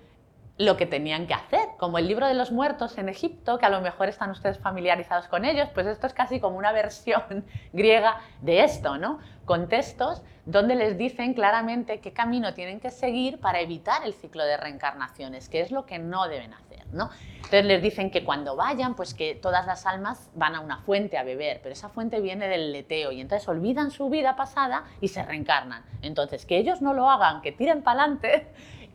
lo 0.58 0.78
que 0.78 0.86
tenían 0.86 1.26
que 1.26 1.34
hacer, 1.34 1.68
como 1.80 1.98
el 1.98 2.08
libro 2.08 2.28
de 2.28 2.36
los 2.36 2.52
muertos 2.52 2.98
en 3.00 3.10
Egipto, 3.10 3.58
que 3.58 3.66
a 3.66 3.70
lo 3.70 3.82
mejor 3.82 4.08
están 4.08 4.30
ustedes 4.30 4.60
familiarizados 4.60 5.28
con 5.28 5.46
ellos, 5.46 5.68
pues 5.74 5.88
esto 5.88 6.06
es 6.06 6.14
casi 6.14 6.40
como 6.40 6.58
una 6.58 6.72
versión 6.74 7.46
griega 7.72 8.20
de 8.42 8.64
esto, 8.64 8.98
¿no? 8.98 9.20
Con 9.46 9.68
textos 9.68 10.22
donde 10.46 10.76
les 10.76 10.98
dicen 10.98 11.34
claramente 11.34 12.00
qué 12.02 12.14
camino 12.14 12.54
tienen 12.54 12.80
que 12.80 12.92
seguir 12.92 13.40
para 13.40 13.62
evitar 13.62 14.06
el 14.06 14.14
ciclo 14.14 14.44
de 14.44 14.58
reencarnaciones, 14.58 15.50
que 15.50 15.62
es 15.62 15.72
lo 15.72 15.86
que 15.86 16.00
no 16.00 16.28
deben 16.28 16.54
hacer, 16.54 16.86
¿no? 16.92 17.10
Entonces 17.36 17.66
les 17.66 17.82
dicen 17.82 18.12
que 18.12 18.24
cuando 18.24 18.56
vayan, 18.56 18.96
pues 18.96 19.14
que 19.14 19.36
todas 19.36 19.66
las 19.66 19.86
almas 19.86 20.30
van 20.36 20.56
a 20.56 20.60
una 20.60 20.78
fuente 20.78 21.18
a 21.18 21.24
beber, 21.24 21.62
pero 21.64 21.74
esa 21.74 21.90
fuente 21.90 22.22
viene 22.22 22.48
del 22.48 22.72
leteo 22.72 23.12
y 23.12 23.22
entonces 23.22 23.48
olvidan 23.48 23.90
su 23.90 24.10
vida 24.10 24.36
pasada 24.36 24.84
y 25.02 25.08
se 25.08 25.24
reencarnan. 25.24 25.84
Entonces, 26.02 26.46
que 26.46 26.58
ellos 26.58 26.82
no 26.82 26.94
lo 26.94 27.10
hagan, 27.10 27.42
que 27.42 27.52
tiren 27.52 27.82
para 27.82 28.04
adelante 28.04 28.48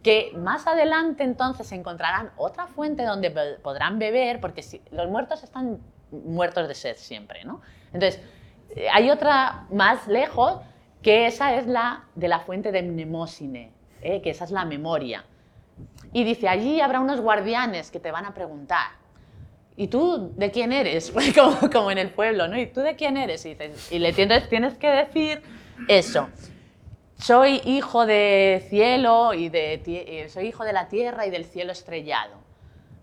que 0.08 0.32
más 0.38 0.66
adelante 0.66 1.22
entonces 1.22 1.70
encontrarán 1.70 2.30
otra 2.38 2.66
fuente 2.66 3.04
donde 3.04 3.30
podrán 3.62 3.98
beber, 3.98 4.40
porque 4.40 4.62
si, 4.62 4.80
los 4.90 5.06
muertos 5.10 5.42
están 5.44 5.80
muertos 6.10 6.66
de 6.66 6.74
sed 6.74 6.96
siempre, 6.96 7.44
¿no? 7.44 7.60
Entonces, 7.92 8.18
eh, 8.70 8.86
hay 8.90 9.10
otra 9.10 9.66
más 9.70 10.08
lejos, 10.08 10.62
que 11.02 11.26
esa 11.26 11.56
es 11.56 11.66
la 11.66 12.06
de 12.14 12.26
la 12.26 12.40
fuente 12.40 12.72
de 12.72 12.82
Mnemosine, 12.82 13.70
¿eh? 14.00 14.22
que 14.22 14.30
esa 14.30 14.44
es 14.44 14.50
la 14.50 14.64
memoria. 14.64 15.26
Y 16.14 16.24
dice, 16.24 16.48
allí 16.48 16.80
habrá 16.80 17.00
unos 17.00 17.20
guardianes 17.20 17.90
que 17.90 18.00
te 18.00 18.10
van 18.10 18.24
a 18.24 18.32
preguntar, 18.32 18.92
¿y 19.76 19.88
tú 19.88 20.32
de 20.36 20.50
quién 20.50 20.72
eres? 20.72 21.12
como, 21.38 21.70
como, 21.70 21.90
en 21.90 21.98
el 21.98 22.08
pueblo, 22.12 22.48
¿no? 22.48 22.58
¿Y 22.58 22.64
tú 22.64 22.80
de 22.80 22.96
quién 22.96 23.18
eres? 23.18 23.44
Y, 23.44 23.58
y 23.90 23.98
le 23.98 24.14
tienes, 24.14 24.48
tienes 24.48 24.78
que 24.78 24.88
decir 24.88 25.42
eso 25.86 26.30
soy 27.18 27.60
hijo 27.64 28.06
de 28.06 28.64
cielo 28.70 29.34
y 29.34 29.48
de, 29.48 29.82
eh, 29.86 30.28
soy 30.28 30.46
hijo 30.46 30.64
de 30.64 30.72
la 30.72 30.88
tierra 30.88 31.26
y 31.26 31.30
del 31.30 31.44
cielo 31.44 31.72
estrellado. 31.72 32.48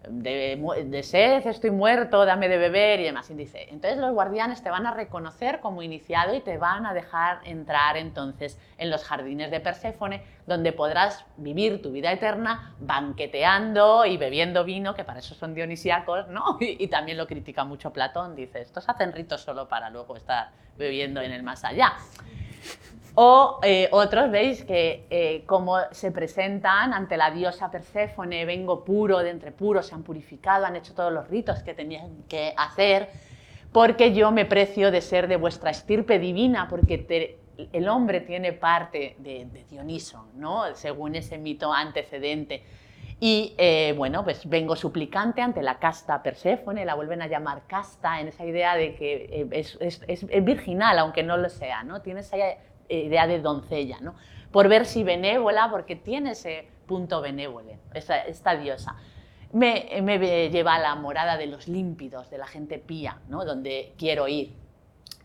De, 0.08 1.01
sed 1.01 1.47
estoy 1.47 1.71
muerto, 1.71 2.25
dame 2.28 2.47
de 2.47 2.60
beber 2.60 2.99
y 2.99 3.06
demás. 3.06 3.28
dice, 3.36 3.67
entonces 3.71 3.97
los 3.97 4.13
guardianes 4.13 4.62
te 4.62 4.69
van 4.69 4.86
a 4.86 4.93
reconocer 4.93 5.60
como 5.60 5.82
iniciado 5.82 6.36
y 6.36 6.41
te 6.41 6.60
van 6.60 6.86
a 6.86 6.93
dejar 6.93 7.39
entrar 7.43 7.97
entonces 7.97 8.60
en 8.78 8.91
los 8.91 9.04
jardines 9.04 9.49
de 9.49 9.60
Perséfone, 9.60 10.23
donde 10.45 10.71
podrás 10.73 11.25
vivir 11.38 11.82
tu 11.82 11.91
vida 11.91 12.12
eterna 12.12 12.75
banqueteando 12.80 14.06
y 14.06 14.17
bebiendo 14.17 14.63
vino, 14.63 14.93
que 14.93 15.04
para 15.04 15.19
eso 15.19 15.34
son 15.34 15.56
dionisíacos, 15.56 16.28
¿no? 16.28 16.58
Y, 16.62 16.84
y 16.84 16.88
también 16.88 17.17
lo 17.17 17.25
critica 17.25 17.65
mucho 17.65 17.91
Platón, 17.91 18.36
dice, 18.36 18.62
estos 18.62 18.88
hacen 18.88 19.12
ritos 19.12 19.41
solo 19.41 19.67
para 19.67 19.89
luego 19.89 20.15
estar 20.15 20.51
bebiendo 20.78 21.19
en 21.21 21.32
el 21.32 21.41
más 21.41 21.63
allá. 21.63 21.93
O 23.17 23.60
eh, 23.63 23.88
otros, 23.91 24.30
veis, 24.30 24.65
que 24.65 25.08
eh, 25.10 25.43
como 25.45 25.78
se 25.91 26.12
presentan 26.12 26.93
ante 26.93 27.15
la 27.15 27.32
diosa 27.32 27.71
Perséfone, 27.71 28.43
vengo 28.43 28.84
puro, 28.84 29.19
de 29.19 29.30
entre 29.30 29.54
puros, 29.54 29.88
se 29.88 29.95
han 29.95 30.04
purificado, 30.04 30.65
han 30.65 30.75
hecho 30.75 30.93
todos 30.93 31.13
los 31.13 31.25
ritos 31.30 31.63
que 31.63 31.73
tenían 31.73 32.23
que 32.28 32.54
hacer, 32.58 33.10
porque 33.71 34.13
yo 34.13 34.32
me 34.32 34.43
precio 34.43 34.91
de 34.91 34.99
ser 34.99 35.30
de 35.30 35.38
vuestra 35.38 35.71
estirpe 35.71 36.19
divina, 36.19 36.67
porque 36.69 37.38
el 37.71 37.88
hombre 37.88 38.19
tiene 38.19 38.51
parte 38.51 39.15
de, 39.19 39.47
Dioniso, 39.69 40.28
¿no? 40.36 40.75
según 40.75 41.15
ese 41.15 41.38
mito 41.38 41.71
antecedente. 41.71 42.63
Y 43.21 43.56
eh, 43.58 43.93
bueno, 43.95 44.25
pues 44.25 44.47
vengo 44.49 44.75
suplicante 44.75 45.41
ante 45.41 45.62
la 45.62 45.80
casta 45.80 46.21
Perséfone, 46.21 46.84
la 46.84 46.95
vuelven 46.95 47.21
a 47.21 47.28
llamar 47.28 47.62
casta, 47.65 48.19
en 48.19 48.28
esa 48.28 48.43
idea 48.45 48.75
de 48.75 48.93
que 48.95 49.47
es, 49.51 49.78
es 49.80 50.43
virginal, 50.43 50.99
aunque 50.99 51.23
no 51.23 51.38
lo 51.38 51.47
sea, 51.47 51.84
¿no? 51.84 52.01
Tiene 52.01 52.19
esa 52.19 52.36
idea 52.89 53.28
de 53.28 53.39
doncella, 53.39 54.00
¿no? 54.02 54.15
por 54.56 54.69
ver 54.69 54.86
si 54.86 55.04
benévola, 55.04 55.69
porque 55.69 55.98
tiene 55.98 56.32
ese 56.32 56.65
punto 56.86 57.19
benévolo, 57.19 57.74
esta, 57.93 58.19
esta 58.19 58.56
diosa. 58.56 58.95
Me, 59.52 60.00
me, 60.02 60.50
lleva 60.50 60.76
a 60.76 60.80
la 60.80 60.95
morada 60.95 61.36
de 61.36 61.48
los 61.48 61.67
límpidos, 61.67 62.30
de 62.30 62.38
la 62.38 62.48
gente 62.48 62.80
pía, 62.80 63.19
¿no? 63.28 63.43
donde 63.43 63.93
quiero 63.98 64.30
ir. 64.30 64.54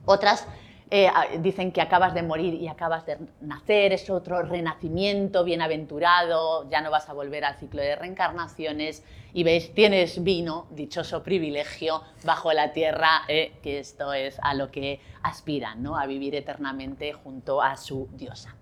Otras 0.04 0.48
eh, 0.92 1.08
dicen 1.38 1.70
que 1.70 1.80
acabas 1.80 2.14
de 2.14 2.22
morir 2.22 2.54
y 2.54 2.66
acabas 2.66 3.06
de 3.06 3.16
nacer, 3.40 3.92
es 3.92 4.10
otro 4.10 4.42
renacimiento 4.42 5.44
bienaventurado, 5.44 6.68
ya 6.68 6.80
no 6.80 6.90
vas 6.90 7.08
a 7.08 7.12
volver 7.12 7.44
al 7.44 7.56
ciclo 7.56 7.80
de 7.80 7.94
reencarnaciones 7.94 9.04
y 9.32 9.44
veis, 9.44 9.72
tienes 9.72 10.24
vino, 10.24 10.66
dichoso 10.70 11.22
privilegio, 11.22 12.02
bajo 12.24 12.52
la 12.52 12.72
tierra, 12.72 13.22
eh, 13.28 13.52
que 13.62 13.78
esto 13.78 14.12
es 14.12 14.40
a 14.42 14.54
lo 14.54 14.72
que 14.72 15.00
aspiran, 15.22 15.80
¿no? 15.80 15.96
a 15.96 16.06
vivir 16.06 16.34
eternamente 16.34 17.12
junto 17.12 17.62
a 17.62 17.76
su 17.76 18.08
diosa. 18.12 18.56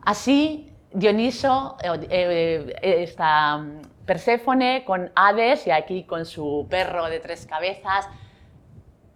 Así, 0.00 0.72
Dioniso, 0.94 1.76
eh, 1.82 2.74
esta 2.82 3.58
mm, 3.58 3.82
Perséfone 4.06 4.84
con 4.84 5.10
Hades 5.14 5.66
y 5.66 5.70
aquí 5.70 6.04
con 6.04 6.26
su 6.26 6.66
perro 6.68 7.06
de 7.08 7.20
tres 7.20 7.46
cabezas, 7.46 8.08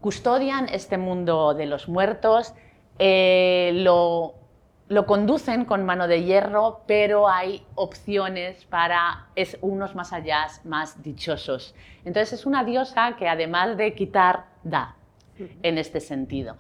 custodian 0.07 0.69
este 0.69 0.99
mundo 0.99 1.53
de 1.53 1.67
los 1.67 1.89
muertos, 1.89 2.55
eh, 3.01 3.73
lo, 3.75 4.37
conducen 5.05 5.65
con 5.65 5.85
mano 5.85 6.07
de 6.07 6.23
hierro, 6.23 6.83
pero 6.87 7.29
hay 7.29 7.67
opciones 7.75 8.65
para 8.67 9.27
es 9.35 9.59
unos 9.63 9.97
más 9.97 10.13
allá 10.13 10.47
más 10.63 11.03
dichosos. 11.03 11.75
Entonces 12.05 12.39
es 12.39 12.47
una 12.47 12.63
diosa 12.63 13.17
que 13.17 13.27
además 13.29 13.77
de 13.77 13.95
quitar, 13.95 14.45
da 14.63 14.95
en 15.65 15.77
este 15.77 15.99
sentido. 15.99 16.57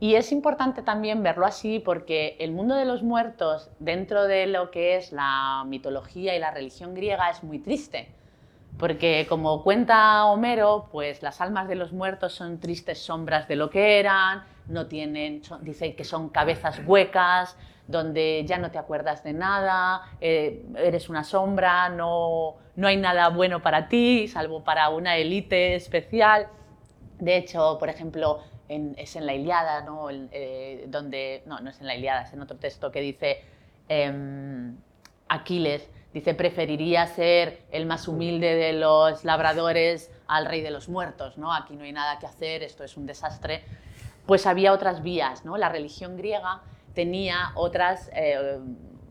Y 0.00 0.16
es 0.16 0.32
importante 0.32 0.82
también 0.82 1.22
verlo 1.22 1.46
así 1.46 1.78
porque 1.78 2.36
el 2.40 2.50
mundo 2.50 2.74
de 2.74 2.84
los 2.84 3.04
muertos, 3.04 3.70
dentro 3.78 4.24
de 4.24 4.48
lo 4.48 4.72
que 4.72 4.96
es 4.96 5.12
la 5.12 5.62
mitología 5.68 6.34
y 6.34 6.40
la 6.40 6.50
religión 6.50 6.94
griega, 6.96 7.30
es 7.30 7.44
muy 7.44 7.60
triste 7.60 8.08
porque 8.76 9.26
como 9.28 9.62
cuenta 9.62 10.26
Homero, 10.26 10.88
pues 10.92 11.22
las 11.22 11.40
almas 11.40 11.68
de 11.68 11.74
los 11.74 11.92
muertos 11.92 12.34
son 12.34 12.60
tristes 12.60 12.98
sombras 12.98 13.48
de 13.48 13.56
lo 13.56 13.70
que 13.70 13.98
eran, 13.98 14.44
no 14.66 14.86
tienen, 14.86 15.42
dice 15.62 15.94
que 15.94 16.04
son 16.04 16.28
cabezas 16.28 16.80
huecas, 16.86 17.56
donde 17.88 18.44
ya 18.46 18.58
no 18.58 18.70
te 18.70 18.78
acuerdas 18.78 19.24
de 19.24 19.32
nada, 19.32 20.02
eh, 20.20 20.64
eres 20.76 21.08
una 21.08 21.24
sombra, 21.24 21.88
no, 21.88 22.56
no 22.76 22.86
hay 22.86 22.98
nada 22.98 23.30
bueno 23.30 23.62
para 23.62 23.88
ti, 23.88 24.28
salvo 24.28 24.62
para 24.62 24.90
una 24.90 25.16
élite 25.16 25.74
especial. 25.74 26.48
De 27.18 27.36
hecho, 27.36 27.78
por 27.80 27.88
ejemplo, 27.88 28.40
es 28.68 29.16
en 29.16 29.26
la 29.26 29.34
Iliada, 29.34 29.80
¿no? 29.80 30.08
Eh, 30.10 30.84
donde, 30.88 31.42
no, 31.46 31.60
no 31.60 31.70
es 31.70 31.80
en 31.80 31.86
la 31.86 31.96
Iliada, 31.96 32.22
es 32.22 32.32
en 32.34 32.42
otro 32.42 32.58
texto 32.58 32.92
que 32.92 33.00
dice 33.00 33.42
em, 33.88 34.76
Aquiles 35.28 35.88
Dice, 36.12 36.34
preferiría 36.34 37.06
ser 37.06 37.64
el 37.70 37.84
más 37.84 38.08
humilde 38.08 38.54
de 38.54 38.72
los 38.72 39.24
labradores 39.24 40.10
al 40.26 40.46
rey 40.46 40.62
de 40.62 40.70
los 40.70 40.88
muertos, 40.88 41.36
¿no? 41.36 41.52
Aquí 41.52 41.76
no 41.76 41.84
hay 41.84 41.92
nada 41.92 42.18
que 42.18 42.26
hacer, 42.26 42.62
esto 42.62 42.82
es 42.82 42.96
un 42.96 43.06
desastre. 43.06 43.62
Pues 44.26 44.46
había 44.46 44.72
otras 44.72 45.02
vías, 45.02 45.44
¿no? 45.44 45.58
La 45.58 45.68
religión 45.68 46.16
griega 46.16 46.62
tenía 46.94 47.52
otros 47.54 48.08
eh, 48.12 48.58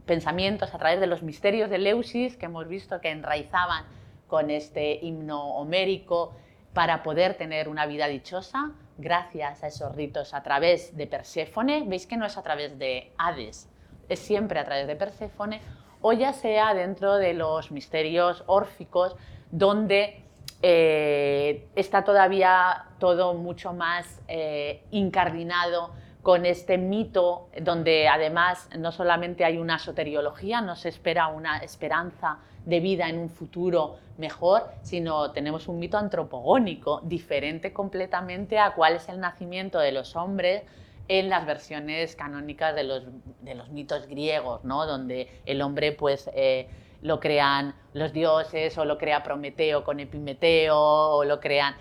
pensamientos 0.07 0.73
a 0.73 0.77
través 0.79 0.99
de 0.99 1.05
los 1.05 1.21
misterios 1.21 1.69
de 1.69 1.77
Leusis, 1.77 2.35
que 2.35 2.47
hemos 2.47 2.67
visto 2.67 2.99
que 2.99 3.11
enraizaban 3.11 3.85
con 4.27 4.49
este 4.49 4.99
himno 5.01 5.55
homérico 5.55 6.33
para 6.73 7.03
poder 7.03 7.35
tener 7.35 7.69
una 7.69 7.85
vida 7.85 8.07
dichosa, 8.07 8.71
gracias 8.97 9.63
a 9.63 9.67
esos 9.67 9.95
ritos 9.95 10.33
a 10.33 10.41
través 10.43 10.97
de 10.97 11.07
Perséfone. 11.07 11.83
Veis 11.87 12.07
que 12.07 12.17
no 12.17 12.25
es 12.25 12.37
a 12.37 12.43
través 12.43 12.77
de 12.79 13.13
Hades, 13.17 13.69
es 14.09 14.19
siempre 14.19 14.59
a 14.59 14.65
través 14.65 14.87
de 14.87 14.95
Perséfone 14.95 15.61
o 16.01 16.13
ya 16.13 16.33
sea 16.33 16.73
dentro 16.73 17.15
de 17.15 17.33
los 17.33 17.71
misterios 17.71 18.43
órficos, 18.47 19.15
donde 19.51 20.23
eh, 20.61 21.67
está 21.75 22.03
todavía 22.03 22.85
todo 22.99 23.33
mucho 23.33 23.73
más 23.73 24.21
eh, 24.27 24.83
incardinado 24.91 25.91
con 26.23 26.45
este 26.45 26.77
mito, 26.77 27.47
donde 27.61 28.07
además 28.07 28.67
no 28.77 28.91
solamente 28.91 29.45
hay 29.45 29.57
una 29.57 29.79
soteriología, 29.79 30.59
no 30.61 30.75
se 30.75 30.89
espera 30.89 31.27
una 31.27 31.59
esperanza 31.59 32.39
de 32.65 32.81
vida 32.81 33.07
en 33.07 33.17
un 33.17 33.29
futuro 33.29 33.95
mejor, 34.17 34.63
sino 34.81 35.31
tenemos 35.31 35.69
un 35.69 35.79
mito 35.79 35.97
antropogónico, 35.97 36.99
diferente 37.03 37.71
completamente 37.71 38.59
a 38.59 38.73
cuál 38.73 38.95
es 38.95 39.07
el 39.07 39.21
nacimiento 39.21 39.79
de 39.79 39.93
los 39.93 40.17
hombres 40.17 40.63
en 41.07 41.29
las 41.29 41.45
versiones 41.45 42.15
canónicas 42.15 42.75
de 42.75 42.83
los, 42.83 43.03
de 43.41 43.55
los 43.55 43.69
mitos 43.69 44.07
griegos, 44.07 44.63
¿no? 44.63 44.85
donde 44.85 45.41
el 45.45 45.61
hombre 45.61 45.91
pues, 45.91 46.29
eh, 46.33 46.67
lo 47.01 47.19
crean 47.19 47.75
los 47.93 48.13
dioses 48.13 48.77
o 48.77 48.85
lo 48.85 48.97
crea 48.97 49.23
Prometeo 49.23 49.83
con 49.83 49.99
Epimeteo 49.99 50.77
o 50.77 51.23
lo 51.23 51.39
crean... 51.39 51.75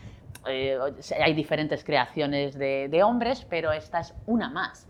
Eh, 0.48 0.78
hay 1.20 1.34
diferentes 1.34 1.82
creaciones 1.82 2.56
de, 2.56 2.88
de 2.88 3.02
hombres, 3.02 3.44
pero 3.50 3.72
esta 3.72 4.00
es 4.00 4.14
una 4.26 4.48
más. 4.48 4.86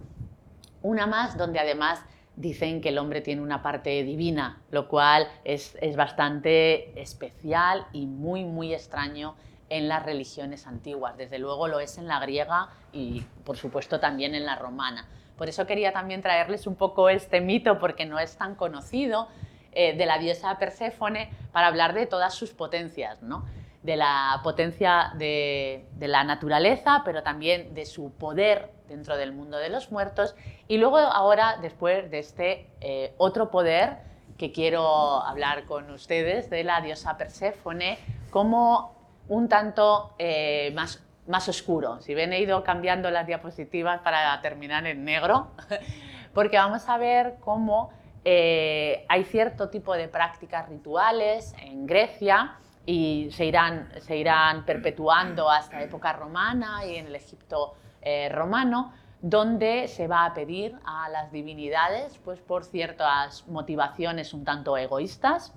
Una 0.83 1.07
más 1.07 1.39
donde 1.39 1.59
además 1.59 2.05
dicen 2.37 2.83
que 2.83 2.91
el 2.91 2.99
hombre 2.99 3.23
tiene 3.23 3.41
una 3.41 3.63
parte 3.63 4.03
divina, 4.03 4.61
lo 4.71 4.89
cual 4.89 5.27
es, 5.45 5.77
es, 5.81 5.97
bastante 5.97 7.01
especial 7.01 7.87
y 7.93 8.07
muy, 8.07 8.45
muy 8.45 8.75
extraño 8.75 9.35
en 9.69 9.89
las 9.89 10.05
religiones 10.05 10.67
antiguas. 10.67 11.17
Desde 11.17 11.39
luego 11.39 11.69
lo 11.69 11.81
es 11.81 11.99
en 11.99 12.07
la 12.07 12.21
griega 12.21 12.69
y, 12.93 13.23
por 13.45 13.57
supuesto, 13.57 14.01
también 14.01 14.35
en 14.35 14.47
la 14.47 14.57
romana. 14.57 15.07
Por 15.37 15.49
eso 15.49 15.67
quería 15.67 15.93
también 15.93 16.23
traerles 16.23 16.67
un 16.67 16.77
poco 16.77 17.09
este 17.09 17.41
mito, 17.41 17.79
porque 17.79 18.07
no 18.07 18.19
es 18.19 18.37
tan 18.37 18.55
conocido, 18.55 19.29
eh, 19.73 19.97
de 19.97 20.07
la 20.07 20.19
diosa 20.19 20.59
Perséfone, 20.59 21.31
para 21.53 21.67
hablar 21.67 21.93
de 21.95 22.07
todas 22.07 22.35
sus 22.35 22.51
potencias, 22.51 23.23
¿no? 23.23 23.45
de 23.87 23.97
la 23.97 24.41
potencia 24.43 25.13
de, 25.17 25.87
la 26.01 26.25
naturaleza, 26.25 27.03
pero 27.05 27.23
también 27.23 27.73
de 27.73 27.87
su 27.87 28.11
poder 28.11 28.73
dentro 28.89 29.17
del 29.17 29.33
mundo 29.33 29.59
de 29.59 29.69
los 29.69 29.93
muertos. 29.93 30.35
Y 30.67 30.77
luego 30.77 30.99
ahora, 30.99 31.59
después 31.63 32.11
de 32.11 32.19
este 32.19 32.67
eh, 32.81 33.15
otro 33.17 33.51
poder 33.51 33.99
que 34.37 34.51
quiero 34.51 35.23
hablar 35.23 35.65
con 35.67 35.89
ustedes, 35.91 36.51
de 36.51 36.65
la 36.65 36.81
diosa 36.81 37.17
Perséfone, 37.17 37.99
como 38.31 38.96
un 39.29 39.49
tanto 39.49 40.15
eh, 40.19 40.73
más, 40.75 41.05
más 41.27 41.49
oscuro. 41.49 42.01
Si 42.01 42.15
ven, 42.15 42.33
he 42.33 42.41
ido 42.41 42.63
cambiando 42.63 43.11
las 43.11 43.27
diapositivas 43.27 44.01
para 44.01 44.41
terminar 44.41 44.87
en 44.87 45.05
negro, 45.05 45.49
porque 46.35 46.57
vamos 46.57 46.89
a 46.89 46.99
ver 46.99 47.37
cómo 47.41 47.91
eh, 48.25 49.05
hay 49.09 49.25
cierto 49.25 49.69
tipo 49.69 49.95
de 49.95 50.09
prácticas 50.09 50.69
rituales 50.69 51.55
en 51.61 51.87
Grecia 51.87 52.57
y 52.85 53.29
se 53.33 53.47
irán, 53.47 53.89
se 54.01 54.17
irán 54.17 54.65
perpetuando 54.65 55.51
hasta 55.51 55.83
época 55.83 56.13
romana 56.13 56.85
y 56.87 56.97
en 56.97 57.07
el 57.07 57.17
Egipto 57.17 57.75
eh, 58.03 58.29
romano, 58.29 58.93
donde 59.21 59.89
se 59.89 60.07
va 60.07 60.25
a 60.25 60.35
pedir 60.35 60.77
a 60.85 61.09
las 61.09 61.33
divinidades 61.33 62.19
pues, 62.25 62.39
por 62.41 62.65
ciertas 62.65 63.47
motivaciones 63.49 64.33
un 64.35 64.45
tanto 64.45 64.77
egoístas 64.77 65.53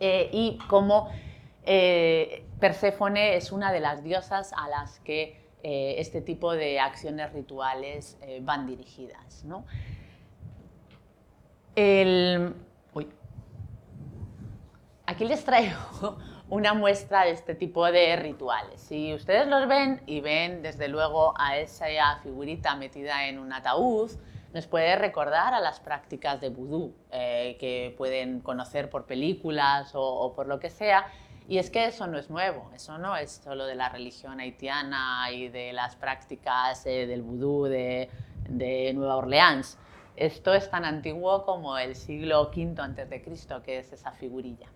y 0.00 0.58
como 0.68 1.08
eh, 1.66 2.44
Perséfone 2.64 3.36
es 3.36 3.52
una 3.52 3.72
de 3.72 3.80
las 3.80 4.02
diosas 4.02 4.54
a 4.56 4.70
las 4.70 4.98
que 5.00 5.38
este 5.62 6.22
tipo 6.22 6.54
de 6.54 6.80
acciones 6.80 7.30
rituales 7.34 8.16
van 8.40 8.66
dirigidas. 8.66 9.44
Aquí 15.04 15.26
les 15.26 15.44
traigo 15.44 16.16
una 16.48 16.72
muestra 16.72 17.26
de 17.26 17.32
este 17.32 17.54
tipo 17.54 17.84
de 17.92 18.16
rituales. 18.16 18.80
Si 18.80 19.12
ustedes 19.12 19.46
los 19.46 19.68
ven 19.68 20.00
y 20.06 20.22
ven 20.22 20.62
desde 20.62 20.88
luego 20.88 21.34
a 21.38 21.58
esa 21.58 21.86
figurita 22.22 22.76
metida 22.76 23.28
en 23.28 23.40
un 23.40 23.52
ataúd, 23.52 24.10
nos 24.54 24.68
puede 24.68 24.94
recordar 24.94 25.52
a 25.52 25.60
las 25.60 25.80
prácticas 25.80 26.40
de 26.40 26.48
vudú 26.48 26.94
eh, 27.10 27.56
que 27.58 27.92
pueden 27.98 28.40
conocer 28.40 28.88
por 28.88 29.04
películas 29.04 29.90
o, 29.94 30.32
por 30.34 30.46
lo 30.46 30.60
que 30.60 30.70
sea. 30.70 31.06
Y 31.46 31.58
es 31.58 31.70
que 31.70 31.84
eso 31.86 32.06
no 32.06 32.18
es 32.18 32.30
nuevo, 32.30 32.70
eso 32.74 32.96
no 32.96 33.16
es 33.16 33.42
solo 33.44 33.66
de 33.66 33.74
la 33.74 33.90
religión 33.90 34.40
haitiana 34.40 35.30
y 35.30 35.48
de 35.48 35.74
las 35.74 35.94
prácticas 35.94 36.86
eh, 36.86 37.06
del 37.06 37.22
vudú 37.22 37.64
de, 37.64 38.08
Nueva 38.94 39.16
Orleans. 39.16 39.78
Esto 40.16 40.54
es 40.54 40.70
tan 40.70 40.84
antiguo 40.84 41.44
como 41.44 41.76
el 41.76 41.96
siglo 41.96 42.50
V 42.54 43.22
Cristo, 43.22 43.62
que 43.62 43.78
es 43.78 43.92
esa 43.92 44.12
figurilla. 44.12 44.68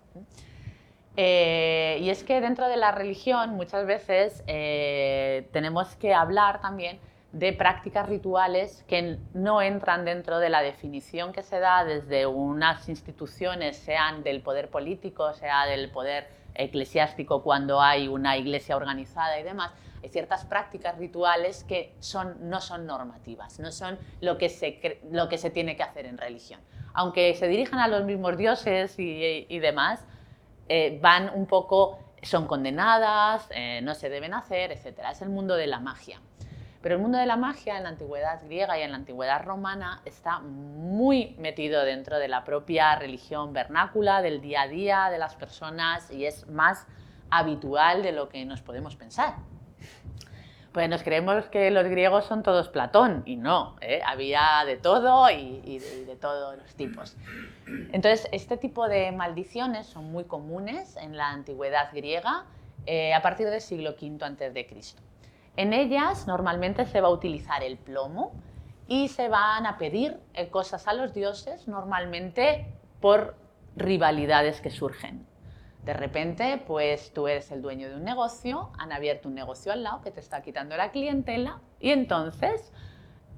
Eh, 1.17 1.99
y 2.01 2.11
es 2.11 2.23
que 2.23 2.41
dentro 2.41 2.69
de 2.69 2.77
la 2.77 2.93
religión 2.93 3.51
muchas 3.51 3.87
veces 3.87 4.43
eh, 4.47 5.49
tenemos 5.53 5.97
que 5.97 6.15
hablar 6.15 6.61
también 6.61 6.99
de 7.33 7.53
prácticas 7.53 8.09
rituales 8.09 8.85
que 8.89 9.19
no 9.35 9.61
entran 9.61 10.05
dentro 10.05 10.39
de 10.39 10.49
la 10.49 10.63
definición 10.63 11.33
que 11.33 11.43
se 11.43 11.61
da 11.61 11.85
desde 11.85 12.27
unas 12.27 12.89
instituciones, 12.89 13.77
sean 13.77 14.23
del 14.23 14.43
poder 14.43 14.71
político, 14.71 15.35
sea 15.35 15.67
del 15.67 15.91
poder 15.91 16.38
eclesiástico 16.59 17.43
cuando 17.43 17.81
hay 17.81 18.09
una 18.09 18.37
iglesia 18.37 18.77
organizada 18.77 19.39
y 19.41 19.43
demás. 19.43 19.73
Hay 20.03 20.11
ciertas 20.11 20.45
prácticas 20.45 20.99
rituales 20.99 21.65
que 21.65 21.95
son, 22.01 22.51
no 22.51 22.61
son 22.61 22.87
normativas, 22.87 23.59
no 23.59 23.73
son 23.73 23.99
lo 24.21 24.39
que, 24.39 24.49
se, 24.49 25.01
lo 25.11 25.29
que 25.29 25.39
se 25.39 25.51
tiene 25.51 25.77
que 25.77 25.83
hacer 25.83 26.07
en 26.07 26.19
religión. 26.19 26.61
Aunque 26.95 27.35
se 27.35 27.49
dirijan 27.49 27.81
a 27.81 27.89
los 27.89 28.05
mismos 28.05 28.37
dioses 28.37 28.95
y, 28.99 29.59
demás, 29.59 30.05
eh, 30.69 30.99
van 31.01 31.31
un 31.35 31.47
poco, 31.47 31.99
son 32.23 32.47
condenadas, 32.47 33.49
eh, 33.51 33.81
no 33.83 33.95
se 33.95 34.09
deben 34.09 34.35
hacer, 34.35 34.73
etc. 34.73 35.01
Es 35.11 35.23
el 35.23 35.31
mundo 35.31 35.55
de 35.55 35.67
la 35.67 35.81
magia. 35.81 36.21
Pero 36.81 36.95
el 36.95 37.01
mundo 37.01 37.19
de 37.19 37.27
la 37.27 37.37
magia 37.37 37.77
en 37.77 37.83
la 37.83 37.89
antigüedad 37.89 38.41
griega 38.45 38.79
y 38.79 38.83
en 38.83 38.93
la 38.93 38.99
antigüedad 38.99 39.43
romana 39.45 40.01
está 40.05 40.39
muy 40.39 41.35
metido 41.39 41.85
dentro 41.85 42.19
de 42.19 42.29
la 42.29 42.45
propia 42.45 42.95
religión 42.95 43.53
vernácula, 43.53 44.23
del 44.23 44.41
día 44.41 44.63
a 44.63 44.69
día 44.69 45.09
de 45.11 45.19
las 45.19 45.35
personas 45.35 46.11
y 46.11 46.25
es 46.25 46.47
más 46.47 46.87
habitual 47.31 48.03
de 48.03 48.13
lo 48.13 48.29
que 48.29 48.45
nos 48.45 48.63
podemos 48.63 48.95
pensar. 48.95 49.35
Pues 50.73 50.89
nos 50.89 51.03
creemos 51.03 51.47
que 51.47 51.71
los 51.73 51.89
griegos 51.89 52.27
son 52.27 52.45
todos 52.45 52.69
Platón 52.69 53.23
y 53.27 53.35
no, 53.35 53.77
¿eh? 53.81 54.01
había 54.07 54.63
de 54.65 54.77
todo 54.77 55.29
y, 55.31 55.79
de, 55.79 56.17
todos 56.17 56.57
los 56.57 56.75
tipos. 56.77 57.17
Entonces, 57.67 58.29
este 58.33 58.57
tipo 58.57 58.87
de 58.87 59.11
maldiciones 59.11 59.87
son 59.87 60.13
muy 60.13 60.25
comunes 60.25 60.97
en 60.97 61.17
la 61.17 61.31
antigüedad 61.31 61.89
griega 61.93 62.45
eh, 62.87 63.13
a 63.15 63.23
partir 63.23 63.49
del 63.49 63.61
siglo 63.61 63.97
V 64.01 64.25
a.C. 64.25 65.08
En 65.59 65.73
ellas 65.73 66.29
normalmente 66.29 66.87
se 66.87 67.01
va 67.01 67.09
a 67.09 67.11
utilizar 67.11 67.65
el 67.65 67.79
plomo 67.79 68.31
y 68.87 69.09
se 69.09 69.29
van 69.29 69.67
a 69.67 69.77
pedir 69.77 70.21
eh, 70.35 70.51
cosas 70.51 70.87
a 70.87 70.93
los 70.93 71.13
dioses 71.13 71.67
normalmente 71.67 72.73
por 73.01 73.35
rivalidades 73.75 74.61
que 74.61 74.71
surgen. 74.71 75.27
De 75.85 75.95
repente, 75.95 76.63
pues 76.65 77.13
tú 77.13 77.27
eres 77.27 77.51
el 77.51 77.61
dueño 77.61 77.89
de 77.89 77.97
un 77.97 78.05
negocio, 78.05 78.71
han 78.79 78.93
abierto 78.93 79.27
un 79.27 79.35
negocio 79.35 79.73
al 79.73 79.83
lado 79.83 80.01
que 80.01 80.13
te 80.13 80.21
está 80.21 80.43
quitando 80.43 80.77
la 80.77 80.93
clientela 80.93 81.59
y 81.81 81.91
entonces 81.91 82.73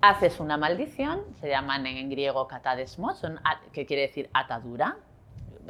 haces 0.02 0.40
una 0.40 0.58
maldición, 0.58 1.22
se 1.40 1.48
llaman 1.48 1.86
en 1.86 2.10
griego 2.10 2.46
katadesmos, 2.48 3.22
que 3.72 3.86
quiere 3.86 4.02
decir 4.02 4.28
atadura. 4.34 4.98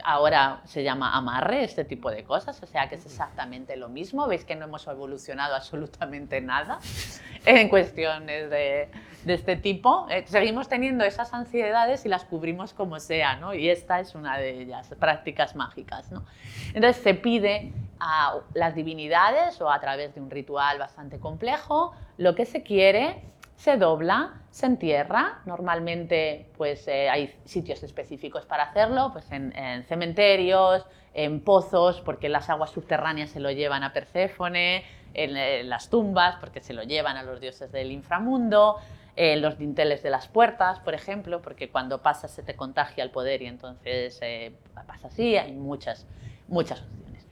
Ahora 0.05 0.61
se 0.65 0.83
llama 0.83 1.17
amarre, 1.17 1.65
este 1.65 1.85
tipo 1.85 2.11
de 2.11 2.25
cosas, 2.25 2.63
o 2.63 2.67
sea 2.67 2.89
que 2.89 2.97
es 2.97 3.07
exactamente 3.07 3.77
lo 3.77 3.89
mismo. 3.89 4.27
Veis 4.27 4.45
que 4.45 4.57
no 4.57 4.67
hemos 4.67 4.87
evolucionado 4.87 5.55
absolutamente 5.55 6.41
nada 6.41 6.79
en 7.45 7.69
cuestiones 7.69 8.51
de, 8.51 8.91
este 9.27 9.57
tipo. 9.57 10.07
Eh, 10.11 10.25
seguimos 10.27 10.69
teniendo 10.69 11.05
esas 11.05 11.33
ansiedades 11.35 12.07
y 12.07 12.09
las 12.09 12.25
cubrimos 12.25 12.73
como 12.73 12.99
sea, 13.01 13.37
¿no? 13.37 13.55
Y 13.55 13.69
esta 13.69 14.01
es 14.01 14.15
una 14.15 14.39
de 14.39 14.63
ellas, 14.63 14.95
prácticas 14.99 15.55
mágicas, 15.55 16.11
¿no? 16.11 16.25
Entonces 16.75 17.03
se 17.03 17.15
pide 17.15 17.73
a 17.99 18.37
las 18.55 18.75
divinidades 18.75 19.61
o 19.61 19.71
a 19.71 19.79
través 19.81 20.15
de 20.15 20.21
un 20.21 20.31
ritual 20.31 20.79
bastante 20.79 21.19
complejo 21.19 21.93
lo 22.17 22.35
que 22.35 22.45
se 22.45 22.63
quiere, 22.63 23.23
se 23.61 23.77
dobla, 23.77 24.41
se 24.51 24.65
entierra. 24.65 25.43
Normalmente 25.45 26.49
pues, 26.57 26.89
eh, 26.89 27.11
hay 27.11 27.35
sitios 27.45 27.83
específicos 27.83 28.47
para 28.47 28.63
hacerlo, 28.63 29.11
pues 29.13 29.31
en, 29.33 29.53
cementerios, 29.85 30.87
en 31.13 31.41
pozos, 31.41 32.01
porque 32.01 32.31
las 32.31 32.49
aguas 32.49 32.71
subterráneas 32.71 33.29
se 33.29 33.39
lo 33.39 33.51
llevan 33.51 33.83
a 33.83 33.93
Perséfone, 33.93 34.85
en 35.13 35.69
las 35.69 35.91
tumbas, 35.91 36.37
porque 36.37 36.61
se 36.61 36.73
lo 36.73 36.85
llevan 36.85 37.17
a 37.17 37.23
los 37.23 37.41
dioses 37.41 37.71
del 37.71 37.91
inframundo, 37.91 38.77
en 39.17 39.43
los 39.43 39.59
dinteles 39.59 40.03
de 40.03 40.09
las 40.09 40.29
puertas, 40.29 40.79
por 40.79 40.95
ejemplo, 40.95 41.43
porque 41.43 41.69
cuando 41.69 42.01
pasas 42.01 42.31
se 42.31 42.43
te 42.43 42.55
contagia 42.55 43.05
el 43.05 43.11
poder 43.11 43.43
y 43.43 43.47
entonces 43.47 44.19
eh, 44.23 44.55
pasa 44.87 45.09
así, 45.09 45.37
hay 45.37 45.53
muchas, 45.53 46.07
muchas 46.49 46.81
opciones. 46.81 47.27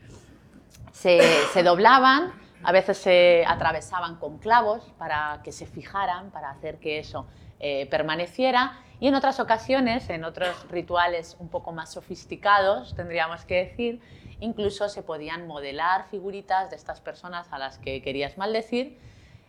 Se, 0.93 1.63
doblaban, 1.63 2.33
a 2.63 2.73
veces 2.73 2.99
se 2.99 3.45
atravesaban 3.47 4.17
con 4.17 4.39
clavos 4.39 4.93
para 4.99 5.41
que 5.45 5.53
se 5.53 5.67
fijaran, 5.67 6.31
para 6.31 6.51
hacer 6.51 6.79
que 6.79 6.99
eso 6.99 7.27
eh, 7.61 7.87
permaneciera, 7.91 8.79
y 9.01 9.07
en 9.07 9.15
otras 9.15 9.39
ocasiones, 9.39 10.11
en 10.11 10.25
otros 10.25 10.69
rituales 10.71 11.37
un 11.39 11.49
poco 11.49 11.73
más 11.73 11.93
sofisticados, 11.93 12.95
tendríamos 12.95 13.45
que 13.45 13.65
decir, 13.65 14.01
incluso 14.41 14.89
se 14.89 15.03
podían 15.03 15.47
modelar 15.47 16.07
figuritas 16.11 16.71
de 16.71 16.77
estas 16.77 17.01
personas 17.01 17.53
a 17.53 17.59
las 17.59 17.79
que 17.79 18.03
querías 18.03 18.39
maldecir, 18.39 18.99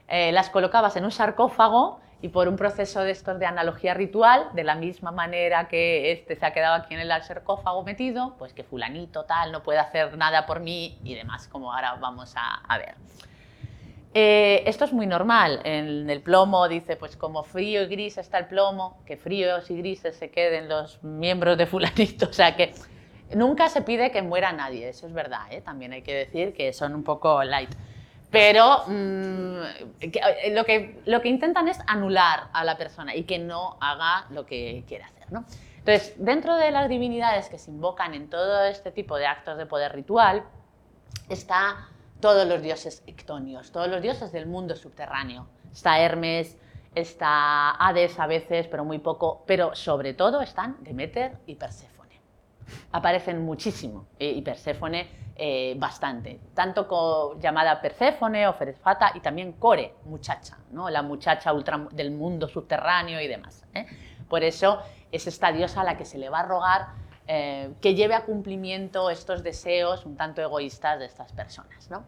eh, 0.07 0.31
las 0.31 0.49
colocabas 0.49 0.95
en 0.95 1.05
un 1.05 1.11
sarcófago 1.11 1.99
y 2.21 2.29
por 2.29 2.47
un 2.49 2.57
proceso 2.57 3.01
de 3.01 3.11
estos 3.11 3.39
de 3.39 3.45
analogía 3.45 3.93
ritual, 3.93 4.49
de 4.53 4.63
la 4.63 4.75
misma 4.75 5.11
manera 5.11 5.67
que 5.69 6.11
este 6.11 6.35
se 6.35 6.45
ha 6.45 6.51
quedado 6.51 6.75
aquí 6.75 6.93
en 6.93 6.99
el 6.99 7.09
sarcófago 7.23 7.83
metido, 7.83 8.35
pues 8.37 8.53
que 8.53 8.63
fulanito 8.63 9.23
tal 9.23 9.51
no 9.51 9.63
puede 9.63 9.79
hacer 9.79 10.17
nada 10.17 10.45
por 10.45 10.59
mí 10.59 10.97
y 11.03 11.15
demás, 11.15 11.47
como 11.47 11.73
ahora 11.73 11.95
vamos 11.95 12.33
a, 12.35 12.77
ver. 12.77 12.95
Eh, 14.13 14.63
esto 14.65 14.83
es 14.85 14.91
muy 14.91 15.07
normal. 15.07 15.61
En 15.63 16.09
el 16.09 16.21
plomo 16.21 16.67
dice, 16.67 16.97
pues 16.97 17.15
como 17.15 17.43
frío 17.43 17.83
y 17.83 17.87
gris 17.87 18.17
está 18.17 18.39
el 18.39 18.47
plomo, 18.47 19.01
que 19.05 19.15
fríos 19.15 19.69
y 19.71 19.77
grises 19.77 20.17
se 20.17 20.29
queden 20.29 20.67
los 20.67 21.01
miembros 21.03 21.57
de 21.57 21.67
fulanito. 21.67 22.25
O 22.29 22.33
sea 22.33 22.55
que 22.57 22.73
nunca 23.33 23.69
se 23.69 23.81
pide 23.81 24.11
que 24.11 24.21
muera 24.21 24.51
nadie, 24.51 24.89
eso 24.89 25.07
es 25.07 25.13
verdad. 25.13 25.43
¿eh? 25.51 25.61
También 25.61 25.93
hay 25.93 26.01
que 26.01 26.13
decir 26.13 26.53
que 26.53 26.73
son 26.73 26.95
un 26.95 27.03
poco 27.03 27.41
light 27.43 27.69
pero 28.31 28.83
mm, 28.87 29.61
eh, 30.01 30.51
lo, 30.51 30.63
que, 30.65 31.01
lo 31.05 31.21
que 31.21 31.29
intentan 31.29 31.67
es 31.67 31.79
anular 31.87 32.49
a 32.53 32.63
la 32.63 32.77
persona 32.77 33.15
y 33.15 33.23
que 33.23 33.39
no 33.39 33.77
haga 33.81 34.27
lo 34.29 34.45
que 34.45 34.83
quiere 34.87 35.03
hacer. 35.03 35.31
¿no? 35.31 35.45
Entonces, 35.79 36.13
dentro 36.17 36.55
de 36.55 36.71
las 36.71 36.89
divinidades 36.89 37.49
que 37.49 37.57
se 37.57 37.71
invocan 37.71 38.13
en 38.13 38.29
todo 38.29 38.65
este 38.65 38.91
tipo 38.91 39.17
de 39.17 39.25
actos 39.25 39.57
de 39.57 39.65
poder 39.65 39.93
ritual, 39.93 40.43
está 41.29 41.89
todos 42.19 42.47
los 42.47 42.61
dioses 42.61 43.01
ictonios, 43.07 43.71
todos 43.71 43.87
los 43.87 44.01
dioses 44.01 44.31
del 44.31 44.45
mundo 44.45 44.75
subterráneo. 44.75 45.47
Está 45.71 45.99
Hermes, 45.99 46.57
está 46.93 47.71
Hades 47.71 48.19
a 48.19 48.27
veces, 48.27 48.67
pero 48.67 48.83
muy 48.83 48.99
poco, 48.99 49.43
pero 49.47 49.73
sobre 49.73 50.13
todo 50.13 50.41
están 50.41 50.77
Demeter 50.81 51.37
y 51.45 51.55
Perséfone. 51.55 51.98
Aparecen 52.91 53.43
muchísimo 53.43 54.07
y 54.17 54.41
Perséfone 54.41 55.07
eh, 55.41 55.73
bastante, 55.77 56.37
tanto 56.53 57.39
llamada 57.39 57.79
Perséfone 57.79 58.45
o 58.49 58.53
Feresfata 58.53 59.13
y 59.15 59.21
también 59.21 59.53
Core, 59.53 59.93
muchacha, 60.03 60.57
¿no? 60.71 60.89
la 60.89 61.01
muchacha 61.01 61.53
ultra, 61.53 61.87
del 61.91 62.11
mundo 62.11 62.49
subterráneo 62.49 63.21
y 63.21 63.27
demás. 63.29 63.63
¿eh? 63.73 63.85
Por 64.27 64.43
eso 64.43 64.81
es 65.13 65.27
esta 65.27 65.53
diosa 65.53 65.79
a 65.79 65.83
la 65.85 65.97
que 65.97 66.03
se 66.03 66.17
le 66.17 66.27
va 66.27 66.41
a 66.41 66.43
rogar 66.43 66.87
eh, 67.25 67.71
que 67.79 67.95
lleve 67.95 68.15
a 68.15 68.25
cumplimiento 68.25 69.09
estos 69.09 69.41
deseos 69.41 70.05
un 70.05 70.17
tanto 70.17 70.41
egoístas 70.41 70.99
de 70.99 71.05
estas 71.05 71.31
personas. 71.31 71.89
¿no? 71.89 72.03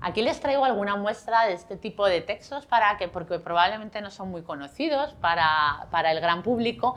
Aquí 0.00 0.22
les 0.22 0.38
traigo 0.38 0.64
alguna 0.64 0.94
muestra 0.94 1.46
de 1.46 1.54
este 1.54 1.76
tipo 1.76 2.06
de 2.06 2.20
textos 2.20 2.66
para 2.66 2.96
que, 2.98 3.08
porque 3.08 3.40
probablemente 3.40 4.00
no 4.00 4.12
son 4.12 4.30
muy 4.30 4.42
conocidos 4.42 5.14
para, 5.14 5.88
para 5.90 6.12
el 6.12 6.20
gran 6.20 6.44
público 6.44 6.94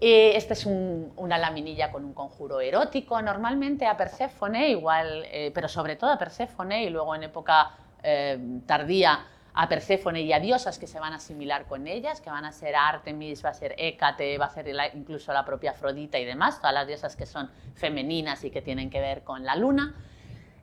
esta 0.00 0.52
es 0.52 0.66
una 0.66 1.38
laminilla 1.38 1.90
con 1.90 2.04
un 2.04 2.12
conjuro 2.12 2.60
erótico, 2.60 3.20
normalmente 3.22 3.86
a 3.86 3.96
Perséfone, 3.96 4.68
igual, 4.68 5.24
eh, 5.30 5.50
pero 5.54 5.68
sobre 5.68 5.96
todo 5.96 6.10
a 6.10 6.18
Perséfone 6.18 6.84
y 6.84 6.90
luego 6.90 7.14
en 7.14 7.22
época 7.24 7.70
eh, 8.02 8.38
tardía 8.66 9.26
a 9.54 9.68
Perséfone 9.68 10.20
y 10.20 10.32
a 10.34 10.38
diosas 10.38 10.78
que 10.78 10.86
se 10.86 11.00
van 11.00 11.14
a 11.14 11.16
asimilar 11.16 11.64
con 11.64 11.86
ellas, 11.86 12.20
que 12.20 12.28
van 12.28 12.44
a 12.44 12.52
ser 12.52 12.76
Artemis, 12.76 13.42
va 13.42 13.50
a 13.50 13.54
ser 13.54 13.74
Hécate, 13.78 14.36
va 14.36 14.46
a 14.46 14.50
ser 14.50 14.68
incluso 14.94 15.32
la 15.32 15.46
propia 15.46 15.70
Afrodita 15.70 16.18
y 16.18 16.26
demás, 16.26 16.58
todas 16.58 16.74
las 16.74 16.86
diosas 16.86 17.16
que 17.16 17.24
son 17.24 17.50
femeninas 17.74 18.44
y 18.44 18.50
que 18.50 18.60
tienen 18.60 18.90
que 18.90 19.00
ver 19.00 19.24
con 19.24 19.46
la 19.46 19.56
luna. 19.56 19.94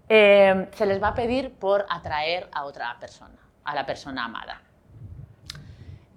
Eh, 0.08 0.70
se 0.74 0.86
les 0.86 1.02
va 1.02 1.08
a 1.08 1.16
pedir 1.16 1.54
por 1.54 1.88
atraer 1.90 2.50
a 2.52 2.66
otra 2.66 2.96
persona, 3.00 3.40
a 3.64 3.74
la 3.74 3.84
persona 3.84 4.26
amada. 4.26 4.62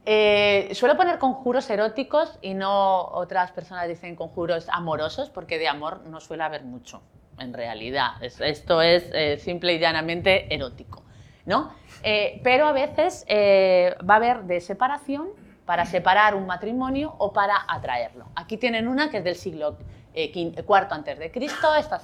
Eh, 0.08 0.68
suelo 0.72 0.96
poner 0.96 1.18
conjuros 1.18 1.68
eróticos 1.68 2.38
y 2.40 2.54
no 2.54 3.08
otras 3.08 3.50
personas 3.50 3.88
dicen 3.88 4.14
conjuros 4.14 4.68
amorosos 4.70 5.30
porque 5.30 5.58
de 5.58 5.66
amor 5.66 6.02
no 6.06 6.20
suele 6.20 6.44
haber 6.44 6.62
mucho, 6.62 7.02
en 7.40 7.52
realidad. 7.52 8.12
Esto 8.22 8.82
es 8.82 9.10
eh, 9.12 9.36
simple 9.38 9.74
y 9.74 9.78
llanamente 9.80 10.54
erótico. 10.54 11.02
¿no? 11.44 11.74
Eh, 12.04 12.40
pero 12.44 12.66
a 12.66 12.72
veces 12.72 13.26
va 13.28 14.14
a 14.14 14.16
haber 14.16 14.44
de 14.44 14.60
separación 14.60 15.30
para 15.64 15.84
separar 15.84 16.36
un 16.36 16.46
matrimonio 16.46 17.16
o 17.18 17.32
para 17.32 17.64
atraerlo. 17.66 18.26
Aquí 18.36 18.58
tienen 18.58 18.86
una 18.86 19.10
que 19.10 19.18
es 19.18 19.24
del 19.24 19.34
siglo 19.34 19.76
IV 20.14 20.86
antes 20.90 21.18
de 21.18 21.32
Cristo, 21.32 21.74
esta 21.74 22.00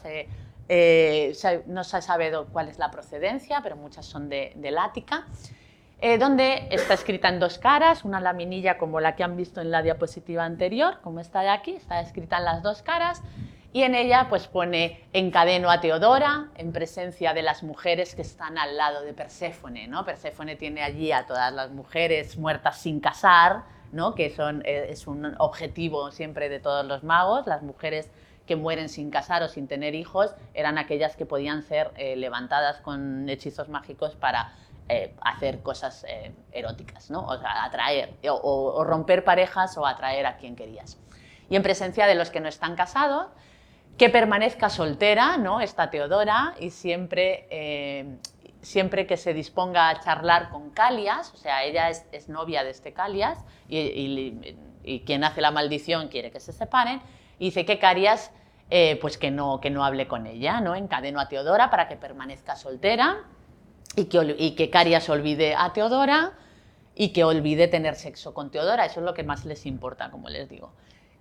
no 1.67 1.85
se 1.85 2.03
sabe 2.03 2.33
cuál 2.53 2.69
es 2.69 2.79
la 2.79 2.91
procedencia, 2.91 3.61
pero 3.63 3.77
muchas 3.77 4.07
son 4.07 4.29
de, 4.29 4.53
de 4.57 4.71
Lática. 4.73 5.27
Eh, 6.05 6.19
donde 6.19 6.67
está 6.73 6.95
escrita 6.95 7.29
en 7.29 7.39
dos 7.39 7.59
caras, 7.59 8.05
una 8.05 8.21
laminilla 8.21 8.77
como 8.77 8.99
la 8.99 9.15
que 9.15 9.23
han 9.23 9.37
visto 9.37 9.61
en 9.61 9.71
la 9.71 9.83
diapositiva 9.83 10.45
anterior, 10.45 10.99
como 11.01 11.21
está 11.21 11.43
de 11.43 11.51
aquí, 11.51 11.77
está 11.77 12.01
escrita 12.01 12.39
en 12.39 12.45
las 12.45 12.61
dos 12.61 12.83
caras, 12.83 13.23
y 13.73 13.85
en 13.85 13.95
ella 13.95 14.27
pues 14.29 14.49
pone 14.49 15.05
encadeno 15.13 15.71
a 15.71 15.81
Teodora 15.81 16.49
en 16.57 16.73
presencia 16.73 17.35
de 17.35 17.43
las 17.43 17.63
mujeres 17.63 18.17
que 18.17 18.23
están 18.23 18.59
al 18.59 18.77
lado 18.77 19.03
de 19.05 19.13
Perséfone. 19.13 19.87
¿no? 19.87 20.05
Perséfone 20.05 20.57
tiene 20.57 20.83
allí 20.83 21.13
a 21.13 21.25
todas 21.25 21.53
las 21.53 21.71
mujeres 21.71 22.37
muertas 22.37 22.79
sin 22.79 22.99
casar, 22.99 23.63
¿no? 23.93 24.17
que 24.17 24.31
son, 24.31 24.63
eh, 24.65 24.89
es 24.89 25.07
un 25.07 25.37
objetivo 25.39 26.11
siempre 26.11 26.49
de 26.49 26.59
todos 26.59 26.85
los 26.85 27.05
magos, 27.05 27.47
las 27.47 27.63
mujeres 27.63 28.11
que 28.45 28.57
mueren 28.57 28.89
sin 28.89 29.13
casar 29.13 29.45
o 29.45 29.49
sin 29.49 29.69
tener 29.69 29.95
hijos 29.95 30.35
eran 30.53 30.79
aquellas 30.79 31.15
que 31.15 31.27
podían 31.27 31.63
ser 31.63 31.93
eh, 31.95 32.17
levantadas 32.17 32.81
con 32.81 33.29
hechizos 33.29 33.69
mágicos 33.69 34.17
para 34.17 34.53
eh, 34.89 35.15
hacer 35.23 35.63
cosas 35.63 36.05
eh, 36.09 36.35
eróticas, 36.51 37.09
¿no? 37.09 37.21
o 37.21 37.31
atraer 37.31 38.15
o, 38.29 38.85
romper 38.85 39.25
parejas 39.25 39.79
o 39.79 39.87
atraer 39.87 40.27
a 40.27 40.37
quien 40.37 40.57
querías. 40.57 40.99
Y 41.49 41.57
en 41.57 41.63
presencia 41.63 42.07
de 42.07 42.15
los 42.15 42.31
que 42.31 42.41
no 42.41 42.49
están 42.49 42.75
casados, 42.75 43.29
que 43.97 44.11
permanezca 44.11 44.69
soltera, 44.69 45.37
¿no? 45.37 45.61
esta 45.61 45.89
Teodora, 45.89 46.55
y 46.59 46.71
siempre, 46.71 47.47
eh, 47.51 48.19
siempre 48.61 49.07
que 49.07 49.17
se 49.17 49.33
disponga 49.33 49.89
a 49.89 50.01
charlar 50.01 50.51
con 50.51 50.71
Calias, 50.71 51.33
o 51.33 51.37
sea, 51.37 51.63
ella 51.65 51.89
es, 51.89 52.29
novia 52.29 52.65
de 52.65 52.71
este 52.71 52.93
Calias, 52.93 53.39
y, 53.69 54.57
quien 55.07 55.23
hace 55.23 55.41
la 55.41 55.53
maldición 55.53 56.09
quiere 56.09 56.33
que 56.33 56.41
se 56.41 56.53
separen, 56.53 57.01
y 57.39 57.47
dice 57.47 57.65
que 57.65 57.79
Calias 57.79 58.33
pues 59.01 59.17
que 59.17 59.31
no, 59.31 59.61
que 59.61 59.71
no 59.71 59.85
hable 59.85 60.09
con 60.09 60.27
ella, 60.27 60.61
¿no? 60.61 60.75
encadeno 60.75 61.21
a 61.21 61.29
Teodora 61.29 61.71
para 61.71 61.89
que 61.89 61.97
permanezca 61.97 62.57
soltera, 62.57 63.25
y 63.97 64.07
que, 64.07 64.37
y 64.39 64.55
que 64.55 64.71
Carias 64.71 65.09
olvide 65.09 65.55
a 65.55 65.73
Teodora 65.73 66.33
y 66.95 67.13
que 67.13 67.25
olvide 67.25 67.69
tener 67.69 67.95
sexo 67.95 68.35
con 68.35 68.51
Teodora. 68.51 68.85
Eso 68.87 69.01
es 69.01 69.07
lo 69.07 69.15
que 69.15 69.23
más 69.23 69.45
les 69.45 69.67
importa, 69.67 70.11
como 70.11 70.29
les 70.29 70.49
digo. 70.49 70.73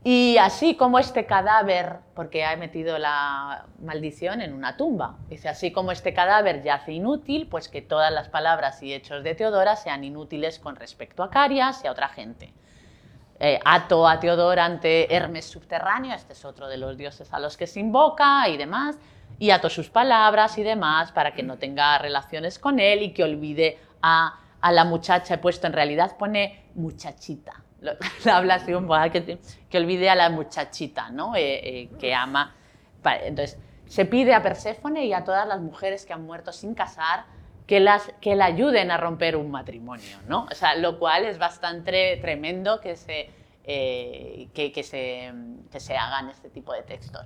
Y 0.04 0.38
así 0.38 0.76
como 0.76 0.98
este 0.98 1.28
cadáver, 1.28 2.00
porque 2.16 2.44
ha 2.44 2.56
metido 2.58 2.98
la 2.98 3.68
maldición 3.80 4.42
en 4.42 4.54
una 4.54 4.76
tumba, 4.76 5.18
dice, 5.30 5.48
así 5.48 5.72
como 5.72 5.92
este 5.92 6.12
cadáver 6.12 6.64
yace 6.64 6.94
inútil, 6.94 7.48
pues 7.48 7.70
que 7.70 7.84
todas 7.84 8.12
las 8.12 8.28
palabras 8.28 8.82
y 8.82 8.96
hechos 8.96 9.24
de 9.24 9.36
Teodora 9.36 9.76
sean 9.76 10.04
inútiles 10.04 10.58
con 10.58 10.76
respecto 10.76 11.22
a 11.22 11.30
Carias 11.30 11.82
y 11.84 11.88
a 11.88 11.92
otra 11.92 12.10
gente. 12.10 12.52
Eh, 13.40 13.60
ato 13.64 14.08
a 14.08 14.20
Teodora 14.20 14.66
ante 14.66 15.14
Hermes 15.14 15.46
subterráneo, 15.46 16.16
este 16.16 16.34
es 16.34 16.46
otro 16.46 16.68
de 16.68 16.78
los 16.78 16.98
dioses 16.98 17.32
a 17.32 17.40
los 17.40 17.56
que 17.56 17.68
se 17.68 17.80
invoca 17.80 18.50
y 18.50 18.58
demás, 18.58 18.98
y 19.40 19.52
ato 19.52 19.70
sus 19.70 19.90
palabras 19.90 20.58
y 20.58 20.64
demás 20.64 21.12
para 21.12 21.34
que 21.34 21.44
no 21.44 21.58
tenga 21.58 21.98
relaciones 21.98 22.60
con 22.60 22.80
él 22.80 23.02
y 23.02 23.14
que 23.14 23.24
olvide 23.24 23.80
a, 24.02 24.38
la 24.72 24.84
muchacha. 24.86 25.36
He 25.36 25.38
puesto, 25.38 25.68
en 25.68 25.74
realidad 25.74 26.18
pone 26.18 26.66
muchachita. 26.76 27.64
Habla 28.32 28.56
así 28.56 28.74
un 28.74 28.88
poco, 28.88 29.02
que, 29.12 29.40
que 29.70 29.78
olvide 29.78 30.10
a 30.10 30.16
la 30.16 30.30
muchachita, 30.30 31.10
¿no? 31.10 31.36
Eh, 31.36 31.82
eh, 31.82 31.90
que 32.00 32.14
ama. 32.14 32.56
Entonces, 33.04 33.58
se 33.88 34.06
pide 34.06 34.34
a 34.36 34.44
Perséfone 34.44 35.06
y 35.06 35.14
a 35.14 35.24
todas 35.24 35.48
las 35.48 35.60
mujeres 35.60 36.06
que 36.06 36.14
han 36.14 36.24
muerto 36.24 36.52
sin 36.54 36.76
casar 36.76 37.26
que, 37.66 37.80
las, 37.80 38.12
que 38.22 38.36
la 38.36 38.46
ayuden 38.46 38.92
a 38.92 38.98
romper 38.98 39.36
un 39.36 39.50
matrimonio, 39.50 40.18
¿no? 40.28 40.46
O 40.52 40.56
sea, 40.56 40.76
lo 40.76 41.00
cual 41.00 41.26
es 41.26 41.38
bastante 41.38 42.18
tremendo 42.18 42.82
que 42.82 42.96
se, 42.96 43.30
eh, 43.64 44.50
que, 44.54 44.72
que, 44.72 44.84
se, 44.84 45.32
que 45.72 45.80
se 45.80 45.96
hagan 45.96 46.30
este 46.30 46.50
tipo 46.50 46.74
de 46.74 46.84
textos. 46.84 47.26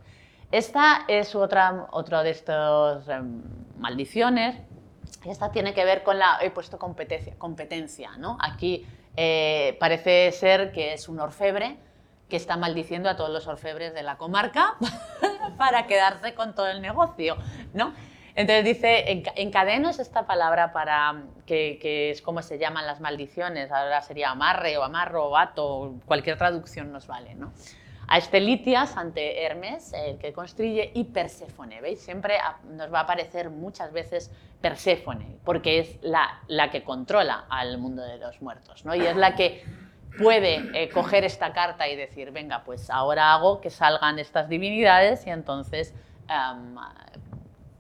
Esta 0.52 1.06
es 1.08 1.36
otra, 1.36 1.88
otra 1.92 2.24
de 2.24 2.32
estas 2.32 3.08
em, 3.08 3.42
maldiciones. 3.78 4.56
Esta 5.26 5.52
tiene 5.52 5.74
que 5.74 5.86
ver 5.86 6.04
con 6.04 6.20
la, 6.20 6.38
he 6.42 6.52
puesto 6.52 6.78
competencia, 6.78 7.36
competencia 7.38 8.12
¿no? 8.18 8.38
Aquí 8.40 8.86
eh, 9.18 9.76
parece 9.80 10.32
ser 10.32 10.72
que 10.72 10.94
es 10.94 11.10
un 11.10 11.20
orfebre 11.20 11.78
que 12.30 12.36
está 12.36 12.58
maldiciendo 12.58 13.10
a 13.10 13.16
todos 13.16 13.30
los 13.30 13.48
orfebres 13.48 13.94
de 13.94 14.04
la 14.04 14.18
comarca 14.18 14.76
para 15.58 15.88
quedarse 15.88 16.34
con 16.34 16.56
todo 16.56 16.68
el 16.68 16.82
negocio, 16.82 17.38
¿no? 17.74 17.94
Entonces 18.36 18.66
dice, 18.66 19.24
encadeno 19.38 19.90
es 19.90 20.00
esta 20.00 20.28
palabra 20.28 20.74
para, 20.74 21.24
que, 21.46 21.80
que, 21.82 22.12
es 22.12 22.22
como 22.22 22.42
se 22.42 22.58
llaman 22.58 22.86
las 22.86 23.00
maldiciones, 23.00 23.72
ahora 23.72 24.02
sería 24.02 24.32
amarre 24.32 24.78
o 24.78 24.84
amarro 24.84 25.28
o 25.28 25.38
ato, 25.38 25.96
cualquier 26.06 26.38
traducción 26.38 26.92
nos 26.92 27.08
vale, 27.08 27.36
¿no? 27.36 27.54
A 28.08 28.18
Estelitias 28.18 28.98
ante 28.98 29.44
Hermes, 29.44 29.94
el 29.94 30.18
que 30.18 30.34
construye, 30.34 30.92
y 30.94 31.06
Perséfone. 31.06 31.82
¿Veis? 31.82 32.02
Siempre 32.02 32.36
nos 32.70 32.94
va 32.94 33.00
a 33.00 33.04
aparecer 33.04 33.50
muchas 33.50 33.92
veces 33.92 34.32
Perséfone, 34.62 35.38
porque 35.44 35.80
es 35.80 36.00
la, 36.02 36.42
la 36.48 36.72
que 36.72 36.84
controla 36.84 37.46
al 37.50 37.78
mundo 37.78 38.02
de 38.02 38.18
los 38.18 38.42
muertos, 38.42 38.86
¿no? 38.86 38.96
Y 38.96 39.06
es 39.06 39.16
la 39.16 39.36
que 39.36 39.64
puede 40.18 40.64
eh, 40.74 40.90
coger 40.90 41.24
esta 41.24 41.54
carta 41.54 41.88
y 41.88 41.96
decir, 41.96 42.32
venga, 42.32 42.64
pues 42.64 42.90
ahora 42.90 43.34
hago 43.34 43.62
que 43.62 43.70
salgan 43.70 44.20
estas 44.20 44.50
divinidades 44.50 45.26
y 45.28 45.30
entonces, 45.30 45.94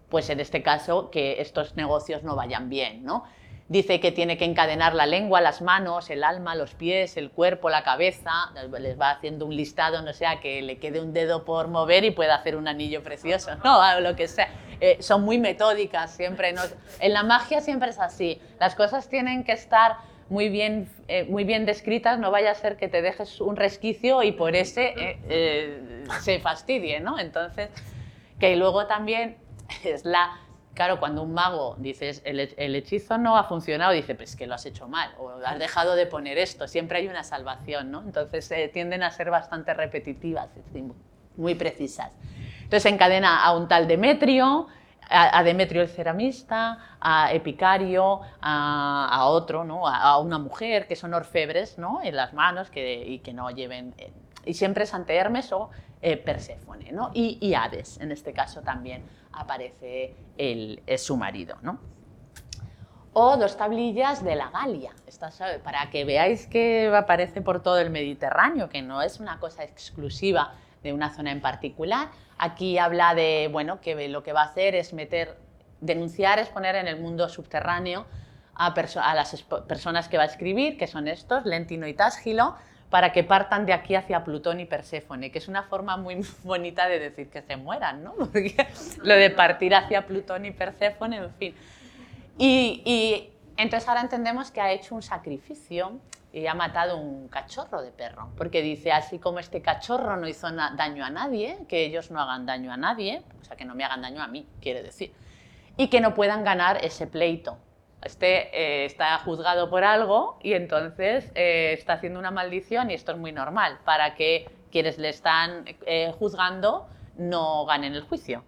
pues 0.09 0.29
en 0.29 0.39
este 0.39 0.61
caso, 0.61 1.09
que 1.09 1.41
estos 1.41 1.75
negocios 1.75 2.23
no 2.23 2.35
vayan 2.35 2.69
bien, 2.69 3.03
¿no? 3.03 3.25
Dice 3.67 3.99
que 3.99 4.11
tiene 4.11 4.37
que 4.37 4.45
encadenar 4.45 4.93
la 4.93 5.07
lengua, 5.07 5.41
las 5.41 5.63
manos, 5.63 6.11
el 6.11 6.23
alma, 6.23 6.53
los 6.53 6.75
pies, 6.75 7.17
el 7.17 7.31
cuerpo, 7.31 7.71
la 7.71 7.83
cabeza. 7.83 8.31
Les 8.79 8.99
va 8.99 9.09
haciendo 9.09 9.47
un 9.47 9.55
listado, 9.55 10.03
no 10.03 10.13
sea 10.13 10.39
que 10.39 10.61
le 10.61 10.77
quede 10.77 10.99
un 11.01 11.13
dedo 11.13 11.45
por 11.45 11.67
mover 11.67 12.03
y 12.03 12.11
pueda 12.11 12.35
hacer 12.35 12.55
un 12.57 12.67
anillo 12.67 13.01
precioso, 13.01 13.55
no, 13.63 13.79
o 13.79 13.99
lo 14.01 14.15
que 14.15 14.27
sea. 14.27 14.49
Eh, 14.79 14.97
son 15.01 15.23
muy 15.23 15.39
metódicas 15.39 16.11
siempre. 16.11 16.53
En 16.99 17.13
la 17.13 17.23
magia 17.23 17.59
siempre 17.59 17.89
es 17.89 17.99
así. 17.99 18.39
Las 18.59 18.75
cosas 18.75 19.09
tienen 19.09 19.43
que 19.43 19.53
estar 19.53 19.97
muy 20.29 20.49
bien, 20.49 20.87
eh, 21.07 21.23
muy 21.23 21.43
bien 21.43 21.65
descritas, 21.65 22.19
no 22.19 22.29
vaya 22.29 22.51
a 22.51 22.55
ser 22.55 22.77
que 22.77 22.87
te 22.87 23.01
dejes 23.01 23.41
un 23.41 23.55
resquicio 23.55 24.21
y 24.21 24.31
por 24.31 24.55
ese 24.55 24.93
eh, 24.97 26.03
se 26.21 26.39
fastidie, 26.39 26.99
¿no? 26.99 27.17
Entonces, 27.17 27.69
que 28.39 28.55
luego 28.55 28.85
también 28.85 29.37
es 29.83 30.05
la 30.05 30.39
Claro, 30.75 30.99
cuando 30.99 31.23
un 31.23 31.33
mago 31.33 31.75
dices 31.79 32.21
el, 32.25 32.75
hechizo 32.75 33.17
no 33.17 33.37
ha 33.37 33.45
funcionado, 33.45 33.93
dice, 33.93 34.13
pues 34.13 34.35
que 34.35 34.45
lo 34.45 34.55
has 34.55 34.65
hecho 34.65 34.89
mal 34.89 35.09
o 35.17 35.29
has 35.45 35.57
dejado 35.57 35.95
de 35.95 36.05
poner 36.05 36.37
esto, 36.37 36.67
siempre 36.67 36.99
hay 36.99 37.07
una 37.07 37.23
salvación, 37.23 37.91
¿no? 37.91 38.01
Entonces 38.01 38.51
eh, 38.51 38.69
tienden 38.71 39.01
a 39.01 39.09
ser 39.09 39.31
bastante 39.31 39.73
repetitivas, 39.73 40.49
muy 41.37 41.55
precisas. 41.55 42.11
Entonces 42.63 42.91
encadena 42.91 43.45
a 43.45 43.55
un 43.55 43.69
tal 43.69 43.87
Demetrio, 43.87 44.67
a, 45.09 45.43
Demetrio 45.43 45.81
el 45.81 45.87
ceramista, 45.87 46.97
a 46.99 47.31
Epicario, 47.31 48.19
a, 48.41 49.25
otro, 49.27 49.63
¿no? 49.63 49.87
A, 49.87 50.19
una 50.19 50.39
mujer, 50.39 50.87
que 50.87 50.97
son 50.97 51.13
orfebres 51.13 51.77
¿no? 51.77 52.01
en 52.03 52.17
las 52.17 52.33
manos 52.33 52.69
que, 52.69 53.01
y 53.05 53.19
que 53.19 53.33
no 53.33 53.49
lleven... 53.49 53.93
Eh, 53.97 54.11
y 54.45 54.53
siempre 54.53 54.83
es 54.83 54.93
ante 54.93 55.15
Hermes 55.15 55.51
o 55.53 55.71
eh, 56.01 56.17
Perséfone, 56.17 56.91
¿no? 56.91 57.09
Y, 57.13 57.39
y 57.41 57.55
Hades, 57.55 57.99
en 57.99 58.11
este 58.11 58.31
caso 58.33 58.61
también 58.61 59.03
aparece 59.35 60.15
el, 60.37 60.81
su 60.97 61.17
marido. 61.17 61.57
¿no? 61.61 61.79
O 63.13 63.37
dos 63.37 63.57
tablillas 63.57 64.23
de 64.23 64.35
la 64.35 64.49
Galia, 64.49 64.91
para 65.63 65.89
que 65.89 66.03
veáis 66.03 66.47
que 66.47 66.91
aparece 66.93 67.41
por 67.41 67.61
todo 67.61 67.79
el 67.79 67.89
Mediterráneo, 67.89 68.69
que 68.69 68.81
no 68.81 69.01
es 69.01 69.19
una 69.19 69.39
cosa 69.39 69.63
exclusiva 69.63 70.53
de 70.83 70.93
una 70.93 71.13
zona 71.13 71.31
en 71.31 71.41
particular. 71.41 72.09
Aquí 72.37 72.77
habla 72.77 73.15
de 73.15 73.49
bueno, 73.51 73.79
que 73.79 74.07
lo 74.09 74.23
que 74.23 74.33
va 74.33 74.41
a 74.41 74.45
hacer 74.45 74.75
es 74.75 74.93
meter, 74.93 75.37
denunciar, 75.79 76.39
exponer 76.39 76.75
en 76.75 76.87
el 76.87 76.99
mundo 76.99 77.29
subterráneo 77.29 78.05
a, 78.53 78.73
a 78.73 79.15
las 79.15 79.45
personas 79.67 80.09
que 80.09 80.17
va 80.17 80.23
a 80.23 80.27
escribir, 80.27 80.77
que 80.77 80.87
son 80.87 81.07
estos, 81.07 81.45
Lentino 81.45 81.87
y 81.87 81.93
Tásgilo, 81.93 82.55
para 82.89 83.11
que 83.11 83.23
partan 83.23 83.65
de 83.65 83.73
aquí 83.73 83.95
hacia 83.95 84.23
Plutón 84.23 84.59
y 84.59 84.65
Perséfone, 84.65 85.31
que 85.31 85.39
es 85.39 85.47
una 85.47 85.63
forma 85.63 85.97
muy 85.97 86.25
bonita 86.43 86.87
de 86.87 86.99
decir 86.99 87.29
que 87.29 87.41
se 87.41 87.57
mueran, 87.57 88.03
¿no? 88.03 88.15
lo 89.03 89.15
de 89.15 89.29
partir 89.29 89.75
hacia 89.75 90.05
Plutón 90.05 90.45
y 90.45 90.51
Perséfone, 90.51 91.17
en 91.17 91.33
fin. 91.33 91.55
Y, 92.37 93.29
entonces 93.57 93.87
ahora 93.87 94.01
entendemos 94.01 94.51
que 94.51 94.59
ha 94.59 94.71
hecho 94.71 94.95
un 94.95 95.01
sacrificio 95.01 95.99
y 96.33 96.47
ha 96.47 96.53
matado 96.53 96.97
un 96.97 97.29
cachorro 97.29 97.81
de 97.81 97.91
perro, 97.91 98.29
porque 98.37 98.61
dice, 98.61 98.91
así 98.91 99.19
como 99.19 99.39
este 99.39 99.61
cachorro 99.61 100.17
no 100.17 100.27
hizo 100.27 100.51
daño 100.51 101.05
a 101.05 101.09
nadie, 101.09 101.59
que 101.69 101.85
ellos 101.85 102.11
no 102.11 102.19
hagan 102.19 102.45
daño 102.45 102.73
a 102.73 102.77
nadie, 102.77 103.23
o 103.41 103.45
sea, 103.45 103.55
que 103.55 103.63
no 103.63 103.73
me 103.73 103.85
hagan 103.85 104.01
daño 104.01 104.21
a 104.21 104.27
mí, 104.27 104.45
quiere 104.59 104.83
decir, 104.83 105.13
y 105.77 105.87
que 105.87 106.01
no 106.01 106.13
puedan 106.13 106.43
ganar 106.43 106.83
ese 106.83 107.07
pleito 107.07 107.57
este 108.05 108.55
eh, 108.55 108.85
está 108.85 109.17
juzgado 109.19 109.69
por 109.69 109.83
algo 109.83 110.37
y 110.41 110.53
entonces 110.53 111.31
eh, 111.35 111.73
está 111.73 111.93
haciendo 111.93 112.19
una 112.19 112.31
maldición 112.31 112.91
y 112.91 112.93
esto 112.93 113.11
es 113.11 113.17
muy 113.17 113.31
normal 113.31 113.79
para 113.83 114.15
que 114.15 114.47
quienes 114.71 114.97
le 114.97 115.09
están 115.09 115.65
eh, 115.85 116.13
juzgando 116.17 116.87
no 117.17 117.65
ganen 117.65 117.93
el 117.93 118.03
juicio. 118.03 118.43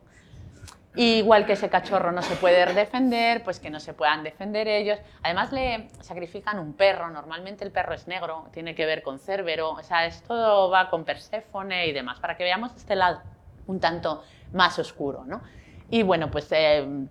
Igual 0.96 1.46
que 1.46 1.54
ese 1.54 1.70
cachorro 1.70 2.12
no 2.12 2.24
se 2.24 2.36
puede 2.38 2.74
defender, 2.74 3.44
pues 3.44 3.60
que 3.60 3.70
no 3.70 3.80
se 3.80 3.94
puedan 3.94 4.24
defender 4.24 4.68
ellos. 4.68 4.98
Además 5.22 5.52
le 5.52 5.90
sacrifican 6.02 6.58
un 6.58 6.74
perro, 6.74 7.10
normalmente 7.12 7.64
el 7.64 7.72
perro 7.72 7.94
es 7.94 8.08
negro, 8.08 8.48
tiene 8.52 8.74
que 8.74 8.86
ver 8.88 9.04
con 9.04 9.20
Cérbero, 9.20 9.72
o 9.72 9.84
sea, 9.84 10.08
esto 10.08 10.72
va 10.72 10.90
con 10.90 11.06
Perséfone 11.06 11.86
y 11.86 11.92
demás, 11.92 12.20
para 12.20 12.36
que 12.36 12.44
veamos 12.44 12.76
este 12.76 12.96
lado 12.96 13.22
un 13.68 13.80
tanto 13.80 14.24
más 14.54 14.80
oscuro, 14.80 15.24
¿no? 15.24 15.44
Y 15.92 16.02
bueno, 16.02 16.32
pues 16.32 16.50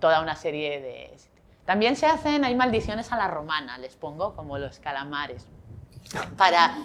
toda 0.01 0.21
una 0.21 0.35
serie 0.35 0.81
de 0.81 1.17
también 1.67 1.97
se 1.97 2.07
hacen, 2.07 2.45
hay 2.45 2.55
maldiciones 2.55 3.13
a 3.13 3.17
la 3.17 3.27
romana, 3.27 3.77
les 3.79 3.97
pongo 3.97 4.35
como 4.35 4.57
los 4.57 4.79
calamares. 4.79 5.47
Para, 6.39 6.79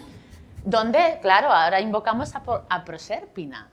donde, 0.64 1.20
claro, 1.22 1.52
ahora 1.52 1.80
invocamos 1.80 2.34
a, 2.34 2.84
Proserpina, 2.84 3.70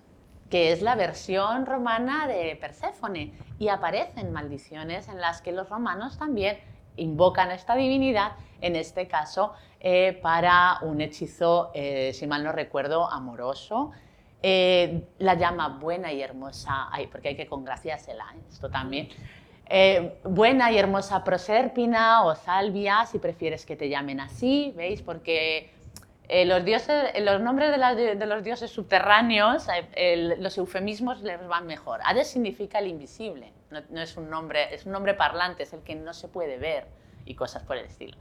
que 0.51 0.71
es 0.71 0.83
la 0.83 0.93
versión 0.93 1.65
romana 1.65 2.27
de 2.27 2.55
Perséfone, 2.61 3.33
y 3.57 3.69
aparecen 3.69 4.31
maldiciones 4.31 5.09
en 5.09 5.19
las 5.19 5.41
que 5.41 5.51
los 5.51 5.67
romanos 5.67 6.19
también 6.19 6.59
invocan 6.95 7.49
a 7.49 7.55
esta 7.55 7.75
divinidad, 7.75 8.33
en 8.61 8.75
este 8.75 9.07
caso 9.07 9.53
eh, 9.79 10.19
para 10.21 10.77
un 10.81 11.01
hechizo, 11.01 11.71
eh, 11.73 12.11
si 12.13 12.27
mal 12.27 12.43
no 12.43 12.51
recuerdo, 12.51 13.09
amoroso. 13.09 13.91
Eh, 14.41 15.09
la 15.17 15.33
llama 15.33 15.79
buena 15.79 16.13
y 16.13 16.21
hermosa, 16.21 16.89
porque 17.11 17.29
hay 17.29 17.35
que 17.35 17.47
congraciársela, 17.47 18.25
esto 18.49 18.69
también. 18.69 19.09
Eh, 19.71 20.17
buena 20.23 20.71
y 20.71 20.79
hermosa 20.79 21.23
Proserpina 21.23 22.25
o 22.25 22.33
Salvia, 22.33 23.05
si 23.05 23.19
prefieres 23.19 23.67
que 23.67 23.75
te 23.75 23.87
llamen 23.87 24.19
así, 24.19 24.73
¿veis? 24.75 25.03
Porque 25.03 25.71
eh, 26.27 26.45
los, 26.45 26.65
dioses, 26.65 27.13
los 27.21 27.39
nombres 27.39 27.69
de, 27.69 28.25
los 28.25 28.43
dioses 28.43 28.71
subterráneos, 28.71 29.67
eh, 29.95 30.35
los 30.39 30.57
eufemismos 30.57 31.21
les 31.21 31.47
van 31.47 31.67
mejor. 31.67 31.99
Hades 32.03 32.27
significa 32.29 32.79
el 32.79 32.87
invisible, 32.87 33.53
no, 33.69 34.01
es 34.01 34.17
un 34.17 34.31
nombre, 34.31 34.73
es 34.73 34.87
un 34.87 34.91
nombre 34.91 35.13
parlante, 35.13 35.63
es 35.63 35.73
el 35.73 35.81
que 35.81 35.93
no 35.93 36.15
se 36.15 36.27
puede 36.27 36.57
ver 36.57 36.87
y 37.25 37.35
cosas 37.35 37.61
por 37.61 37.77
el 37.77 37.85
estilo. 37.85 38.17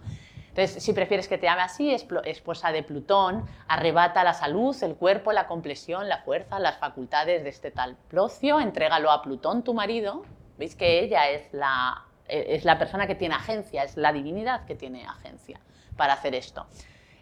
Entonces, 0.50 0.82
si 0.82 0.92
prefieres 0.92 1.28
que 1.28 1.38
te 1.38 1.46
llame 1.46 1.62
así, 1.62 1.94
esposa 2.24 2.72
de 2.72 2.82
Plutón, 2.82 3.46
arrebata 3.68 4.22
la 4.22 4.34
salud, 4.34 4.76
el 4.82 4.96
cuerpo, 4.96 5.32
la 5.32 5.46
complexión, 5.46 6.08
la 6.10 6.18
fuerza, 6.18 6.58
las 6.58 6.76
facultades 6.76 7.42
de 7.42 7.48
este 7.48 7.70
tal 7.70 7.96
Plocio, 8.08 8.60
entrégalo 8.60 9.10
a 9.10 9.22
Plutón, 9.22 9.62
tu 9.62 9.72
marido, 9.72 10.24
Veis 10.58 10.74
que 10.74 11.00
ella 11.00 11.30
es 11.30 11.52
la, 11.52 12.04
es 12.26 12.64
la 12.64 12.78
persona 12.78 13.06
que 13.06 13.14
tiene 13.14 13.34
agencia, 13.34 13.84
es 13.84 13.96
la 13.96 14.12
divinidad 14.12 14.66
que 14.66 14.74
tiene 14.74 15.06
agencia 15.06 15.60
para 15.96 16.14
hacer 16.14 16.34
esto. 16.34 16.66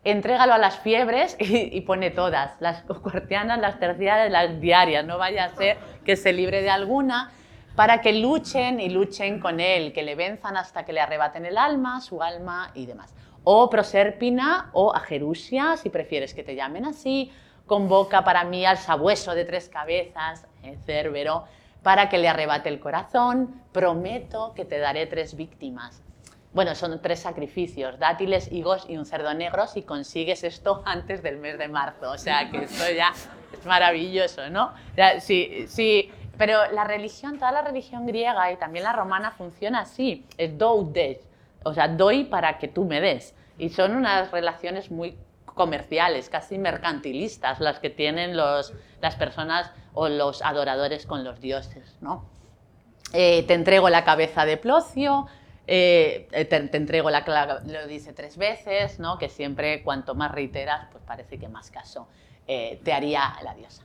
Entrégalo 0.04 0.54
a 0.54 0.58
las 0.58 0.78
fiebres 0.78 1.36
y, 1.40 1.80
pone 1.80 2.10
todas, 2.10 2.52
las 2.60 2.82
cuartianas, 2.82 3.58
las 3.58 3.80
terciarias, 3.80 4.30
las 4.30 4.60
diarias, 4.60 5.04
no 5.04 5.18
vaya 5.18 5.46
a 5.46 5.48
ser 5.56 5.78
que 6.04 6.16
se 6.16 6.32
libre 6.32 6.62
de 6.62 6.70
alguna, 6.70 7.32
para 7.74 8.00
que 8.00 8.12
luchen 8.12 8.80
y 8.80 8.88
luchen 8.88 9.38
con 9.40 9.60
él, 9.60 9.92
que 9.92 10.02
le 10.02 10.14
venzan 10.14 10.56
hasta 10.56 10.84
que 10.84 10.92
le 10.92 11.00
arrebaten 11.00 11.44
el 11.44 11.58
alma, 11.58 12.00
su 12.00 12.22
alma 12.22 12.70
y 12.74 12.86
demás. 12.86 13.14
O 13.44 13.68
Proserpina 13.68 14.70
o 14.72 14.94
a 14.94 15.00
Jerusia, 15.00 15.76
si 15.76 15.90
prefieres 15.90 16.32
que 16.32 16.42
te 16.42 16.54
llamen 16.54 16.86
así, 16.86 17.30
convoca 17.66 18.24
para 18.24 18.44
mí 18.44 18.64
al 18.64 18.78
sabueso 18.78 19.34
de 19.34 19.44
tres 19.44 19.68
cabezas, 19.68 20.46
eh, 20.62 20.78
Cerbero, 20.86 21.44
para 21.86 22.08
que 22.08 22.18
le 22.18 22.26
arrebate 22.26 22.68
el 22.68 22.80
corazón, 22.80 23.62
prometo 23.70 24.54
que 24.56 24.64
te 24.64 24.80
daré 24.80 25.06
tres 25.06 25.36
víctimas. 25.36 26.02
Bueno, 26.52 26.74
son 26.74 27.00
tres 27.00 27.20
sacrificios, 27.20 27.96
dátiles, 28.00 28.50
higos 28.50 28.86
y 28.88 28.96
un 28.96 29.06
cerdo 29.06 29.32
negro 29.34 29.68
si 29.68 29.82
consigues 29.82 30.42
esto 30.42 30.82
antes 30.84 31.22
del 31.22 31.36
mes 31.36 31.58
de 31.58 31.68
marzo. 31.68 32.10
O 32.10 32.18
sea, 32.18 32.50
que 32.50 32.64
esto 32.64 32.82
ya 32.90 33.12
es 33.52 33.64
maravilloso, 33.64 34.50
¿no? 34.50 34.72
Sí, 35.20 35.66
sí, 35.68 36.10
pero 36.36 36.58
la 36.72 36.82
religión, 36.82 37.38
toda 37.38 37.52
la 37.52 37.62
religión 37.62 38.04
griega 38.04 38.50
y 38.50 38.56
también 38.56 38.82
la 38.82 38.92
romana 38.92 39.30
funciona 39.30 39.82
así, 39.82 40.26
es 40.38 40.58
do 40.58 40.82
des, 40.92 41.20
o 41.62 41.72
sea, 41.72 41.86
doy 41.86 42.24
para 42.24 42.58
que 42.58 42.66
tú 42.66 42.84
me 42.84 43.00
des. 43.00 43.32
Y 43.58 43.68
son 43.68 43.94
unas 43.94 44.32
relaciones 44.32 44.90
muy 44.90 45.16
comerciales, 45.56 46.28
casi 46.28 46.58
mercantilistas, 46.58 47.60
las 47.60 47.80
que 47.80 47.88
tienen 47.88 48.36
los, 48.36 48.74
las 49.00 49.16
personas 49.16 49.72
o 49.94 50.08
los 50.08 50.42
adoradores 50.42 51.06
con 51.06 51.24
los 51.24 51.40
dioses. 51.40 51.96
¿no? 52.02 52.26
Eh, 53.14 53.42
te 53.44 53.54
entrego 53.54 53.88
la 53.88 54.04
cabeza 54.04 54.44
de 54.44 54.58
Plocio, 54.58 55.26
eh, 55.66 56.28
te, 56.30 56.76
entrego 56.76 57.08
la 57.10 57.24
clave, 57.24 57.54
lo 57.66 57.86
dice 57.86 58.12
tres 58.12 58.36
veces, 58.36 59.00
¿no? 59.00 59.16
que 59.16 59.30
siempre 59.30 59.82
cuanto 59.82 60.14
más 60.14 60.30
reiteras, 60.30 60.88
pues 60.92 61.02
parece 61.04 61.38
que 61.38 61.48
más 61.48 61.70
caso 61.70 62.06
eh, 62.46 62.78
te 62.84 62.92
haría 62.92 63.34
la 63.42 63.54
diosa. 63.54 63.82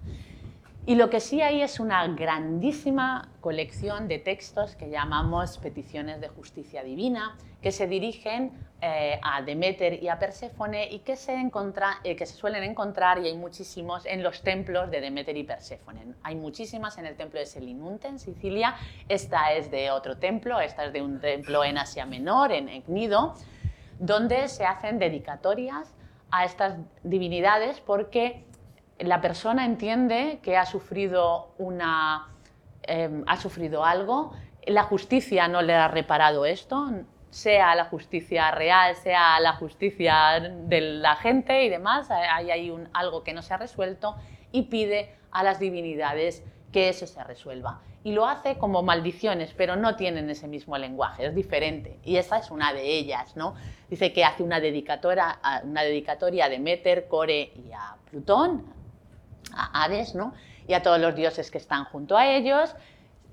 Y 0.88 0.96
lo 0.96 1.12
que 1.12 1.20
sí 1.20 1.42
hay 1.44 1.62
es 1.62 1.80
una 1.80 2.08
grandísima 2.08 3.30
colección 3.40 4.08
de 4.08 4.18
textos 4.18 4.76
que 4.76 4.90
llamamos 4.90 5.60
peticiones 5.60 6.20
de 6.22 6.28
justicia 6.28 6.84
divina, 6.84 7.38
que 7.62 7.72
se 7.72 7.86
dirigen 7.86 8.52
eh, 8.82 9.20
a 9.22 9.44
Demeter 9.44 10.02
y 10.02 10.08
a 10.08 10.18
Perséfone 10.18 10.90
y 10.90 11.00
que 11.00 11.16
se, 11.16 11.36
eh, 11.36 12.16
que 12.16 12.26
se 12.26 12.34
suelen 12.34 12.64
encontrar, 12.64 13.20
y 13.20 13.28
hay 13.28 13.38
muchísimos, 13.38 14.08
en 14.08 14.24
los 14.24 14.42
templos 14.42 14.90
de 14.90 15.02
Demeter 15.02 15.38
y 15.38 15.44
Perséfone. 15.44 16.16
Hay 16.24 16.36
muchísimas 16.36 16.98
en 16.98 17.06
el 17.06 17.16
templo 17.16 17.40
de 17.40 17.46
Selinunte, 17.46 18.08
en 18.08 18.18
Sicilia. 18.18 18.76
Esta 19.08 19.54
es 19.54 19.70
de 19.70 19.92
otro 19.92 20.18
templo, 20.18 20.60
esta 20.60 20.86
es 20.86 20.94
de 20.94 21.04
un 21.04 21.20
templo 21.20 21.64
en 21.64 21.78
Asia 21.78 22.08
Menor, 22.08 22.52
en 22.52 22.70
Egnido, 22.70 23.36
donde 24.00 24.48
se 24.48 24.66
hacen 24.66 24.98
dedicatorias 24.98 25.94
a 26.32 26.44
estas 26.44 26.78
divinidades 27.04 27.80
porque 27.82 28.46
la 29.04 29.22
persona 29.22 29.66
entiende 29.66 30.40
que 30.44 30.58
ha 30.58 30.66
sufrido, 30.66 31.54
una, 31.58 32.30
em, 32.84 33.24
ha 33.28 33.38
sufrido 33.38 33.84
algo, 33.84 34.34
la 34.66 34.84
justicia 34.84 35.48
no 35.48 35.62
le 35.62 35.74
ha 35.74 35.88
reparado 35.88 36.46
esto, 36.46 36.90
sea 37.30 37.76
la 37.76 37.86
justicia 37.86 38.52
real, 38.52 38.96
sea 38.96 39.40
la 39.40 39.54
justicia 39.54 40.40
de 40.40 40.82
la 40.82 41.16
gente 41.16 41.64
y 41.64 41.70
demás, 41.70 42.12
hay 42.12 42.52
algo 42.94 43.24
que 43.24 43.34
no 43.34 43.42
se 43.42 43.54
ha 43.54 43.58
resuelto 43.58 44.16
y 44.52 44.64
pide 44.64 45.16
a 45.32 45.44
las 45.44 45.60
divinidades 45.60 46.44
que 46.72 46.90
eso 46.90 47.08
se 47.08 47.24
resuelva. 47.24 47.82
Y 48.04 48.14
lo 48.14 48.26
hace 48.26 48.58
como 48.58 48.82
maldiciones, 48.82 49.54
pero 49.56 49.76
no 49.76 49.96
tienen 49.96 50.30
ese 50.30 50.48
mismo 50.48 50.78
lenguaje, 50.78 51.28
es 51.28 51.36
diferente. 51.36 52.00
Y 52.04 52.18
esa 52.18 52.38
es 52.38 52.50
una 52.50 52.74
de 52.74 52.98
ellas, 52.98 53.36
¿no? 53.38 53.54
Dice 53.90 54.12
que 54.12 54.26
hace 54.26 54.42
una 54.42 54.60
dedicatoria, 54.60 55.40
una 55.64 55.84
dedicatoria 55.84 56.46
a 56.46 56.50
Demeter, 56.50 57.08
Core 57.08 57.54
y 57.56 57.72
a 57.72 57.96
Plutón, 58.10 58.81
a 59.56 59.84
Hades, 59.84 60.16
¿no? 60.16 60.34
Y 60.68 60.74
a 60.74 60.82
todos 60.82 61.00
los 61.00 61.16
dioses 61.16 61.52
que 61.52 61.58
están 61.58 61.86
junto 61.86 62.18
a 62.18 62.28
ellos. 62.28 62.76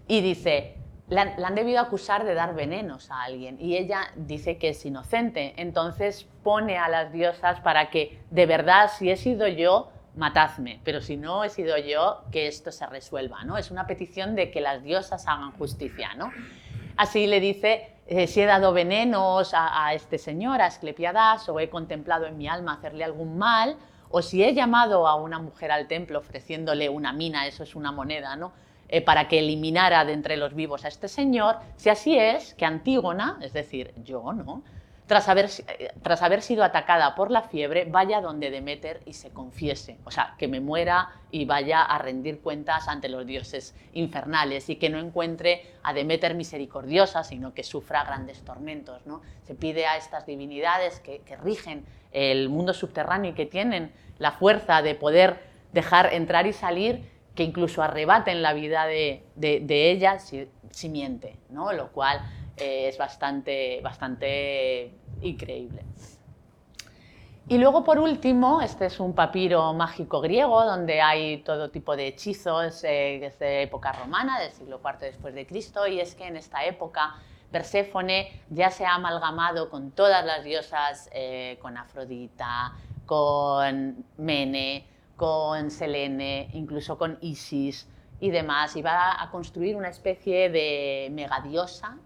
Y 0.06 0.20
dice, 0.20 0.76
la, 1.08 1.34
han 1.44 1.54
debido 1.54 1.80
acusar 1.80 2.24
de 2.24 2.34
dar 2.34 2.54
venenos 2.54 3.10
a 3.10 3.22
alguien 3.22 3.56
y 3.60 3.76
ella 3.76 4.12
dice 4.16 4.58
que 4.58 4.70
es 4.70 4.84
inocente. 4.84 5.54
Entonces 5.56 6.26
pone 6.42 6.78
a 6.78 6.88
las 6.88 7.12
diosas 7.12 7.60
para 7.60 7.90
que, 7.90 8.20
de 8.30 8.46
verdad, 8.46 8.90
si 8.96 9.10
he 9.10 9.16
sido 9.16 9.46
yo, 9.48 9.90
matadme, 10.16 10.80
pero 10.84 11.00
si 11.00 11.16
no 11.16 11.44
he 11.44 11.48
sido 11.48 11.78
yo, 11.78 12.24
que 12.32 12.46
esto 12.46 12.72
se 12.72 12.86
resuelva, 12.86 13.44
¿no? 13.44 13.56
Es 13.56 13.70
una 13.70 13.86
petición 13.86 14.34
de 14.34 14.50
que 14.50 14.60
las 14.60 14.82
diosas 14.82 15.26
hagan 15.28 15.52
justicia, 15.52 16.14
¿no? 16.14 16.32
Así 16.96 17.28
le 17.28 17.38
dice, 17.38 17.94
eh, 18.08 18.26
si 18.26 18.40
he 18.40 18.46
dado 18.46 18.72
venenos 18.72 19.52
a, 19.54 19.94
este 19.94 20.18
señor, 20.18 20.60
a 20.60 20.66
Esclepiadas, 20.66 21.48
o 21.48 21.60
he 21.60 21.70
contemplado 21.70 22.26
en 22.26 22.36
mi 22.36 22.48
alma 22.48 22.74
hacerle 22.74 23.04
algún 23.04 23.38
mal, 23.38 23.76
o 24.10 24.22
si 24.22 24.42
he 24.42 24.54
llamado 24.54 25.06
a 25.06 25.14
una 25.14 25.38
mujer 25.38 25.70
al 25.70 25.86
templo 25.86 26.18
ofreciéndole 26.18 26.88
una 26.88 27.12
mina, 27.12 27.46
eso 27.46 27.62
es 27.62 27.74
una 27.74 27.92
moneda, 27.92 28.36
¿no? 28.36 28.52
Eh, 28.88 29.02
para 29.02 29.28
que 29.28 29.38
eliminara 29.38 30.04
de 30.04 30.14
entre 30.14 30.36
los 30.36 30.54
vivos 30.54 30.84
a 30.84 30.88
este 30.88 31.08
señor, 31.08 31.56
si 31.76 31.90
así 31.90 32.18
es, 32.18 32.54
que 32.54 32.64
Antígona, 32.64 33.38
es 33.42 33.52
decir, 33.52 33.92
yo, 34.02 34.32
¿no? 34.32 34.62
tras 35.08 35.26
haber, 35.28 35.46
eh, 35.46 35.90
tras 36.02 36.22
haber 36.22 36.42
sido 36.42 36.62
atacada 36.62 37.14
por 37.14 37.30
la 37.30 37.42
fiebre, 37.42 37.86
vaya 37.86 38.20
donde 38.20 38.50
Demeter 38.50 39.00
y 39.06 39.14
se 39.14 39.30
confiese, 39.30 39.96
o 40.04 40.10
sea, 40.10 40.34
que 40.38 40.46
me 40.48 40.60
muera 40.60 41.10
y 41.30 41.46
vaya 41.46 41.82
a 41.82 41.98
rendir 41.98 42.40
cuentas 42.40 42.88
ante 42.88 43.08
los 43.08 43.26
dioses 43.26 43.74
infernales 43.94 44.68
y 44.68 44.76
que 44.76 44.90
no 44.90 44.98
encuentre 44.98 45.72
a 45.82 45.94
Demeter 45.94 46.34
misericordiosa, 46.34 47.24
sino 47.24 47.54
que 47.54 47.64
sufra 47.64 48.04
grandes 48.04 48.44
tormentos. 48.44 49.06
¿no? 49.06 49.22
Se 49.44 49.54
pide 49.54 49.86
a 49.86 49.96
estas 49.96 50.26
divinidades 50.26 51.00
que, 51.00 51.22
rigen 51.42 51.86
el 52.12 52.48
mundo 52.48 52.74
subterráneo 52.74 53.32
y 53.32 53.34
que 53.34 53.46
tienen 53.46 53.92
la 54.18 54.32
fuerza 54.32 54.82
de 54.82 54.94
poder 54.94 55.40
dejar 55.72 56.12
entrar 56.12 56.46
y 56.46 56.52
salir, 56.52 57.10
que 57.34 57.44
incluso 57.44 57.82
arrebaten 57.82 58.42
la 58.42 58.52
vida 58.52 58.86
de, 58.86 59.22
de, 59.36 59.90
ella 59.90 60.18
si, 60.18 60.88
miente, 60.88 61.36
¿no? 61.50 61.72
lo 61.72 61.92
cual 61.92 62.20
eh, 62.56 62.88
es 62.88 62.98
bastante, 62.98 63.80
bastante 63.82 64.92
increíble. 65.22 65.82
Y 67.50 67.56
luego, 67.56 67.82
por 67.82 67.98
último, 67.98 68.60
este 68.60 68.84
es 68.84 69.00
un 69.00 69.14
papiro 69.14 69.72
mágico 69.72 70.20
griego 70.20 70.66
donde 70.66 71.00
hay 71.00 71.38
todo 71.38 71.70
tipo 71.70 71.96
de 71.96 72.08
hechizos 72.08 72.84
eh, 72.84 73.16
desde 73.22 73.62
época 73.62 73.92
romana, 73.92 74.38
del 74.38 74.52
siglo 74.52 74.82
IV 74.84 74.98
después 75.00 75.34
de 75.34 75.46
Cristo, 75.46 75.86
y 75.86 75.98
es 75.98 76.14
que 76.14 76.26
en 76.26 76.36
esta 76.36 76.66
época 76.66 77.14
Perséfone 77.50 78.42
ya 78.50 78.70
se 78.70 78.84
ha 78.84 78.94
amalgamado 78.94 79.70
con 79.70 79.90
todas 79.90 80.24
las 80.24 80.44
diosas, 80.44 81.08
eh, 81.12 81.58
con 81.60 81.76
Afrodita, 81.76 82.74
con 83.06 84.04
Mene, 84.18 84.86
con 85.16 85.70
Selene, 85.70 86.50
incluso 86.52 86.98
con 86.98 87.18
Isis 87.20 87.88
y 88.20 88.30
demás, 88.30 88.76
y 88.76 88.82
va 88.82 89.22
a 89.22 89.30
construir 89.30 89.76
una 89.76 89.88
especie 89.88 90.50
de 90.50 91.08
megadiosa 91.12 91.96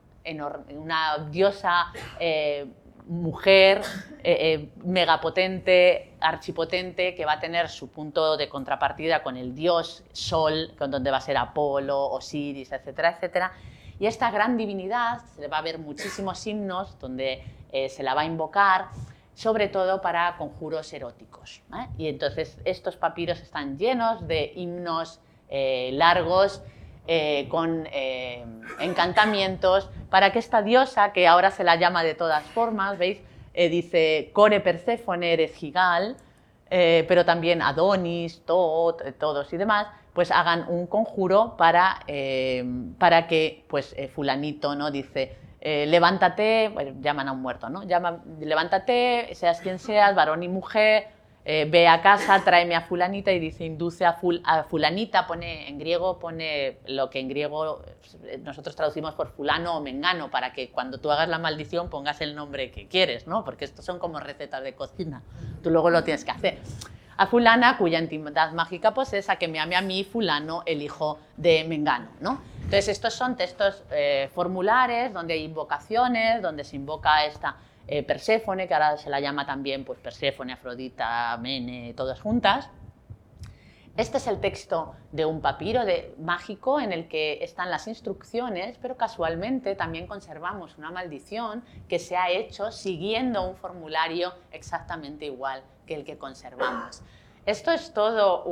una 0.70 1.28
diosa 1.30 1.92
eh, 2.20 2.66
mujer 3.06 3.82
eh, 4.22 4.68
megapotente, 4.84 6.14
archipotente, 6.20 7.14
que 7.14 7.24
va 7.24 7.32
a 7.32 7.40
tener 7.40 7.68
su 7.68 7.90
punto 7.90 8.36
de 8.36 8.48
contrapartida 8.48 9.22
con 9.22 9.36
el 9.36 9.54
dios 9.54 10.04
Sol, 10.12 10.74
con 10.78 10.90
donde 10.90 11.10
va 11.10 11.16
a 11.16 11.20
ser 11.20 11.36
Apolo, 11.36 12.10
Osiris, 12.10 12.70
etcétera, 12.70 13.10
etcétera. 13.10 13.52
Y 13.98 14.06
esta 14.06 14.30
gran 14.30 14.56
divinidad, 14.56 15.20
se 15.34 15.42
le 15.42 15.48
va 15.48 15.58
a 15.58 15.62
ver 15.62 15.78
muchísimos 15.78 16.46
himnos 16.46 16.98
donde 16.98 17.42
se 17.88 18.02
la 18.02 18.14
va 18.14 18.22
a 18.22 18.24
invocar, 18.24 18.88
sobre 19.34 19.68
todo 19.68 20.02
para 20.02 20.36
conjuros 20.36 20.92
eróticos. 20.92 21.62
Y 21.96 22.08
entonces 22.08 22.58
estos 22.64 22.96
papiros 22.96 23.40
están 23.40 23.78
llenos 23.78 24.26
de 24.26 24.52
himnos 24.54 25.20
largos 25.48 26.62
eh, 27.08 27.48
con 27.48 27.88
eh, 27.90 28.44
encantamientos, 28.78 29.90
para 30.08 30.30
que 30.30 30.38
esta 30.38 30.62
diosa, 30.62 31.12
que 31.12 31.26
ahora 31.26 31.50
se 31.50 31.64
la 31.64 31.74
llama 31.74 32.04
de 32.04 32.14
todas 32.14 32.44
formas, 32.44 32.96
¿veis? 32.96 33.18
Eh, 33.54 33.68
dice, 33.68 34.30
Core 34.32 34.60
Perséfone 34.60 35.32
eres 35.32 35.52
Gigal, 35.56 36.16
pero 36.70 37.26
también 37.26 37.60
Adonis, 37.60 38.46
todos 38.46 39.52
y 39.52 39.56
demás, 39.58 39.88
pues 40.12 40.30
hagan 40.30 40.66
un 40.68 40.86
conjuro 40.86 41.56
para, 41.56 42.00
para 42.98 43.26
que 43.26 43.64
pues, 43.68 43.94
fulanito 44.14 44.74
¿no? 44.74 44.90
dice, 44.90 45.36
levántate, 45.60 46.72
llaman 47.00 47.28
a 47.28 47.32
un 47.32 47.40
muerto, 47.40 47.70
¿no? 47.70 47.84
Llama, 47.84 48.22
levántate, 48.40 49.30
seas 49.34 49.60
quien 49.60 49.78
seas, 49.78 50.14
varón 50.14 50.42
y 50.42 50.48
mujer, 50.48 51.08
eh, 51.44 51.66
ve 51.68 51.88
a 51.88 52.00
casa, 52.02 52.40
tráeme 52.44 52.76
a 52.76 52.82
fulanita 52.82 53.32
y 53.32 53.40
dice 53.40 53.64
induce 53.64 54.04
a, 54.04 54.14
fulanita, 54.68 55.26
pone 55.26 55.68
en 55.68 55.76
griego, 55.76 56.20
pone 56.20 56.78
lo 56.86 57.10
que 57.10 57.18
en 57.18 57.28
griego 57.28 57.82
eh, 58.22 58.38
nosotros 58.38 58.76
traducimos 58.76 59.14
por 59.14 59.32
fulano 59.32 59.76
o 59.76 59.80
mengano, 59.80 60.30
para 60.30 60.52
que 60.52 60.70
cuando 60.70 60.98
tú 60.98 61.10
hagas 61.10 61.28
la 61.28 61.40
maldición 61.40 61.90
pongas 61.90 62.20
el 62.20 62.36
nombre 62.36 62.70
que 62.70 62.86
quieres, 62.86 63.26
¿no? 63.26 63.44
Porque 63.44 63.64
estos 63.64 63.84
son 63.84 63.98
como 63.98 64.20
recetas 64.20 64.62
de 64.62 64.74
cocina, 64.74 65.22
tú 65.64 65.70
luego 65.70 65.90
lo 65.90 66.04
tienes 66.04 66.24
que 66.24 66.30
hacer. 66.30 66.58
A 67.16 67.26
fulana 67.26 67.76
cuya 67.76 67.98
intimidad 67.98 68.52
mágica 68.52 68.94
posee, 68.94 69.22
a 69.28 69.36
que 69.36 69.48
me 69.48 69.60
ame 69.60 69.76
a 69.76 69.82
mí 69.82 70.04
fulano, 70.04 70.62
el 70.66 70.82
hijo 70.82 71.18
de 71.36 71.64
mengano, 71.64 72.08
¿no? 72.20 72.40
Entonces 72.56 72.88
estos 72.88 73.14
son 73.14 73.36
textos 73.36 73.82
eh, 73.90 74.30
formulares 74.34 75.12
donde 75.12 75.34
hay 75.34 75.44
invocaciones, 75.44 76.40
donde 76.40 76.64
se 76.64 76.76
invoca 76.76 77.24
esta 77.24 77.56
eh, 77.86 78.02
Perséfone, 78.02 78.66
que 78.66 78.74
ahora 78.74 78.96
se 78.96 79.10
la 79.10 79.20
llama 79.20 79.44
también 79.44 79.84
pues, 79.84 79.98
Perséfone, 79.98 80.54
Afrodita, 80.54 81.36
Mene, 81.38 81.92
todas 81.94 82.20
juntas. 82.20 82.70
Este 83.94 84.16
es 84.16 84.26
el 84.26 84.40
texto 84.40 84.94
de 85.12 85.26
un 85.26 85.42
papiro 85.42 85.82
mágico 86.18 86.80
en 86.80 86.92
el 86.92 87.08
que 87.08 87.44
están 87.44 87.70
las 87.70 87.86
instrucciones, 87.86 88.78
pero 88.80 88.96
casualmente 88.96 89.74
también 89.74 90.06
conservamos 90.06 90.78
una 90.78 90.90
maldición 90.90 91.62
que 91.90 91.98
se 91.98 92.16
ha 92.16 92.30
hecho 92.30 92.72
siguiendo 92.72 93.46
un 93.46 93.54
formulario 93.54 94.32
exactamente 94.50 95.26
igual 95.26 95.62
que 95.86 95.94
el 95.94 96.04
que 96.06 96.16
conservamos. 96.16 97.02
Esto 97.44 97.70
es 97.70 97.92
todo 97.92 98.44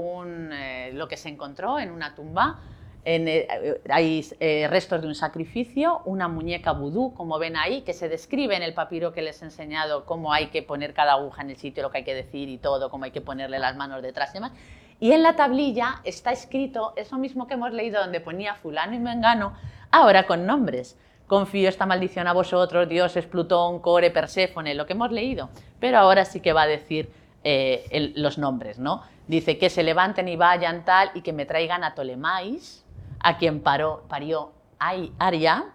eh, 0.53 0.91
lo 0.93 1.09
que 1.09 1.17
se 1.17 1.31
encontró 1.31 1.79
en 1.79 1.91
una 1.91 2.15
tumba 2.15 2.61
eh, 3.05 3.81
hay 3.89 4.27
eh, 4.41 4.67
restos 4.69 5.01
de 5.01 5.07
un 5.07 5.15
sacrificio, 5.15 6.03
una 6.05 6.29
muñeca 6.29 6.73
vudú, 6.73 7.15
como 7.15 7.39
ven 7.39 7.57
ahí, 7.57 7.81
que 7.81 7.95
se 7.95 8.11
describe 8.11 8.57
en 8.57 8.63
el 8.63 8.75
papiro 8.75 9.13
que 9.13 9.23
les 9.23 9.41
he 9.41 9.47
enseñado 9.47 10.05
cómo 10.05 10.35
hay 10.35 10.49
que 10.49 10.63
poner 10.63 10.93
cada 10.93 11.13
aguja 11.13 11.43
en 11.43 11.51
el 11.51 11.57
sitio, 11.57 11.83
lo 11.83 11.91
que 11.91 11.99
hay 11.99 12.05
que 12.05 12.15
decir 12.15 12.49
y 12.51 12.59
todo, 12.59 12.91
cómo 12.91 13.05
hay 13.05 13.11
que 13.11 13.23
ponerle 13.23 13.59
las 13.59 13.75
manos 13.75 14.03
detrás 14.03 14.31
y 14.31 14.35
demás. 14.35 14.53
Y 15.01 15.13
en 15.13 15.23
la 15.23 15.35
tablilla 15.35 16.03
está 16.05 16.31
escrito 16.31 16.93
eso 16.95 17.17
mismo 17.17 17.47
que 17.47 17.55
hemos 17.55 17.73
leído 17.73 18.03
donde 18.03 18.21
ponía 18.21 18.55
fulano 18.55 18.95
y 18.95 18.99
mengano, 18.99 19.55
ahora 19.91 20.27
con 20.27 20.45
nombres. 20.47 20.99
Confío 21.27 21.69
esta 21.69 21.87
maldición 21.87 22.29
a 22.29 22.35
vosotros, 22.35 22.89
dioses, 22.89 23.25
Plutón, 23.25 23.81
Core, 23.81 24.11
Perséfone, 24.11 24.75
lo 24.75 24.85
que 24.85 24.93
hemos 24.93 25.11
leído. 25.11 25.49
Pero 25.79 25.99
ahora 25.99 26.27
sí 26.27 26.41
que 26.41 26.53
va 26.53 26.63
a 26.63 26.67
decir 26.67 27.11
eh, 27.45 28.13
los 28.17 28.37
nombres, 28.37 28.79
¿no? 28.79 29.03
Dice 29.27 29.57
que 29.57 29.71
se 29.71 29.83
levanten 29.83 30.29
y 30.29 30.37
vayan 30.37 30.85
tal 30.85 31.11
y 31.15 31.23
que 31.23 31.33
me 31.33 31.47
traigan 31.47 31.83
a 31.83 31.95
Tolemáis, 31.95 32.85
a 33.21 33.39
quien 33.39 33.63
paró, 33.63 34.05
parió 34.09 34.53
Aria, 34.79 35.67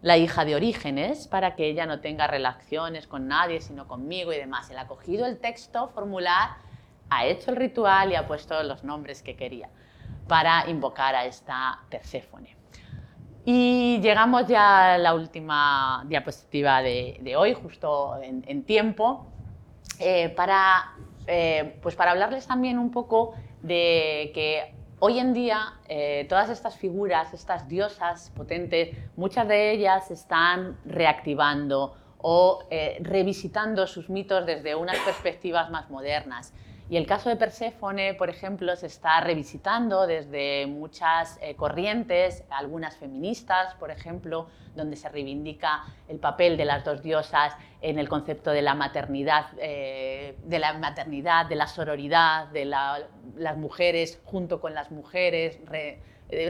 la 0.00 0.16
hija 0.16 0.44
de 0.44 0.54
Orígenes, 0.54 1.28
para 1.28 1.54
que 1.56 1.68
ella 1.68 1.84
no 1.84 2.00
tenga 2.00 2.26
relaciones 2.26 3.06
con 3.06 3.28
nadie, 3.28 3.60
sino 3.60 3.86
conmigo 3.86 4.32
y 4.32 4.36
demás. 4.36 4.70
Él 4.70 4.78
ha 4.78 4.86
cogido 4.86 5.26
el 5.26 5.38
texto 5.38 5.88
formular, 5.88 6.50
ha 7.10 7.26
hecho 7.26 7.50
el 7.50 7.56
ritual 7.56 8.12
y 8.12 8.14
ha 8.14 8.26
puesto 8.26 8.62
los 8.62 8.84
nombres 8.84 9.22
que 9.22 9.36
quería 9.36 9.68
para 10.28 10.68
invocar 10.68 11.14
a 11.14 11.24
esta 11.24 11.80
Perséfone. 11.90 12.56
Y 13.44 13.98
llegamos 14.00 14.46
ya 14.46 14.94
a 14.94 14.98
la 14.98 15.14
última 15.14 16.04
diapositiva 16.06 16.80
de, 16.80 17.34
hoy, 17.36 17.54
justo 17.54 18.20
en, 18.22 18.62
tiempo, 18.62 19.26
eh, 19.98 20.28
para, 20.28 20.94
eh, 21.26 21.78
pues 21.82 21.96
para 21.96 22.12
hablarles 22.12 22.46
también 22.46 22.78
un 22.78 22.90
poco 22.90 23.34
de 23.62 24.30
que 24.34 24.74
Hoy 25.04 25.18
en 25.18 25.34
día, 25.34 25.80
eh, 25.88 26.26
todas 26.28 26.48
estas 26.48 26.76
figuras, 26.76 27.34
estas 27.34 27.66
diosas 27.66 28.30
potentes, 28.36 28.96
muchas 29.16 29.48
de 29.48 29.72
ellas 29.72 30.12
están 30.12 30.78
reactivando 30.84 31.96
o 32.18 32.60
revisitando 33.00 33.88
sus 33.88 34.08
mitos 34.08 34.46
desde 34.46 34.76
unas 34.76 34.96
perspectivas 35.00 35.70
más 35.70 35.90
modernas. 35.90 36.54
Y 36.92 36.98
el 36.98 37.06
caso 37.06 37.30
de 37.30 37.36
Perséfone, 37.36 38.12
por 38.12 38.28
ejemplo, 38.28 38.76
se 38.76 38.86
está 38.86 39.18
revisitando 39.22 40.06
desde 40.06 40.66
muchas 40.66 41.38
eh, 41.40 41.56
corrientes, 41.56 42.44
algunas 42.50 42.98
feministas, 42.98 43.72
por 43.76 43.90
ejemplo, 43.90 44.48
donde 44.76 44.96
se 44.96 45.08
reivindica 45.08 45.84
el 46.06 46.18
papel 46.18 46.58
de 46.58 46.66
las 46.66 46.84
dos 46.84 47.02
diosas 47.02 47.56
en 47.80 47.98
el 47.98 48.10
concepto 48.10 48.50
de 48.50 48.60
la 48.60 48.74
maternidad, 48.74 49.46
eh, 49.56 50.36
de 50.44 50.58
la 50.58 50.74
maternidad, 50.74 51.46
de 51.46 51.56
la 51.56 51.66
sororidad, 51.66 52.48
de 52.48 52.66
las 52.66 53.56
mujeres 53.56 54.20
junto 54.26 54.60
con 54.60 54.74
las 54.74 54.90
mujeres, 54.90 55.60
eh, 55.72 55.98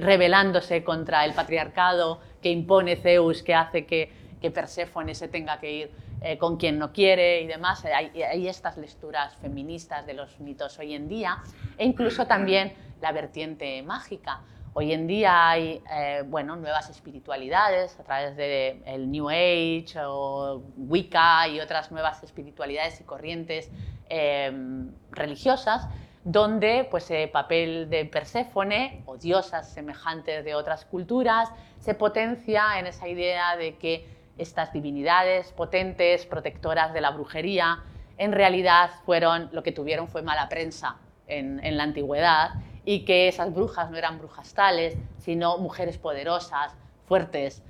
rebelándose 0.01 0.83
contra 0.83 1.25
el 1.25 1.35
patriarcado 1.35 2.21
que 2.43 2.51
impone 2.51 2.97
Zeus, 2.97 3.45
que 3.45 3.55
hace 3.55 3.87
que, 3.87 4.11
que 4.41 4.51
Perséfone 4.51 5.15
se 5.15 5.29
tenga 5.29 5.61
que 5.61 5.73
ir 5.73 6.12
eh, 6.23 6.39
con 6.39 6.57
quien 6.57 6.79
no 6.79 6.93
quiere 6.93 7.41
y 7.41 7.47
demás. 7.47 7.85
Hay, 7.85 8.47
estas 8.47 8.77
lecturas 8.77 9.35
feministas 9.37 10.07
de 10.07 10.15
los 10.15 10.39
mitos 10.41 10.79
hoy 10.79 10.95
en 10.95 11.09
día 11.09 11.43
e 11.77 11.85
incluso 11.85 12.27
también 12.27 12.73
la 13.01 13.13
vertiente 13.13 13.83
mágica. 13.83 14.41
Hoy 14.75 14.93
en 14.93 15.07
día 15.07 15.51
hay 15.51 15.83
eh, 15.93 16.23
bueno, 16.27 16.57
nuevas 16.57 16.89
espiritualidades 16.89 17.99
a 17.99 18.05
través 18.05 18.37
del 18.37 18.83
el 18.87 19.11
New 19.11 19.29
Age 19.29 19.95
o 20.07 20.63
Wicca 20.77 21.47
y 21.49 21.61
otras 21.61 21.91
nuevas 21.91 22.23
espiritualidades 22.23 23.01
y 23.01 23.05
corrientes 23.05 23.71
em, 24.09 24.91
religiosas 25.11 25.89
donde 26.25 26.87
pues, 26.91 27.11
el 27.11 27.31
papel 27.31 27.91
de 27.91 28.05
Perséfone 28.05 29.03
o 29.07 29.17
diosas 29.17 29.73
semejantes 29.73 30.45
de 30.45 30.55
otras 30.55 30.85
culturas 30.85 31.51
se 31.81 31.95
potencia 31.95 32.79
en 32.79 32.87
esa 32.87 33.09
idea 33.09 33.57
de 33.57 33.77
que 33.77 34.22
estas 34.39 34.73
divinidades 34.73 35.53
potentes, 35.53 36.27
protectoras 36.27 36.93
de 36.93 37.01
la 37.01 37.11
brujería, 37.11 37.81
en 38.19 38.33
realidad 38.33 38.91
fueron, 39.05 39.49
lo 39.53 39.63
que 39.63 39.73
tuvieron 39.73 40.09
fue 40.09 40.23
mala 40.23 40.49
prensa 40.49 40.97
en, 41.27 41.77
la 41.77 41.83
antigüedad 41.83 42.51
y 42.85 43.05
que 43.05 43.29
esas 43.29 43.55
brujas 43.55 43.91
no 43.91 43.97
eran 43.97 44.19
brujas 44.19 44.55
tales, 44.55 44.97
sino 45.19 45.59
mujeres 45.59 45.99
poderosas, 45.99 46.75
fuertes, 47.07 47.63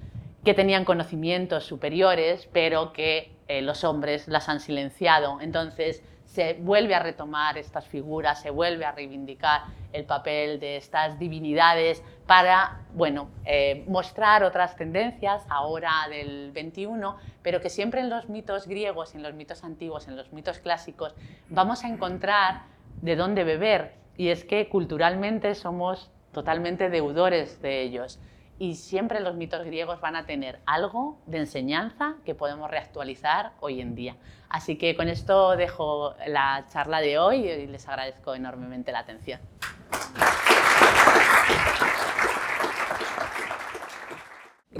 que 0.45 0.55
tenían 0.55 0.85
conocimientos 0.85 1.65
superiores, 1.65 2.49
pero 2.53 2.93
que 2.93 3.33
eh, 3.47 3.63
los 3.63 3.85
hombres 3.85 4.27
las 4.27 4.49
han 4.49 4.61
silenciado. 4.61 5.41
Entonces, 5.41 6.03
se 6.25 6.55
vuelve 6.55 6.95
a 6.95 6.99
retomar 6.99 7.59
estas 7.59 7.87
figuras, 7.87 8.41
se 8.41 8.51
vuelve 8.51 8.85
a 8.87 8.93
reivindicar 8.93 9.63
el 9.93 10.05
papel 10.05 10.59
de 10.59 10.77
estas 10.77 11.19
divinidades 11.19 12.03
para 12.33 12.79
bueno, 12.95 13.29
eh, 13.45 13.85
mostrar 13.89 14.43
otras 14.43 14.75
tendencias 14.75 15.45
ahora 15.51 15.91
del 16.09 16.51
21, 16.53 17.19
pero 17.43 17.61
que 17.61 17.69
siempre 17.69 18.01
en 18.01 18.09
los 18.09 18.31
mitos 18.31 18.67
griegos, 18.67 19.15
en 19.15 19.23
los 19.23 19.35
mitos 19.35 19.65
antiguos, 19.65 20.09
en 20.09 20.17
los 20.17 20.33
mitos 20.33 20.59
clásicos, 20.59 21.15
vamos 21.51 21.85
a 21.85 21.89
encontrar 21.89 22.63
de 23.03 23.17
dónde 23.17 23.45
beber. 23.45 23.97
Y 24.17 24.29
es 24.29 24.47
que 24.47 24.71
culturalmente 24.71 25.55
somos 25.55 26.11
totalmente 26.33 26.89
deudores 26.89 27.61
de 27.61 27.83
ellos 27.83 28.19
y 28.59 28.77
siempre 28.77 29.21
los 29.21 29.35
mitos 29.35 29.63
griegos 29.67 30.01
van 30.01 30.17
a 30.17 30.25
tener 30.25 30.59
algo 30.65 31.19
de 31.27 31.37
enseñanza 31.37 32.15
que 32.25 32.35
podemos 32.35 32.71
reactualizar 32.71 33.53
hoy 33.61 33.83
en 33.83 33.95
día. 33.95 34.17
Así 34.49 34.79
que 34.79 34.97
con 34.97 35.11
esto 35.11 35.55
dejo 35.55 36.15
la 36.27 36.65
charla 36.73 37.03
de 37.03 37.19
hoy 37.19 37.47
y 37.47 37.67
les 37.67 37.87
agradezco 37.87 38.35
enormemente 38.35 38.91
la 38.91 39.01
atención. 39.01 39.39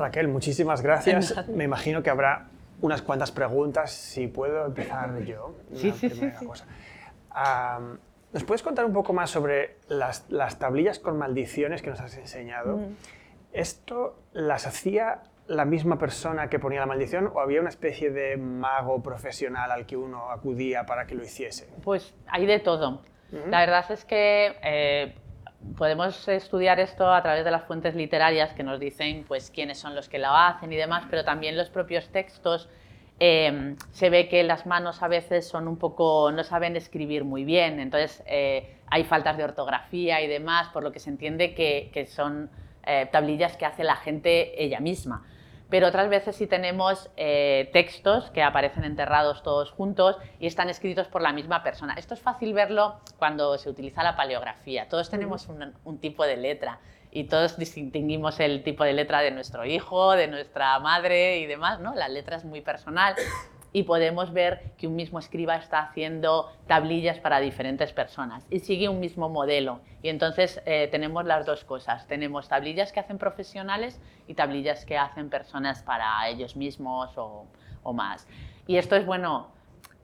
Raquel, 0.03 0.29
muchísimas 0.29 0.83
gracias. 0.83 1.47
Me 1.49 1.65
imagino 1.65 2.03
que 2.03 2.11
habrá 2.11 2.49
unas 2.81 3.03
cuantas 3.03 3.31
preguntas. 3.31 3.93
Si 3.93 4.27
puedo 4.27 4.67
empezar 4.67 5.23
yo. 5.25 5.55
Sí, 5.75 5.93
sí, 5.93 6.11
sí. 6.11 6.29
¿Nos 8.33 8.45
puedes 8.45 8.63
contar 8.63 8.85
un 8.85 8.93
poco 8.93 9.13
más 9.13 9.31
sobre 9.31 9.77
las, 9.89 10.27
tablillas 10.59 10.99
con 10.99 11.19
maldiciones 11.19 11.83
que 11.83 11.91
nos 11.91 12.01
has 12.01 12.17
enseñado? 12.17 12.79
Mm. 12.79 12.97
¿Esto 13.53 14.19
las 14.33 14.67
hacía 14.67 15.23
la 15.47 15.65
misma 15.67 15.99
persona 15.99 16.49
que 16.49 16.59
ponía 16.59 16.81
la 16.81 16.87
maldición 16.87 17.31
o 17.33 17.41
había 17.41 17.61
una 17.61 17.69
especie 17.69 18.11
de 18.11 18.37
mago 18.39 19.03
profesional 19.03 19.71
al 19.71 19.87
que 19.87 19.97
uno 19.97 20.31
acudía 20.31 20.85
para 20.85 21.07
que 21.07 21.15
lo 21.15 21.23
hiciese? 21.23 21.69
Pues 21.85 22.15
hay 22.27 22.47
de 22.47 22.59
todo. 22.59 23.03
La 23.49 23.61
verdad 23.61 23.85
es 23.91 24.05
que 24.05 24.57
eh, 24.63 25.15
podemos 25.77 26.29
estudiar 26.29 26.81
esto 26.81 27.13
a 27.13 27.23
través 27.23 27.45
de 27.45 27.51
las 27.51 27.65
fuentes 27.65 27.95
literarias 27.95 28.53
que 28.53 28.63
nos 28.63 28.81
dicen 28.81 29.25
pues, 29.27 29.51
quiénes 29.51 29.79
son 29.79 29.95
los 29.95 30.09
que 30.09 30.19
lo 30.19 30.29
hacen 30.29 30.73
y 30.73 30.77
demás, 30.77 31.05
pero 31.11 31.25
también 31.25 31.57
los 31.57 31.71
propios 31.71 32.09
textos. 32.09 32.69
Em, 33.19 33.77
se 33.93 34.11
ve 34.11 34.29
que 34.29 34.43
las 34.43 34.67
manos 34.67 35.03
a 35.03 35.09
veces 35.09 35.47
son 35.47 35.69
un 35.69 35.77
poco, 35.77 36.33
no 36.33 36.43
saben 36.43 36.77
escribir 36.77 37.25
muy 37.25 37.45
bien, 37.45 37.79
entonces 37.79 38.23
eh, 38.27 38.77
hay 38.89 39.05
faltas 39.05 39.37
de 39.37 39.45
ortografía 39.45 40.21
y 40.23 40.27
demás, 40.27 40.69
por 40.73 40.83
lo 40.83 40.91
que 40.91 40.99
se 40.99 41.11
entiende 41.11 41.55
que, 41.55 41.91
que 41.93 42.07
son 42.07 42.51
eh, 42.85 43.09
tablillas 43.13 43.57
que 43.57 43.65
hace 43.65 43.85
la 43.85 43.97
gente 43.97 44.63
ella 44.63 44.81
misma. 44.81 45.25
Pero 45.73 45.87
otras 45.87 46.11
veces 46.11 46.37
sí 46.37 46.47
tenemos 46.47 47.09
eh, 47.17 47.71
textos 47.73 48.31
que 48.33 48.43
aparecen 48.43 48.85
enterrados 48.85 49.43
todos 49.43 49.71
juntos 49.71 50.19
y 50.39 50.47
están 50.47 50.69
escritos 50.69 51.09
por 51.09 51.23
la 51.23 51.33
misma 51.33 51.63
persona. 51.63 51.95
Esto 51.95 52.13
es 52.13 52.21
fácil 52.21 52.53
verlo 52.53 53.01
cuando 53.17 53.57
se 53.57 53.71
utiliza 53.71 54.03
la 54.03 54.15
paleografía. 54.15 54.87
Todos 54.91 55.09
tenemos 55.09 55.49
un, 55.49 55.73
un 55.85 55.99
tipo 55.99 56.27
de 56.27 56.37
letra 56.37 56.79
y 57.11 57.25
todos 57.25 57.57
distinguimos 57.57 58.39
el 58.39 58.63
tipo 58.63 58.85
de 58.85 58.93
letra 58.93 59.23
de 59.23 59.31
nuestro 59.31 59.65
hijo, 59.65 60.13
de 60.13 60.29
nuestra 60.29 60.79
madre 60.79 61.39
y 61.39 61.47
demás, 61.47 61.81
¿no? 61.81 61.95
La 61.95 62.11
letra 62.11 62.37
es 62.37 62.45
muy 62.45 62.61
personal 62.61 63.15
y 63.73 63.85
podemos 63.85 64.33
ver 64.33 64.73
que 64.77 64.87
un 64.87 64.97
mismo 64.97 65.19
escriba 65.19 65.57
está 65.57 65.81
haciendo 65.81 66.53
tablillas 66.67 67.19
para 67.19 67.41
diferentes 67.41 67.93
personas 67.93 68.47
y 68.51 68.59
sigue 68.59 68.89
un 68.89 69.01
mismo 69.01 69.29
modelo. 69.29 69.81
Y 70.03 70.09
entonces 70.09 70.61
eh, 70.67 70.89
tenemos 70.91 71.25
las 71.25 71.47
dos 71.47 71.65
cosas. 71.65 72.07
Tenemos 72.07 72.49
tablillas 72.49 72.93
que 72.93 73.01
hacen 73.01 73.19
profesionales 73.19 74.01
y 74.29 74.35
tablillas 74.35 74.85
que 74.85 74.99
hacen 74.99 75.31
personas 75.31 75.83
para 75.83 76.29
ellos 76.29 76.57
mismos 76.57 77.17
o, 77.17 77.47
o 77.83 77.93
más. 77.93 78.27
Y 78.67 78.77
esto 78.77 78.95
es, 78.97 79.07
bueno, 79.07 79.49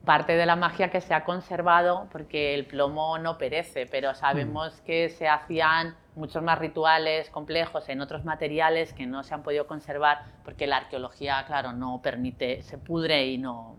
parte 0.08 0.38
de 0.38 0.46
la 0.46 0.56
magia 0.56 0.88
que 0.88 1.02
se 1.02 1.12
ha 1.12 1.22
conservado 1.22 2.08
porque 2.10 2.54
el 2.54 2.64
plomo 2.64 3.18
no 3.18 3.36
perece, 3.36 3.84
pero 3.84 4.14
sabemos 4.14 4.80
mm. 4.80 4.84
que 4.86 5.10
se 5.10 5.28
hacían 5.28 5.96
muchos 6.16 6.42
más 6.42 6.58
rituales 6.58 7.28
complejos 7.28 7.86
en 7.90 8.00
otros 8.00 8.24
materiales 8.24 8.94
que 8.94 9.04
no 9.04 9.22
se 9.22 9.34
han 9.34 9.42
podido 9.42 9.66
conservar 9.66 10.24
porque 10.44 10.66
la 10.66 10.78
arqueología, 10.78 11.44
claro, 11.46 11.74
no 11.74 12.00
permite, 12.00 12.62
se 12.62 12.78
pudre 12.78 13.26
y 13.26 13.36
no, 13.36 13.76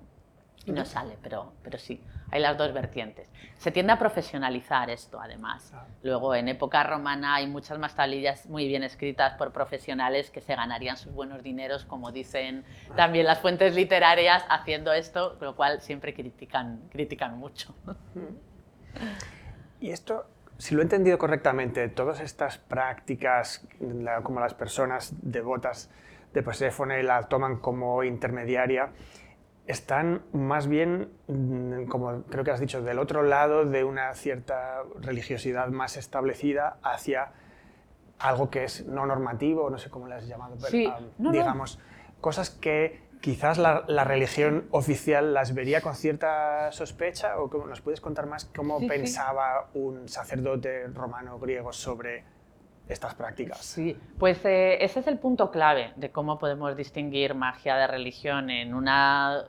no 0.67 0.85
sale, 0.85 1.17
pero, 1.19 1.53
pero 1.63 1.79
sí, 1.79 1.99
hay 2.31 2.41
las 2.41 2.57
dos 2.57 2.73
vertientes. 2.73 3.29
Se 3.57 3.71
tiende 3.71 3.93
a 3.93 3.99
profesionalizar 3.99 4.89
esto, 4.89 5.19
además. 5.19 5.73
Luego, 6.03 6.35
en 6.35 6.47
época 6.47 6.83
romana 6.83 7.35
hay 7.35 7.47
muchas 7.47 7.77
más 7.79 7.95
tablillas 7.95 8.45
muy 8.47 8.67
bien 8.67 8.83
escritas 8.83 9.33
por 9.33 9.51
profesionales 9.51 10.31
que 10.31 10.41
se 10.41 10.55
ganarían 10.55 10.97
sus 10.97 11.13
buenos 11.13 11.43
dineros, 11.43 11.85
como 11.85 12.11
dicen 12.11 12.63
también 12.95 13.25
las 13.25 13.39
fuentes 13.39 13.75
literarias, 13.75 14.43
haciendo 14.49 14.93
esto, 14.93 15.37
lo 15.41 15.55
cual 15.55 15.81
siempre 15.81 16.13
critican, 16.13 16.81
critican 16.91 17.37
mucho. 17.37 17.75
Y 19.79 19.91
esto 19.91 20.25
si 20.59 20.75
lo 20.75 20.81
he 20.81 20.83
entendido 20.83 21.17
correctamente, 21.17 21.87
todas 21.87 22.19
estas 22.19 22.57
prácticas, 22.57 23.65
como 24.23 24.41
las 24.41 24.53
personas 24.53 25.13
devotas 25.21 25.89
de 26.33 26.43
Perséfone 26.43 27.01
la 27.01 27.23
toman 27.23 27.57
como 27.57 28.03
intermediaria, 28.03 28.89
están 29.69 30.23
más 30.33 30.67
bien, 30.67 31.11
mm, 31.27 31.83
como 31.85 32.23
creo 32.23 32.43
que 32.43 32.49
has 32.49 32.59
dicho, 32.59 32.81
del 32.81 32.97
otro 32.97 33.21
lado 33.21 33.65
de 33.65 33.83
una 33.83 34.15
cierta 34.15 34.81
religiosidad 34.99 35.67
más 35.67 35.95
establecida 35.95 36.79
hacia 36.81 37.33
algo 38.17 38.49
que 38.49 38.63
es 38.63 38.87
no 38.87 39.05
normativo, 39.05 39.69
no 39.69 39.77
sé 39.77 39.91
cómo 39.91 40.07
le 40.07 40.15
has 40.15 40.27
llamado, 40.27 40.57
pero, 40.59 41.11
digamos, 41.31 41.79
cosas 42.19 42.49
que 42.49 43.07
quizás 43.21 43.59
la, 43.59 44.03
religión 44.05 44.65
oficial 44.71 45.35
las 45.35 45.53
vería 45.53 45.81
con 45.81 45.93
cierta 45.93 46.71
sospecha 46.71 47.39
o 47.39 47.47
cómo, 47.51 47.67
nos 47.67 47.81
puedes 47.81 48.01
contar 48.01 48.25
más 48.25 48.45
cómo 48.45 48.79
pensaba 48.87 49.69
un 49.75 50.09
sacerdote 50.09 50.87
romano 50.87 51.37
griego 51.37 51.71
sobre 51.73 52.23
estas 52.89 53.13
prácticas. 53.13 53.59
Sí, 53.59 53.95
pues 54.17 54.43
eh, 54.45 54.83
ese 54.83 54.99
es 54.99 55.07
el 55.07 55.19
punto 55.19 55.51
clave 55.51 55.93
de 55.95 56.09
cómo 56.09 56.39
podemos 56.39 56.75
distinguir 56.75 57.35
magia 57.35 57.75
de 57.75 57.87
religión 57.87 58.49
en 58.49 58.73
una... 58.73 59.45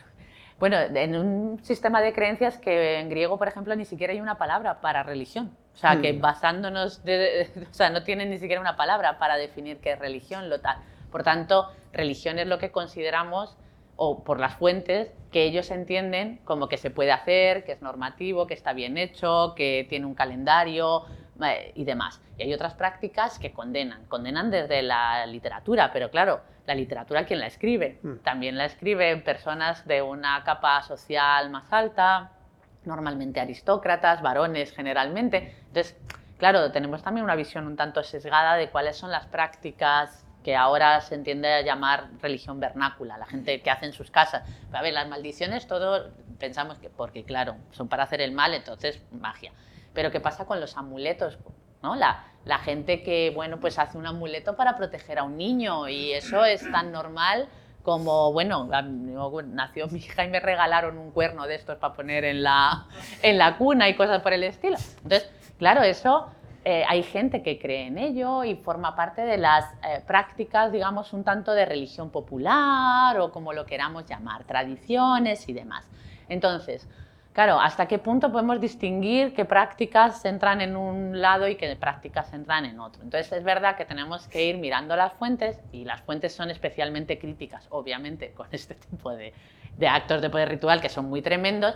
bueno, 0.58 0.76
en 0.78 1.16
un 1.16 1.64
sistema 1.64 2.02
de 2.02 2.12
creencias 2.12 2.58
que 2.58 3.00
en 3.00 3.08
griego, 3.08 3.38
por 3.38 3.48
ejemplo, 3.48 3.74
ni 3.74 3.86
siquiera 3.86 4.12
hay 4.12 4.20
una 4.20 4.36
palabra 4.36 4.80
para 4.80 5.02
religión. 5.02 5.56
O 5.74 5.76
sea, 5.76 6.00
que 6.00 6.12
mm. 6.12 6.20
basándonos, 6.20 7.00
o 7.70 7.74
sea, 7.74 7.90
no 7.90 8.02
tienen 8.02 8.30
ni 8.30 8.38
siquiera 8.38 8.60
una 8.60 8.76
palabra 8.76 9.18
para 9.18 9.36
definir 9.36 9.78
qué 9.78 9.92
es 9.92 9.98
religión, 9.98 10.50
lo 10.50 10.60
tal. 10.60 10.76
Por 11.10 11.22
tanto, 11.22 11.70
religión 11.92 12.38
es 12.38 12.46
lo 12.46 12.58
que 12.58 12.70
consideramos, 12.70 13.56
o 13.96 14.24
por 14.24 14.40
las 14.40 14.56
fuentes, 14.56 15.10
que 15.32 15.44
ellos 15.44 15.70
entienden 15.70 16.40
como 16.44 16.68
que 16.68 16.76
se 16.76 16.90
puede 16.90 17.12
hacer, 17.12 17.64
que 17.64 17.72
es 17.72 17.82
normativo, 17.82 18.46
que 18.46 18.54
está 18.54 18.72
bien 18.72 18.98
hecho, 18.98 19.54
que 19.56 19.86
tiene 19.88 20.06
un 20.06 20.14
calendario 20.14 21.04
eh, 21.42 21.72
y 21.74 21.84
demás. 21.84 22.20
Y 22.38 22.42
hay 22.42 22.54
otras 22.54 22.74
prácticas 22.74 23.38
que 23.38 23.52
condenan, 23.52 24.04
condenan 24.06 24.50
desde 24.50 24.82
la 24.82 25.26
literatura, 25.26 25.90
pero 25.92 26.10
claro, 26.10 26.40
la 26.66 26.74
literatura, 26.74 27.24
¿quién 27.24 27.40
la 27.40 27.46
escribe? 27.46 27.98
Mm. 28.02 28.16
También 28.22 28.56
la 28.56 28.64
escriben 28.64 29.22
personas 29.22 29.86
de 29.86 30.02
una 30.02 30.42
capa 30.44 30.82
social 30.82 31.50
más 31.50 31.72
alta, 31.72 32.32
normalmente 32.84 33.40
aristócratas, 33.40 34.22
varones 34.22 34.72
generalmente. 34.72 35.54
Entonces, 35.68 35.96
claro, 36.38 36.70
tenemos 36.70 37.02
también 37.02 37.24
una 37.24 37.34
visión 37.34 37.66
un 37.66 37.76
tanto 37.76 38.02
sesgada 38.02 38.54
de 38.56 38.70
cuáles 38.70 38.96
son 38.96 39.10
las 39.10 39.26
prácticas 39.26 40.24
que 40.44 40.54
ahora 40.54 41.00
se 41.00 41.14
entiende 41.14 41.52
a 41.52 41.62
llamar 41.62 42.08
religión 42.20 42.60
vernácula, 42.60 43.16
la 43.16 43.26
gente 43.26 43.62
que 43.62 43.70
hace 43.70 43.86
en 43.86 43.92
sus 43.94 44.10
casas. 44.10 44.42
a 44.72 44.82
ver, 44.82 44.92
las 44.92 45.08
maldiciones, 45.08 45.66
todo 45.66 46.10
pensamos 46.38 46.78
que, 46.78 46.90
porque 46.90 47.24
claro, 47.24 47.56
son 47.72 47.88
para 47.88 48.04
hacer 48.04 48.20
el 48.20 48.32
mal, 48.32 48.52
entonces 48.52 49.02
magia. 49.10 49.52
Pero 49.94 50.10
¿qué 50.10 50.20
pasa 50.20 50.44
con 50.44 50.60
los 50.60 50.76
amuletos? 50.76 51.38
¿No? 51.82 51.96
La, 51.96 52.58
gente 52.58 53.02
que, 53.02 53.32
bueno, 53.34 53.58
pues 53.58 53.78
hace 53.78 53.96
un 53.96 54.06
amuleto 54.06 54.56
para 54.56 54.76
proteger 54.76 55.18
a 55.18 55.22
un 55.22 55.36
niño 55.36 55.88
y 55.88 56.12
eso 56.12 56.44
es 56.44 56.70
tan 56.70 56.92
normal 56.92 57.48
como, 57.82 58.32
bueno, 58.32 58.68
nació 59.46 59.86
mi 59.88 59.98
hija 59.98 60.24
y 60.24 60.28
me 60.30 60.40
regalaron 60.40 60.98
un 60.98 61.10
cuerno 61.10 61.46
de 61.46 61.54
estos 61.54 61.78
para 61.78 61.94
poner 61.94 62.24
en 62.24 62.42
la, 62.42 62.86
en 63.22 63.38
la 63.38 63.56
cuna 63.56 63.88
y 63.88 63.94
cosas 63.94 64.20
por 64.22 64.32
el 64.32 64.44
estilo. 64.44 64.76
Entonces, 65.02 65.30
claro, 65.58 65.82
eso 65.82 66.30
eh, 66.66 66.82
hay 66.88 67.02
gente 67.02 67.42
que 67.42 67.58
cree 67.58 67.86
en 67.88 67.98
ello 67.98 68.42
y 68.42 68.56
forma 68.56 68.96
parte 68.96 69.20
de 69.22 69.36
las 69.36 69.66
eh, 69.84 70.02
prácticas, 70.06 70.72
digamos, 70.72 71.12
un 71.12 71.22
tanto 71.22 71.52
de 71.52 71.66
religión 71.66 72.08
popular 72.08 73.20
o 73.20 73.30
como 73.30 73.52
lo 73.52 73.66
queramos 73.66 74.06
llamar, 74.06 74.44
tradiciones 74.44 75.46
y 75.46 75.52
demás. 75.52 75.86
Entonces, 76.30 76.88
claro, 77.34 77.60
¿hasta 77.60 77.86
qué 77.86 77.98
punto 77.98 78.32
podemos 78.32 78.60
distinguir 78.60 79.34
qué 79.34 79.44
prácticas 79.44 80.24
entran 80.24 80.60
en 80.60 80.76
un 80.76 81.20
lado 81.20 81.46
y 81.48 81.56
qué 81.56 81.76
prácticas 81.76 82.32
entran 82.32 82.64
en 82.64 82.80
otro? 82.80 83.02
Entonces, 83.02 83.30
es 83.32 83.44
verdad 83.44 83.76
que 83.76 83.84
tenemos 83.84 84.26
que 84.28 84.46
ir 84.46 84.56
mirando 84.56 84.96
las 84.96 85.12
fuentes 85.12 85.60
y 85.72 85.84
las 85.84 86.00
fuentes 86.00 86.32
son 86.32 86.50
especialmente 86.50 87.18
críticas, 87.18 87.66
obviamente, 87.70 88.32
con 88.32 88.46
este 88.52 88.76
tipo 88.76 89.10
de, 89.10 89.34
de 89.76 89.88
actos 89.88 90.22
de 90.22 90.30
poder 90.30 90.48
ritual 90.48 90.80
que 90.80 90.88
son 90.88 91.06
muy 91.10 91.20
tremendos. 91.20 91.74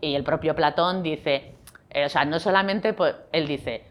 Y 0.00 0.14
el 0.14 0.24
propio 0.24 0.54
Platón 0.54 1.02
dice, 1.02 1.54
eh, 1.90 2.04
o 2.04 2.08
sea, 2.08 2.24
no 2.24 2.40
solamente, 2.40 2.92
pues, 2.92 3.14
él 3.32 3.46
dice, 3.46 3.84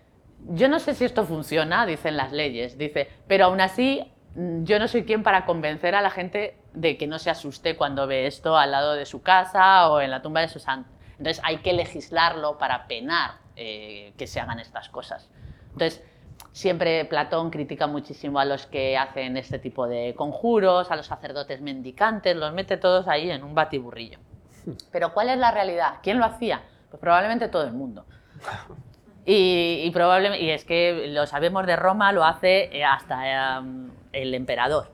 yo 0.50 0.68
no 0.68 0.80
sé 0.80 0.94
si 0.94 1.06
esto 1.06 1.24
funciona, 1.24 1.86
dicen 1.86 2.18
las 2.18 2.32
leyes, 2.32 2.78
dice, 2.78 3.10
pero 3.28 3.46
aún 3.46 3.62
así 3.62 4.12
mm, 4.36 4.64
yo 4.64 4.78
no 4.78 4.88
soy 4.88 5.04
quien 5.04 5.24
para 5.24 5.46
convencer 5.46 5.96
a 5.96 6.02
la 6.02 6.10
gente 6.10 6.58
de 6.74 6.98
que 6.98 7.08
no 7.08 7.18
se 7.18 7.30
asuste 7.30 7.76
cuando 7.76 8.08
ve 8.08 8.28
esto 8.28 8.58
al 8.58 8.72
lado 8.72 8.94
de 8.94 9.06
su 9.06 9.22
casa 9.22 9.90
o 9.90 10.00
en 10.00 10.12
la 10.12 10.22
tumba 10.22 10.42
de 10.42 10.48
su 10.48 10.60
santo. 10.60 10.97
Entonces 11.18 11.42
hay 11.44 11.58
que 11.58 11.74
legislarlo 11.74 12.58
para 12.58 12.88
penar 12.88 13.32
eh, 13.56 14.14
que 14.18 14.28
se 14.28 14.40
hagan 14.40 14.60
estas 14.60 14.90
cosas. 14.90 15.30
Entonces, 15.72 16.04
siempre 16.52 17.06
Platón 17.06 17.50
critica 17.50 17.88
muchísimo 17.88 18.40
a 18.40 18.46
los 18.46 18.66
que 18.68 18.98
hacen 18.98 19.38
este 19.38 19.60
tipo 19.60 19.88
de 19.88 20.14
conjuros, 20.16 20.92
a 20.92 20.96
los 20.96 21.08
sacerdotes 21.08 21.62
mendicantes, 21.62 22.36
los 22.36 22.54
mete 22.54 22.78
todos 22.78 23.08
ahí 23.08 23.32
en 23.32 23.44
un 23.44 23.56
batiburrillo. 23.56 24.20
Pero 24.92 25.14
¿cuál 25.14 25.30
es 25.30 25.38
la 25.38 25.52
realidad? 25.52 25.96
¿Quién 26.04 26.20
lo 26.20 26.26
hacía? 26.26 26.64
Pues 26.90 27.00
probablemente 27.00 27.48
todo 27.48 27.64
el 27.64 27.74
mundo. 27.74 28.06
Y, 29.30 29.92
probablemente, 29.92 30.42
y 30.42 30.52
es 30.52 30.64
que 30.64 31.08
lo 31.10 31.26
sabemos 31.26 31.68
de 31.68 31.76
Roma, 31.76 32.14
lo 32.14 32.24
hace 32.24 32.70
eh, 32.72 32.86
hasta 32.86 33.58
em, 33.58 33.92
el 34.14 34.34
emperador. 34.34 34.90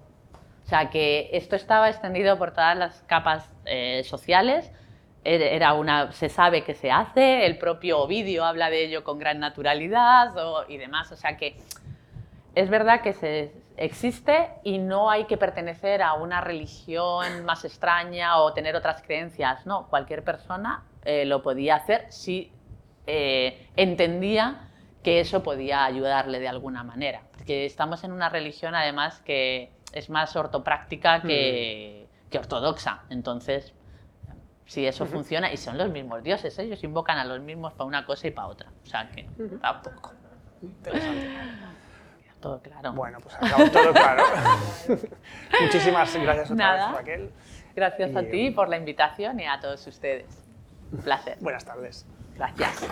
O 0.66 0.68
sea 0.68 0.90
que 0.90 1.30
esto 1.34 1.56
estaba 1.56 1.88
extendido 1.88 2.40
por 2.40 2.50
todas 2.52 2.76
las 2.76 3.04
capas 3.04 3.48
eh, 3.66 4.04
sociales. 4.06 4.72
Era 5.26 5.74
una, 5.74 6.12
se 6.12 6.28
sabe 6.28 6.64
que 6.64 6.76
se 6.76 6.92
hace, 6.92 7.46
el 7.46 7.58
propio 7.58 8.00
Ovidio 8.00 8.44
habla 8.44 8.70
de 8.70 8.86
ello 8.86 9.04
con 9.04 9.20
gran 9.20 9.40
naturalidad 9.40 10.34
y 10.68 10.78
demás. 10.78 11.12
O 11.12 11.16
sea 11.16 11.38
que 11.38 11.56
es 12.56 12.70
verdad 12.70 13.02
que 13.02 13.14
se, 13.14 13.54
existe 13.78 14.50
y 14.64 14.78
no 14.78 15.10
hay 15.10 15.26
que 15.26 15.38
pertenecer 15.38 16.02
a 16.02 16.14
una 16.14 16.42
religión 16.42 17.46
más 17.46 17.66
extraña 17.66 18.38
o 18.38 18.54
tener 18.54 18.76
otras 18.76 19.02
creencias. 19.02 19.66
No, 19.66 19.88
cualquier 19.88 20.24
persona 20.24 20.84
eh, 21.04 21.26
lo 21.26 21.42
podía 21.42 21.76
hacer 21.76 22.06
si 22.10 22.52
eh, 23.08 23.68
entendía 23.76 24.70
que 25.02 25.20
eso 25.20 25.44
podía 25.44 25.86
ayudarle 25.86 26.40
de 26.40 26.48
alguna 26.48 26.84
manera. 26.84 27.22
Porque 27.34 27.66
estamos 27.66 28.04
en 28.04 28.12
una 28.12 28.30
religión 28.30 28.76
además 28.76 29.20
que 29.22 29.72
es 29.92 30.10
más 30.10 30.36
ortopráctica 30.36 31.22
que, 31.22 32.08
hmm. 32.08 32.30
que 32.30 32.38
ortodoxa. 32.38 33.04
Entonces, 33.10 33.74
si 34.66 34.86
eso 34.86 35.06
funciona, 35.06 35.52
y 35.52 35.58
son 35.58 35.78
los 35.78 35.90
mismos 35.90 36.24
dioses, 36.24 36.58
ellos 36.60 36.84
invocan 36.84 37.18
a 37.18 37.26
los 37.26 37.40
mismos 37.42 37.74
para 37.74 37.86
una 37.86 38.06
cosa 38.06 38.28
y 38.28 38.32
para 38.32 38.48
otra. 38.48 38.70
O 38.84 38.86
sea 38.86 39.10
que 39.10 39.28
tampoco. 39.62 40.14
Interesante. 40.62 41.30
Todo 42.40 42.60
claro. 42.62 42.94
Bueno, 42.94 43.20
pues 43.22 43.36
acabado 43.36 43.72
todo 43.72 43.94
claro. 43.94 44.24
Muchísimas 45.62 46.14
gracias 46.14 46.52
otra 46.52 46.66
Nada. 46.66 46.88
vez, 46.88 46.98
Raquel. 46.98 47.32
Gracias 47.76 48.16
a 48.16 48.24
ti 48.24 48.52
por 48.52 48.70
la 48.70 48.78
invitación 48.78 49.40
y 49.40 49.46
a 49.46 49.60
todos 49.60 49.86
ustedes. 49.88 50.26
Un 50.92 51.00
placer. 51.00 51.38
Buenas 51.40 51.66
tardes. 51.66 52.06
Gracias. 52.36 52.84